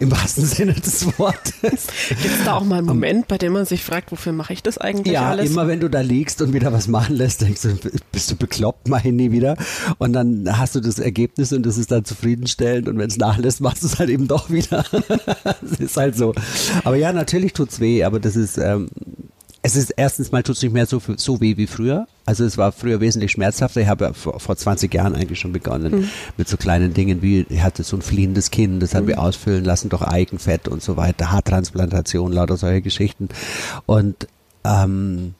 Im 0.01 0.11
wahrsten 0.11 0.45
Sinne 0.45 0.75
des 0.75 1.07
Wortes. 1.19 1.87
Gibt 2.09 2.25
es 2.25 2.45
da 2.45 2.55
auch 2.55 2.65
mal 2.65 2.79
einen 2.79 2.87
Moment, 2.87 3.29
bei 3.29 3.39
dem 3.39 3.53
man 3.53 3.65
sich 3.65 3.85
fragt, 3.85 4.11
wofür 4.11 4.33
mache 4.33 4.53
ich 4.53 4.63
das 4.63 4.77
eigentlich 4.79 5.15
ja, 5.15 5.31
alles? 5.31 5.47
Ja, 5.47 5.51
immer 5.53 5.69
wenn 5.69 5.79
du 5.79 5.89
da 5.89 6.01
liegst 6.01 6.43
und 6.43 6.53
wieder 6.53 6.73
was 6.73 6.89
machen 6.89 7.15
lässt, 7.15 7.43
denkst 7.43 7.63
du, 7.63 7.77
bist 8.11 8.33
du 8.33 8.37
bekloppt, 8.37 8.89
mach 8.89 9.05
ich 9.05 9.13
nie 9.13 9.31
wieder. 9.31 9.57
Und 9.99 10.13
dann 10.13 10.59
hast 10.59 10.75
du 10.75 10.81
das 10.81 10.99
Ergebnis 10.99 11.53
und 11.53 11.65
das 11.65 11.79
ist 11.79 11.93
dann 11.93 12.05
zufriedenstellend 12.05 12.89
und 12.89 12.99
wenn 12.99 13.09
es 13.09 13.17
nachlässt, 13.17 13.61
machst 13.61 13.85
du 13.85 13.87
es 13.87 14.01
halt 14.01 14.11
eben 14.11 14.27
doch 14.27 14.51
wieder. 14.51 14.85
das 15.45 15.79
ist 15.79 15.97
halt 15.97 16.17
so. 16.17 16.35
Aber 16.83 16.97
ja, 16.97 17.13
natürlich 17.13 17.53
tut's 17.53 17.81
weh, 17.81 18.05
aber 18.05 18.19
das 18.19 18.37
ist, 18.37 18.59
ähm, 18.59 18.89
es 19.63 19.77
ist 19.77 19.91
erstens 19.97 20.31
mal 20.31 20.43
tut 20.43 20.57
es 20.57 20.63
nicht 20.63 20.73
mehr 20.73 20.87
so, 20.87 21.01
so 21.17 21.41
weh 21.41 21.57
wie 21.57 21.67
früher. 21.67 22.07
Also 22.27 22.45
es 22.45 22.59
war 22.59 22.73
früher 22.73 23.01
wesentlich 23.01 23.33
schmerzhafter. 23.33 23.81
Ich 23.81 23.89
habe 23.89 24.05
ja 24.05 24.13
vor, 24.13 24.39
vor 24.39 24.57
20 24.57 24.93
Jahren 24.93 25.15
eigentlich 25.15 25.41
schon 25.41 25.53
begonnen 25.53 26.01
mhm. 26.01 26.09
mit 26.37 26.49
so 26.49 26.57
kleinen 26.57 26.93
Dingen 26.93 27.23
wie, 27.23 27.47
ich 27.49 27.63
hatte 27.63 27.83
so 27.83 27.97
ein 27.97 28.03
fliehendes 28.03 28.51
Kinn, 28.51 28.81
das 28.81 28.95
haben 28.95 29.05
mhm. 29.05 29.09
wir 29.09 29.21
ausfüllen 29.21 29.65
lassen 29.65 29.89
durch 29.89 30.03
Eigenfett 30.03 30.69
und 30.69 30.83
so 30.83 30.97
weiter, 30.97 31.31
Haartransplantation, 31.33 32.33
lauter 32.33 32.57
solche 32.57 32.83
Geschichten. 32.83 33.29
Und 33.87 34.29
ähm, 34.65 35.35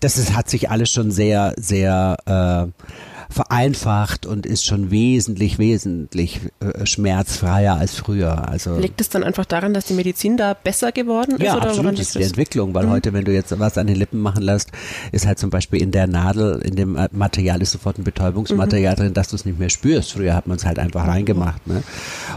das 0.00 0.18
ist, 0.18 0.36
hat 0.36 0.48
sich 0.48 0.70
alles 0.70 0.90
schon 0.90 1.10
sehr, 1.10 1.54
sehr 1.56 2.16
äh, 2.26 2.84
vereinfacht 3.30 4.26
und 4.26 4.46
ist 4.46 4.64
schon 4.64 4.90
wesentlich, 4.90 5.58
wesentlich 5.58 6.40
äh, 6.60 6.86
schmerzfreier 6.86 7.76
als 7.76 7.94
früher. 7.94 8.48
Also 8.48 8.78
Liegt 8.78 9.00
es 9.00 9.10
dann 9.10 9.22
einfach 9.22 9.44
daran, 9.44 9.74
dass 9.74 9.84
die 9.84 9.94
Medizin 9.94 10.36
da 10.36 10.54
besser 10.54 10.92
geworden 10.92 11.32
ist? 11.32 11.42
Ja, 11.42 11.56
oder 11.56 11.68
absolut, 11.68 11.92
das 11.92 12.00
ist 12.00 12.14
die 12.14 12.22
Entwicklung, 12.22 12.74
weil 12.74 12.86
mhm. 12.86 12.90
heute, 12.90 13.12
wenn 13.12 13.24
du 13.24 13.32
jetzt 13.32 13.58
was 13.58 13.76
an 13.76 13.86
den 13.86 13.96
Lippen 13.96 14.20
machen 14.20 14.42
lässt, 14.42 14.70
ist 15.12 15.26
halt 15.26 15.38
zum 15.38 15.50
Beispiel 15.50 15.82
in 15.82 15.90
der 15.90 16.06
Nadel, 16.06 16.60
in 16.64 16.74
dem 16.74 16.98
Material 17.12 17.60
ist 17.60 17.72
sofort 17.72 17.98
ein 17.98 18.04
Betäubungsmaterial 18.04 18.94
mhm. 18.94 18.98
drin, 18.98 19.14
dass 19.14 19.28
du 19.28 19.36
es 19.36 19.44
nicht 19.44 19.58
mehr 19.58 19.70
spürst. 19.70 20.12
Früher 20.12 20.34
hat 20.34 20.46
man 20.46 20.56
es 20.56 20.64
halt 20.64 20.78
einfach 20.78 21.06
reingemacht. 21.06 21.66
Ne? 21.66 21.82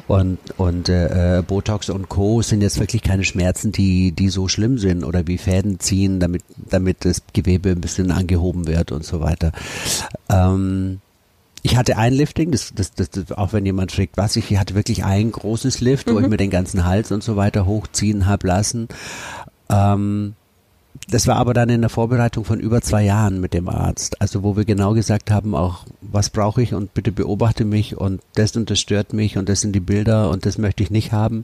Und, 0.08 0.40
und 0.58 0.90
äh, 0.90 1.38
äh, 1.38 1.42
Botox 1.42 1.90
und 1.90 2.10
Co. 2.10 2.42
sind 2.42 2.62
jetzt 2.62 2.80
wirklich 2.80 3.02
keine 3.02 3.24
Schmerzen, 3.24 3.72
die, 3.72 4.12
die 4.12 4.30
so 4.30 4.48
schlimm 4.48 4.78
sind 4.78 5.04
oder 5.04 5.26
wie 5.28 5.38
Fäden 5.38 5.80
ziehen, 5.80 6.20
damit, 6.20 6.44
damit 6.58 7.06
das 7.06 7.22
Gewebe 7.34 7.70
ein 7.70 7.82
bisschen 7.82 8.12
angehoben 8.12 8.68
wird 8.68 8.92
und 8.92 9.06
so 9.06 9.22
weiter. 9.22 9.52
Ähm, 10.32 11.02
ich 11.63 11.78
hatte 11.78 11.98
ein 11.98 12.13
Lifting, 12.13 12.52
das, 12.52 12.74
das, 12.74 12.94
das, 12.94 13.12
das, 13.12 13.32
auch 13.34 13.54
wenn 13.54 13.65
jemand 13.65 13.91
fragt, 13.91 14.17
was 14.17 14.36
ich, 14.36 14.50
ich 14.52 14.58
hatte 14.58 14.74
wirklich 14.74 15.04
ein 15.04 15.32
großes 15.32 15.80
Lift, 15.80 16.08
mhm. 16.08 16.13
wo 16.13 16.20
ich 16.20 16.26
mhm. 16.26 16.32
mir 16.32 16.38
den 16.38 16.50
ganzen 16.50 16.86
Hals 16.86 17.12
und 17.12 17.24
so 17.24 17.36
weiter 17.36 17.65
hochziehen 17.65 18.26
habe 18.26 18.48
lassen. 18.48 18.88
Ähm, 19.70 20.34
das 21.10 21.28
war 21.28 21.38
aber 21.38 21.54
dann 21.54 21.70
in 21.70 21.82
der 21.82 21.89
Vorbereitung 21.89 22.46
von 22.46 22.60
über 22.60 22.82
zwei 22.82 23.04
Jahren 23.04 23.39
mit 23.39 23.54
dem 23.54 23.70
Arzt, 23.70 24.22
also 24.22 24.44
wo 24.44 24.56
wir 24.56 24.65
genau 24.65 24.94
gesagt 24.94 25.32
haben, 25.32 25.56
auch 25.56 25.86
was 26.02 26.30
brauche 26.30 26.62
ich 26.62 26.74
und 26.74 26.94
bitte 26.94 27.12
beobachte 27.12 27.65
mich 27.65 27.98
und 27.98 28.22
das 28.36 28.56
und 28.56 28.70
das 28.70 28.80
stört 28.80 29.13
mich 29.13 29.38
und 29.38 29.50
das 29.50 29.62
sind 29.62 29.74
die 29.74 29.80
Bilder 29.80 30.30
und 30.30 30.46
das 30.46 30.58
möchte 30.58 30.84
ich 30.84 30.91
nicht 30.91 31.12
haben 31.12 31.44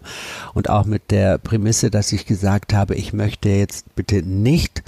und 0.54 0.70
auch 0.70 0.86
mit 0.86 1.12
der 1.12 1.38
Prämisse, 1.38 1.90
dass 1.90 2.12
ich 2.12 2.26
gesagt 2.26 2.74
habe, 2.74 2.96
ich 2.96 3.14
möchte 3.14 3.50
jetzt 3.50 3.96
bitte 3.96 4.22
nicht 4.22 4.84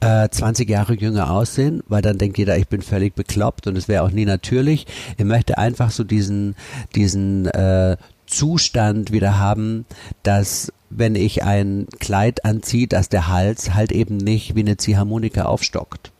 äh, 0.00 0.28
20 0.28 0.68
Jahre 0.68 0.94
jünger 0.94 1.30
aussehen, 1.30 1.82
weil 1.88 2.02
dann 2.02 2.18
denkt 2.18 2.38
jeder, 2.38 2.56
ich 2.58 2.68
bin 2.68 2.82
völlig 2.82 3.14
bekloppt 3.14 3.66
und 3.66 3.76
es 3.76 3.88
wäre 3.88 4.04
auch 4.04 4.10
nie 4.10 4.24
natürlich. 4.24 4.86
Ich 5.16 5.24
möchte 5.24 5.58
einfach 5.58 5.90
so 5.90 6.04
diesen, 6.04 6.54
diesen 6.94 7.46
äh, 7.46 7.96
Zustand 8.26 9.12
wieder 9.12 9.38
haben, 9.38 9.86
dass 10.22 10.72
wenn 10.90 11.14
ich 11.14 11.42
ein 11.42 11.86
Kleid 11.98 12.44
anziehe, 12.44 12.86
dass 12.86 13.08
der 13.08 13.28
Hals 13.28 13.74
halt 13.74 13.92
eben 13.92 14.16
nicht 14.16 14.54
wie 14.54 14.60
eine 14.60 14.76
Ziehharmonika 14.76 15.44
aufstockt. 15.44 16.12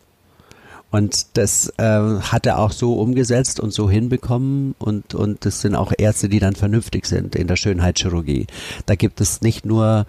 Und 0.91 1.37
das 1.37 1.73
äh, 1.79 1.83
hat 1.83 2.47
er 2.47 2.59
auch 2.59 2.73
so 2.73 2.95
umgesetzt 2.95 3.61
und 3.61 3.73
so 3.73 3.91
hinbekommen 3.91 4.75
und, 4.79 5.15
und 5.15 5.45
das 5.45 5.61
sind 5.61 5.75
auch 5.75 5.93
Ärzte, 5.97 6.29
die 6.29 6.39
dann 6.39 6.55
vernünftig 6.55 7.07
sind 7.07 7.35
in 7.35 7.49
der 7.49 7.57
Schönheitschirurgie. 7.57 8.47
Da 8.87 8.95
gibt 8.95 9.21
es 9.21 9.43
nicht 9.43 9.67
nur 9.67 10.07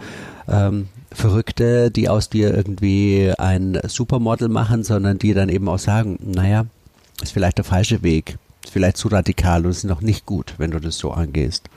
ähm, 0.47 0.87
Verrückte, 1.11 1.89
die 1.91 2.09
aus 2.09 2.29
dir 2.29 2.53
irgendwie 2.53 3.33
ein 3.37 3.79
Supermodel 3.87 4.49
machen, 4.49 4.83
sondern 4.83 5.17
die 5.17 5.33
dann 5.33 5.49
eben 5.49 5.67
auch 5.69 5.79
sagen, 5.79 6.19
naja, 6.21 6.65
ist 7.21 7.31
vielleicht 7.31 7.57
der 7.57 7.65
falsche 7.65 8.03
Weg, 8.03 8.37
ist 8.63 8.73
vielleicht 8.73 8.97
zu 8.97 9.07
radikal 9.07 9.65
und 9.65 9.71
ist 9.71 9.83
noch 9.83 10.01
nicht 10.01 10.25
gut, 10.25 10.55
wenn 10.57 10.71
du 10.71 10.79
das 10.79 10.97
so 10.97 11.11
angehst. 11.11 11.69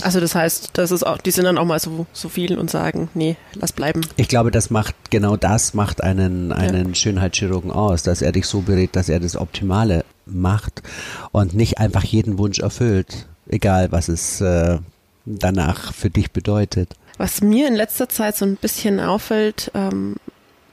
Also 0.00 0.20
das 0.20 0.34
heißt, 0.34 0.70
das 0.72 0.90
ist 0.90 1.02
auch, 1.06 1.18
die 1.18 1.30
sind 1.30 1.44
dann 1.44 1.58
auch 1.58 1.66
mal 1.66 1.78
so, 1.78 2.06
so 2.12 2.28
viel 2.28 2.58
und 2.58 2.70
sagen, 2.70 3.10
nee, 3.14 3.36
lass 3.54 3.72
bleiben. 3.72 4.00
Ich 4.16 4.28
glaube, 4.28 4.50
das 4.50 4.70
macht, 4.70 4.94
genau 5.10 5.36
das 5.36 5.74
macht 5.74 6.02
einen, 6.02 6.52
einen 6.52 6.88
ja. 6.88 6.94
Schönheitschirurgen 6.94 7.70
aus, 7.70 8.02
dass 8.02 8.22
er 8.22 8.32
dich 8.32 8.46
so 8.46 8.62
berät, 8.62 8.96
dass 8.96 9.08
er 9.08 9.20
das 9.20 9.36
Optimale 9.36 10.04
macht 10.24 10.82
und 11.30 11.54
nicht 11.54 11.78
einfach 11.78 12.04
jeden 12.04 12.38
Wunsch 12.38 12.60
erfüllt, 12.60 13.26
egal 13.46 13.92
was 13.92 14.08
es 14.08 14.40
äh, 14.40 14.78
danach 15.26 15.92
für 15.92 16.10
dich 16.10 16.32
bedeutet. 16.32 16.94
Was 17.22 17.40
mir 17.40 17.68
in 17.68 17.76
letzter 17.76 18.08
Zeit 18.08 18.36
so 18.36 18.44
ein 18.44 18.56
bisschen 18.56 18.98
auffällt, 18.98 19.70
ähm, 19.74 20.16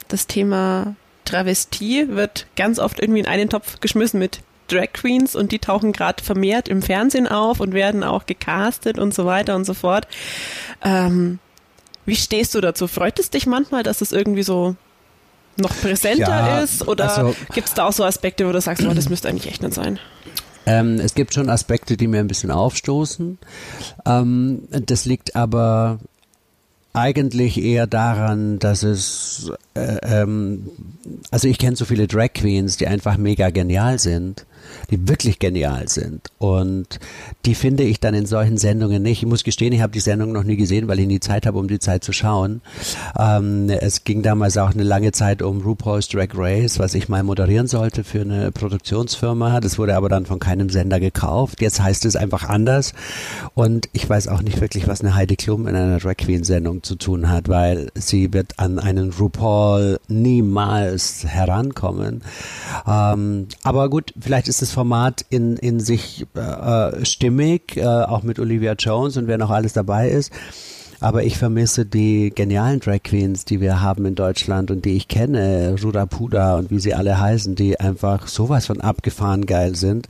das 0.07 0.25
Thema 0.25 0.95
Travestie 1.23 2.07
wird 2.07 2.47
ganz 2.55 2.79
oft 2.79 2.99
irgendwie 2.99 3.19
in 3.19 3.27
einen 3.27 3.49
Topf 3.49 3.79
geschmissen 3.81 4.19
mit 4.19 4.39
Drag 4.67 4.91
Queens 4.93 5.35
und 5.35 5.51
die 5.51 5.59
tauchen 5.59 5.91
gerade 5.91 6.23
vermehrt 6.23 6.67
im 6.67 6.81
Fernsehen 6.81 7.27
auf 7.27 7.59
und 7.59 7.73
werden 7.73 8.03
auch 8.03 8.25
gecastet 8.25 8.97
und 8.97 9.13
so 9.13 9.27
weiter 9.27 9.55
und 9.55 9.65
so 9.65 9.75
fort. 9.75 10.07
Ähm, 10.83 11.38
wie 12.07 12.15
stehst 12.15 12.55
du 12.55 12.62
dazu? 12.62 12.88
Freut 12.88 13.19
es 13.19 13.29
dich 13.29 13.45
manchmal, 13.45 13.83
dass 13.83 14.01
es 14.01 14.12
irgendwie 14.12 14.41
so 14.41 14.75
noch 15.55 15.79
präsenter 15.79 16.31
ja, 16.31 16.62
ist? 16.62 16.88
Oder 16.88 17.15
also, 17.15 17.35
gibt 17.53 17.67
es 17.67 17.75
da 17.75 17.85
auch 17.85 17.93
so 17.93 18.03
Aspekte, 18.03 18.47
wo 18.47 18.51
du 18.51 18.59
sagst, 18.59 18.83
oh, 18.88 18.93
das 18.95 19.07
müsste 19.07 19.29
eigentlich 19.29 19.51
echt 19.51 19.62
nicht 19.62 19.75
sein? 19.75 19.99
Ähm, 20.65 20.99
es 20.99 21.13
gibt 21.13 21.35
schon 21.35 21.47
Aspekte, 21.47 21.95
die 21.95 22.07
mir 22.07 22.19
ein 22.19 22.27
bisschen 22.27 22.49
aufstoßen. 22.49 23.38
Ähm, 24.07 24.67
das 24.71 25.05
liegt 25.05 25.35
aber 25.35 25.99
eigentlich 26.93 27.62
eher 27.62 27.88
daran, 27.88 28.60
dass 28.60 28.84
es, 28.84 29.52
äh, 29.73 29.97
ähm, 30.04 30.69
also 31.32 31.47
ich 31.47 31.58
kenne 31.58 31.75
so 31.75 31.86
viele 31.86 32.08
Drag 32.08 32.34
Queens, 32.34 32.78
die 32.78 32.88
einfach 32.88 33.17
mega 33.17 33.49
genial 33.49 33.99
sind 33.99 34.45
die 34.89 35.08
wirklich 35.08 35.39
genial 35.39 35.88
sind. 35.88 36.29
Und 36.38 36.99
die 37.45 37.55
finde 37.55 37.84
ich 37.84 37.99
dann 37.99 38.13
in 38.13 38.25
solchen 38.25 38.58
Sendungen 38.58 39.03
nicht. 39.03 39.23
Ich 39.23 39.27
muss 39.27 39.43
gestehen, 39.43 39.73
ich 39.73 39.82
habe 39.82 39.91
die 39.91 39.99
Sendung 39.99 40.32
noch 40.32 40.43
nie 40.43 40.58
gesehen, 40.58 40.88
weil 40.88 40.99
ich 40.99 41.08
nie 41.08 41.19
Zeit 41.19 41.45
habe, 41.45 41.58
um 41.58 41.67
die 41.67 41.79
Zeit 41.79 42.03
zu 42.03 42.13
schauen. 42.13 42.62
Ähm, 43.17 43.69
es 43.69 44.03
ging 44.03 44.21
damals 44.21 44.58
auch 44.58 44.71
eine 44.71 44.84
lange 44.84 45.12
Zeit 45.12 45.41
um 45.41 45.62
RuPaul's 45.62 46.08
Drag 46.08 46.29
Race, 46.34 46.79
was 46.79 46.93
ich 46.93 47.10
mal 47.10 47.23
moderieren 47.23 47.67
sollte 47.67 48.03
für 48.03 48.21
eine 48.21 48.51
Produktionsfirma. 48.51 49.60
Das 49.60 49.77
wurde 49.77 49.95
aber 49.95 50.10
dann 50.10 50.25
von 50.25 50.39
keinem 50.39 50.69
Sender 50.69 50.99
gekauft. 50.99 51.62
Jetzt 51.62 51.82
heißt 51.82 52.05
es 52.05 52.15
einfach 52.15 52.49
anders. 52.49 52.93
Und 53.53 53.89
ich 53.93 54.10
weiß 54.10 54.27
auch 54.27 54.41
nicht 54.41 54.62
wirklich, 54.62 54.88
was 54.88 55.01
eine 55.01 55.15
Heidi 55.15 55.36
Klum 55.36 55.67
in 55.67 55.75
einer 55.75 55.99
Drag 55.99 56.17
Queen 56.17 56.43
Sendung 56.43 56.84
zu 56.84 56.95
tun 56.95 57.29
hat, 57.29 57.47
weil 57.47 57.91
sie 57.95 58.34
wird 58.34 58.60
an 58.60 58.79
einen 58.79 59.12
RuPaul 59.12 59.99
niemals 60.08 61.25
herankommen. 61.25 62.21
Ähm, 62.88 63.47
aber 63.63 63.89
gut, 63.89 64.13
vielleicht 64.19 64.47
ist 64.47 64.59
das 64.62 64.72
Format 64.72 65.26
in, 65.30 65.58
in 65.58 65.80
sich 65.80 66.26
äh, 66.36 67.06
stimmig, 67.06 67.78
äh, 67.78 67.86
auch 67.86 68.24
mit 68.24 68.39
Olivia 68.39 68.74
Jones 68.74 69.17
und 69.17 69.28
wer 69.28 69.38
noch 69.38 69.50
alles 69.50 69.74
dabei 69.74 70.10
ist. 70.10 70.32
Aber 71.02 71.24
ich 71.24 71.38
vermisse 71.38 71.86
die 71.86 72.32
genialen 72.34 72.82
Drag 72.82 73.02
Queens, 73.04 73.45
die 73.45 73.62
wir 73.62 73.82
haben 73.82 74.06
in 74.06 74.15
Deutschland 74.15 74.69
und 74.69 74.84
die 74.84 74.98
ich 74.98 75.08
kenne, 75.08 75.76
Ruda 75.82 76.06
Puda 76.06 76.58
und 76.58 76.72
wie 76.72 76.80
sie 76.80 76.93
alle 76.93 77.19
heißen, 77.19 77.56
die 77.56 77.80
einfach 77.80 78.28
sowas 78.28 78.65
von 78.65 78.82
abgefahren 78.82 79.45
geil 79.45 79.76
sind, 79.76 80.10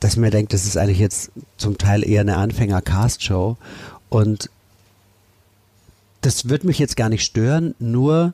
dass 0.00 0.14
ich 0.14 0.18
mir 0.18 0.30
denkt, 0.30 0.52
das 0.52 0.64
ist 0.64 0.76
eigentlich 0.76 0.98
jetzt 0.98 1.30
zum 1.56 1.78
Teil 1.78 2.06
eher 2.06 2.22
eine 2.22 2.36
Anfänger-Cast-Show. 2.36 3.56
Und 4.08 4.50
das 6.22 6.48
wird 6.48 6.64
mich 6.64 6.78
jetzt 6.78 6.96
gar 6.96 7.08
nicht 7.08 7.24
stören, 7.24 7.74
nur 7.78 8.32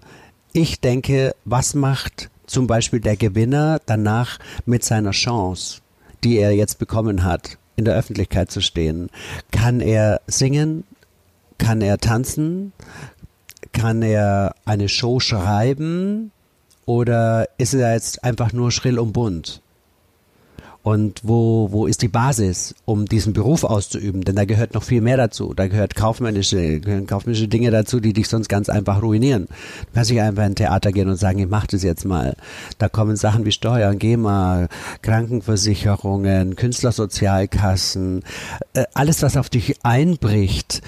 ich 0.53 0.81
denke, 0.81 1.35
was 1.45 1.75
macht 1.75 2.30
zum 2.51 2.67
Beispiel 2.67 3.01
der 3.01 3.17
Gewinner 3.17 3.81
danach 3.87 4.39
mit 4.67 4.85
seiner 4.85 5.13
Chance, 5.13 5.81
die 6.25 6.37
er 6.37 6.51
jetzt 6.51 6.79
bekommen 6.79 7.23
hat, 7.23 7.59
in 7.77 7.85
der 7.85 7.95
Öffentlichkeit 7.95 8.51
zu 8.51 8.61
stehen, 8.61 9.09
kann 9.53 9.81
er 9.81 10.21
singen, 10.27 10.85
kann 11.59 11.81
er 11.81 11.99
tanzen, 11.99 12.73
kann 13.73 14.03
er 14.03 14.55
eine 14.65 14.89
Show 14.89 15.21
schreiben? 15.21 16.33
Oder 16.87 17.49
ist 17.57 17.73
er 17.75 17.95
jetzt 17.95 18.25
einfach 18.25 18.53
nur 18.53 18.73
schrill 18.73 18.99
und 18.99 19.13
bunt? 19.13 19.63
Und 20.83 21.21
wo, 21.25 21.69
wo 21.73 21.87
ist 21.87 22.01
die 22.01 22.09
Basis, 22.09 22.75
um 22.87 23.05
diesen 23.05 23.35
Beruf 23.35 23.65
auszuüben? 23.65 24.23
Denn 24.23 24.35
da 24.35 24.47
gehört 24.47 24.73
noch 24.73 24.83
viel 24.83 25.03
mehr 25.03 25.19
dazu. 25.19 25.53
Da 25.53 25.69
gehört 25.69 25.95
kaufmännische, 25.95 26.81
gehören 26.81 27.07
kaufmännische 27.07 27.49
Dinge 27.49 27.71
dazu, 27.71 28.01
die 28.01 28.15
dich 28.15 28.29
sonst 28.29 28.49
ganz 28.49 28.71
einfach 28.71 29.03
ruinieren. 29.03 29.47
Du 29.47 29.95
kannst 29.95 30.11
nicht 30.11 30.23
einfach 30.23 30.43
in 30.45 30.53
ein 30.53 30.55
Theater 30.55 30.91
gehen 30.93 31.11
und 31.11 31.17
sagen, 31.17 31.39
ich 31.39 31.49
mach 31.49 31.67
das 31.67 31.83
jetzt 31.83 32.07
mal. 32.07 32.35
Da 32.79 32.89
kommen 32.89 33.17
Sachen 33.17 33.45
wie 33.45 33.53
Steuern, 33.53 33.99
GEMA, 33.99 34.69
Krankenversicherungen, 35.03 36.57
Künstlersozialkassen, 36.57 38.23
äh, 38.73 38.85
alles, 38.95 39.21
was 39.23 39.37
auf 39.37 39.51
dich 39.51 39.85
einbricht. 39.85 40.81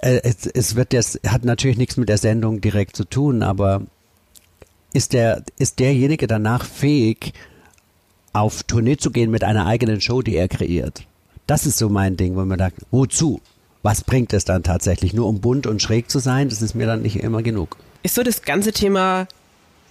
Äh, 0.00 0.22
es, 0.24 0.46
es 0.46 0.74
wird 0.74 0.92
jetzt, 0.92 1.20
hat 1.24 1.44
natürlich 1.44 1.78
nichts 1.78 1.96
mit 1.96 2.08
der 2.08 2.18
Sendung 2.18 2.60
direkt 2.60 2.96
zu 2.96 3.04
tun, 3.04 3.44
aber 3.44 3.82
ist 4.92 5.12
der, 5.12 5.44
ist 5.56 5.78
derjenige 5.78 6.26
danach 6.26 6.64
fähig, 6.64 7.32
auf 8.36 8.62
Tournee 8.64 8.96
zu 8.96 9.10
gehen 9.10 9.30
mit 9.30 9.44
einer 9.44 9.66
eigenen 9.66 10.00
Show, 10.00 10.22
die 10.22 10.36
er 10.36 10.48
kreiert. 10.48 11.04
Das 11.46 11.66
ist 11.66 11.78
so 11.78 11.88
mein 11.88 12.16
Ding, 12.16 12.36
wo 12.36 12.44
man 12.44 12.58
sagt, 12.58 12.78
wozu? 12.90 13.40
Was 13.82 14.02
bringt 14.02 14.32
es 14.32 14.44
dann 14.44 14.62
tatsächlich? 14.62 15.14
Nur 15.14 15.26
um 15.28 15.40
bunt 15.40 15.66
und 15.66 15.80
schräg 15.80 16.10
zu 16.10 16.18
sein, 16.18 16.48
das 16.48 16.60
ist 16.60 16.74
mir 16.74 16.86
dann 16.86 17.02
nicht 17.02 17.16
immer 17.16 17.42
genug. 17.42 17.76
Ist 18.02 18.16
so 18.16 18.22
das 18.22 18.42
ganze 18.42 18.72
Thema 18.72 19.28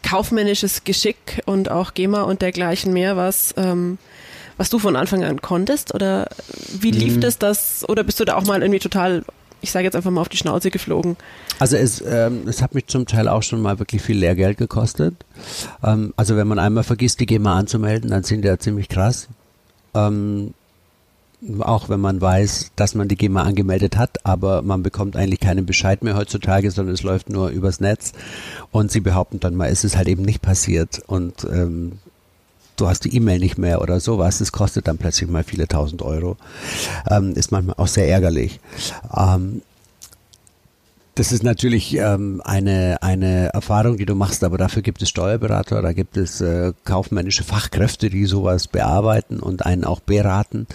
kaufmännisches 0.03 0.83
Geschick 0.83 1.41
und 1.45 1.71
auch 1.71 1.93
GEMA 1.93 2.23
und 2.23 2.41
dergleichen 2.41 2.93
mehr 2.93 3.17
was, 3.17 3.53
ähm, 3.57 3.97
was 4.57 4.69
du 4.69 4.79
von 4.79 4.95
Anfang 4.95 5.23
an 5.23 5.41
konntest? 5.41 5.93
Oder 5.93 6.27
wie 6.79 6.91
lief 6.91 7.15
mhm. 7.15 7.21
das, 7.21 7.39
das? 7.39 7.87
Oder 7.87 8.03
bist 8.03 8.19
du 8.19 8.25
da 8.25 8.35
auch 8.35 8.45
mal 8.45 8.61
irgendwie 8.61 8.79
total 8.79 9.23
ich 9.65 9.71
sage 9.71 9.85
jetzt 9.85 9.95
einfach 9.95 10.11
mal 10.11 10.21
auf 10.21 10.29
die 10.29 10.37
Schnauze 10.37 10.69
geflogen. 10.69 11.17
Also 11.59 11.75
es, 11.75 12.01
ähm, 12.07 12.47
es 12.47 12.61
hat 12.61 12.75
mich 12.75 12.85
zum 12.87 13.07
Teil 13.07 13.27
auch 13.27 13.41
schon 13.43 13.61
mal 13.61 13.79
wirklich 13.79 14.01
viel 14.01 14.17
Lehrgeld 14.17 14.57
gekostet. 14.57 15.15
Ähm, 15.83 16.13
also 16.15 16.37
wenn 16.37 16.47
man 16.47 16.59
einmal 16.59 16.83
vergisst, 16.83 17.19
die 17.19 17.25
GEMA 17.25 17.57
anzumelden, 17.57 18.11
dann 18.11 18.23
sind 18.23 18.43
die 18.43 18.47
ja 18.47 18.59
ziemlich 18.59 18.89
krass. 18.89 19.27
Ähm, 19.95 20.53
auch 21.59 21.89
wenn 21.89 21.99
man 21.99 22.21
weiß, 22.21 22.71
dass 22.75 22.95
man 22.95 23.07
die 23.07 23.17
GEMA 23.17 23.43
angemeldet 23.43 23.97
hat, 23.97 24.23
aber 24.23 24.61
man 24.61 24.83
bekommt 24.83 25.15
eigentlich 25.15 25.39
keinen 25.39 25.65
Bescheid 25.65 26.03
mehr 26.03 26.15
heutzutage, 26.15 26.69
sondern 26.69 26.93
es 26.93 27.03
läuft 27.03 27.29
nur 27.29 27.49
übers 27.49 27.79
Netz 27.79 28.13
und 28.71 28.91
sie 28.91 29.01
behaupten 29.01 29.39
dann 29.39 29.55
mal, 29.55 29.69
es 29.69 29.83
ist 29.83 29.97
halt 29.97 30.07
eben 30.07 30.23
nicht 30.23 30.41
passiert 30.41 31.01
und 31.07 31.43
ähm, 31.45 31.93
du 32.75 32.87
hast 32.87 33.05
die 33.05 33.15
E-Mail 33.15 33.39
nicht 33.39 33.57
mehr 33.57 33.81
oder 33.81 33.99
sowas. 33.99 34.39
Das 34.39 34.51
kostet 34.51 34.87
dann 34.87 34.97
plötzlich 34.97 35.29
mal 35.29 35.43
viele 35.43 35.67
tausend 35.67 36.01
Euro. 36.01 36.37
Ähm, 37.09 37.33
ist 37.33 37.51
manchmal 37.51 37.75
auch 37.77 37.87
sehr 37.87 38.07
ärgerlich. 38.07 38.59
Ähm, 39.15 39.61
das 41.15 41.31
ist 41.31 41.43
natürlich 41.43 41.95
ähm, 41.95 42.41
eine, 42.43 42.97
eine 43.01 43.47
Erfahrung, 43.53 43.95
die 43.95 44.05
du 44.05 44.15
machst, 44.15 44.43
aber 44.43 44.57
dafür 44.57 44.81
gibt 44.81 45.01
es 45.01 45.07
Steuerberater, 45.07 45.81
da 45.81 45.93
gibt 45.93 46.17
es 46.17 46.41
äh, 46.41 46.73
kaufmännische 46.83 47.45
Fachkräfte, 47.45 48.09
die 48.09 48.25
sowas 48.25 48.67
bearbeiten 48.67 49.39
und 49.39 49.65
einen 49.65 49.85
auch 49.85 50.01
beraten. 50.01 50.67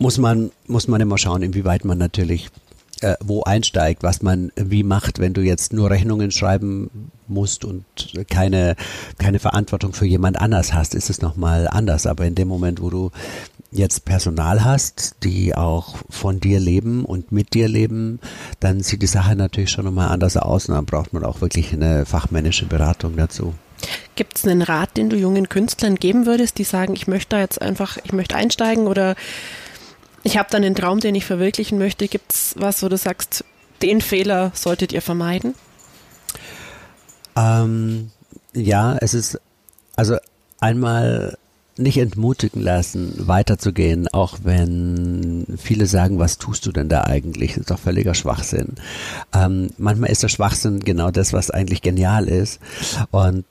Muss 0.00 0.18
man, 0.18 0.50
muss 0.66 0.88
man 0.88 1.00
immer 1.00 1.16
schauen, 1.16 1.42
inwieweit 1.42 1.84
man 1.84 1.96
natürlich 1.96 2.50
äh, 3.02 3.16
wo 3.20 3.42
einsteigt, 3.42 4.02
was 4.02 4.22
man 4.22 4.52
wie 4.56 4.82
macht, 4.82 5.18
wenn 5.18 5.34
du 5.34 5.42
jetzt 5.42 5.72
nur 5.72 5.90
Rechnungen 5.90 6.30
schreiben 6.30 7.10
musst 7.26 7.64
und 7.64 7.84
keine, 8.28 8.76
keine 9.18 9.38
Verantwortung 9.38 9.92
für 9.92 10.06
jemand 10.06 10.40
anders 10.40 10.72
hast, 10.72 10.94
ist 10.94 11.10
es 11.10 11.20
nochmal 11.20 11.68
anders. 11.68 12.06
Aber 12.06 12.24
in 12.24 12.34
dem 12.34 12.48
Moment, 12.48 12.80
wo 12.80 12.90
du 12.90 13.10
jetzt 13.70 14.04
Personal 14.04 14.64
hast, 14.64 15.16
die 15.22 15.54
auch 15.54 15.96
von 16.10 16.40
dir 16.40 16.60
leben 16.60 17.04
und 17.04 17.32
mit 17.32 17.54
dir 17.54 17.68
leben, 17.68 18.20
dann 18.60 18.80
sieht 18.80 19.02
die 19.02 19.06
Sache 19.06 19.34
natürlich 19.34 19.70
schon 19.70 19.84
nochmal 19.84 20.08
anders 20.08 20.36
aus 20.36 20.68
und 20.68 20.74
dann 20.74 20.84
braucht 20.84 21.12
man 21.12 21.24
auch 21.24 21.40
wirklich 21.40 21.72
eine 21.72 22.06
fachmännische 22.06 22.66
Beratung 22.66 23.16
dazu. 23.16 23.54
Gibt 24.14 24.38
es 24.38 24.44
einen 24.44 24.62
Rat, 24.62 24.96
den 24.96 25.10
du 25.10 25.16
jungen 25.16 25.48
Künstlern 25.48 25.96
geben 25.96 26.26
würdest, 26.26 26.58
die 26.58 26.64
sagen, 26.64 26.94
ich 26.94 27.08
möchte 27.08 27.30
da 27.30 27.40
jetzt 27.40 27.60
einfach, 27.60 27.98
ich 28.04 28.12
möchte 28.12 28.36
einsteigen 28.36 28.86
oder 28.86 29.16
ich 30.22 30.38
habe 30.38 30.48
dann 30.50 30.64
einen 30.64 30.74
Traum, 30.74 31.00
den 31.00 31.14
ich 31.14 31.24
verwirklichen 31.24 31.78
möchte? 31.78 32.08
Gibt 32.08 32.32
es 32.32 32.54
was, 32.58 32.82
wo 32.82 32.88
du 32.88 32.96
sagst, 32.96 33.44
den 33.82 34.00
Fehler 34.00 34.52
solltet 34.54 34.92
ihr 34.92 35.02
vermeiden? 35.02 35.54
Ähm, 37.36 38.10
ja, 38.54 38.96
es 39.00 39.14
ist 39.14 39.40
also 39.96 40.16
einmal 40.60 41.36
nicht 41.78 41.96
entmutigen 41.96 42.60
lassen, 42.60 43.14
weiterzugehen, 43.26 44.06
auch 44.08 44.38
wenn 44.42 45.46
viele 45.56 45.86
sagen, 45.86 46.18
was 46.18 46.38
tust 46.38 46.66
du 46.66 46.72
denn 46.72 46.88
da 46.88 47.04
eigentlich? 47.04 47.52
Das 47.52 47.60
ist 47.60 47.70
doch 47.70 47.78
völliger 47.78 48.14
Schwachsinn. 48.14 48.74
Ähm, 49.32 49.70
manchmal 49.78 50.10
ist 50.10 50.22
der 50.22 50.28
Schwachsinn 50.28 50.80
genau 50.80 51.10
das, 51.10 51.32
was 51.32 51.50
eigentlich 51.50 51.80
genial 51.80 52.28
ist. 52.28 52.60
Und 53.10 53.46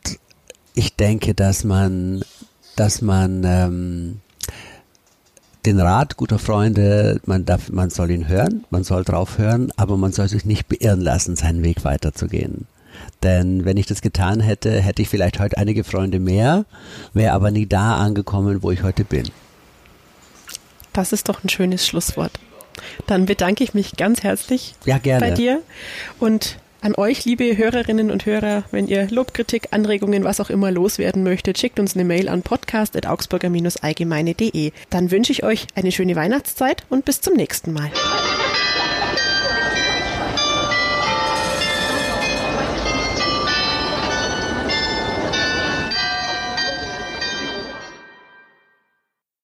ich 0.75 0.95
denke, 0.95 1.33
dass 1.33 1.63
man, 1.63 2.23
dass 2.75 3.01
man 3.01 3.43
ähm, 3.43 4.19
den 5.65 5.79
Rat 5.79 6.17
guter 6.17 6.39
Freunde, 6.39 7.21
man 7.25 7.45
darf, 7.45 7.69
man 7.69 7.89
soll 7.89 8.11
ihn 8.11 8.27
hören, 8.27 8.65
man 8.69 8.83
soll 8.83 9.03
drauf 9.03 9.37
hören, 9.37 9.71
aber 9.77 9.97
man 9.97 10.11
soll 10.11 10.27
sich 10.27 10.45
nicht 10.45 10.67
beirren 10.67 11.01
lassen, 11.01 11.35
seinen 11.35 11.63
Weg 11.63 11.83
weiterzugehen. 11.83 12.67
Denn 13.23 13.65
wenn 13.65 13.77
ich 13.77 13.85
das 13.85 14.01
getan 14.01 14.39
hätte, 14.39 14.81
hätte 14.81 15.01
ich 15.01 15.09
vielleicht 15.09 15.39
heute 15.39 15.57
einige 15.57 15.83
Freunde 15.83 16.19
mehr, 16.19 16.65
wäre 17.13 17.33
aber 17.33 17.51
nie 17.51 17.67
da 17.67 17.95
angekommen, 17.97 18.63
wo 18.63 18.71
ich 18.71 18.83
heute 18.83 19.03
bin. 19.03 19.29
Das 20.93 21.13
ist 21.13 21.29
doch 21.29 21.43
ein 21.43 21.49
schönes 21.49 21.87
Schlusswort. 21.87 22.39
Dann 23.07 23.25
bedanke 23.25 23.63
ich 23.63 23.73
mich 23.73 23.95
ganz 23.95 24.23
herzlich 24.23 24.75
ja, 24.85 24.97
bei 24.97 25.31
dir 25.31 25.61
und 26.19 26.57
an 26.81 26.95
euch, 26.95 27.23
liebe 27.25 27.55
Hörerinnen 27.55 28.09
und 28.11 28.25
Hörer, 28.25 28.63
wenn 28.71 28.87
ihr 28.87 29.07
Lobkritik, 29.09 29.67
Anregungen, 29.71 30.23
was 30.23 30.39
auch 30.39 30.49
immer 30.49 30.71
loswerden 30.71 31.21
möchtet, 31.23 31.59
schickt 31.59 31.79
uns 31.79 31.95
eine 31.95 32.03
Mail 32.03 32.27
an 32.27 32.41
podcast.augsburger-allgemeine.de. 32.41 34.71
Dann 34.89 35.11
wünsche 35.11 35.31
ich 35.31 35.43
euch 35.43 35.67
eine 35.75 35.91
schöne 35.91 36.15
Weihnachtszeit 36.15 36.83
und 36.89 37.05
bis 37.05 37.21
zum 37.21 37.35
nächsten 37.35 37.73
Mal. 37.73 37.91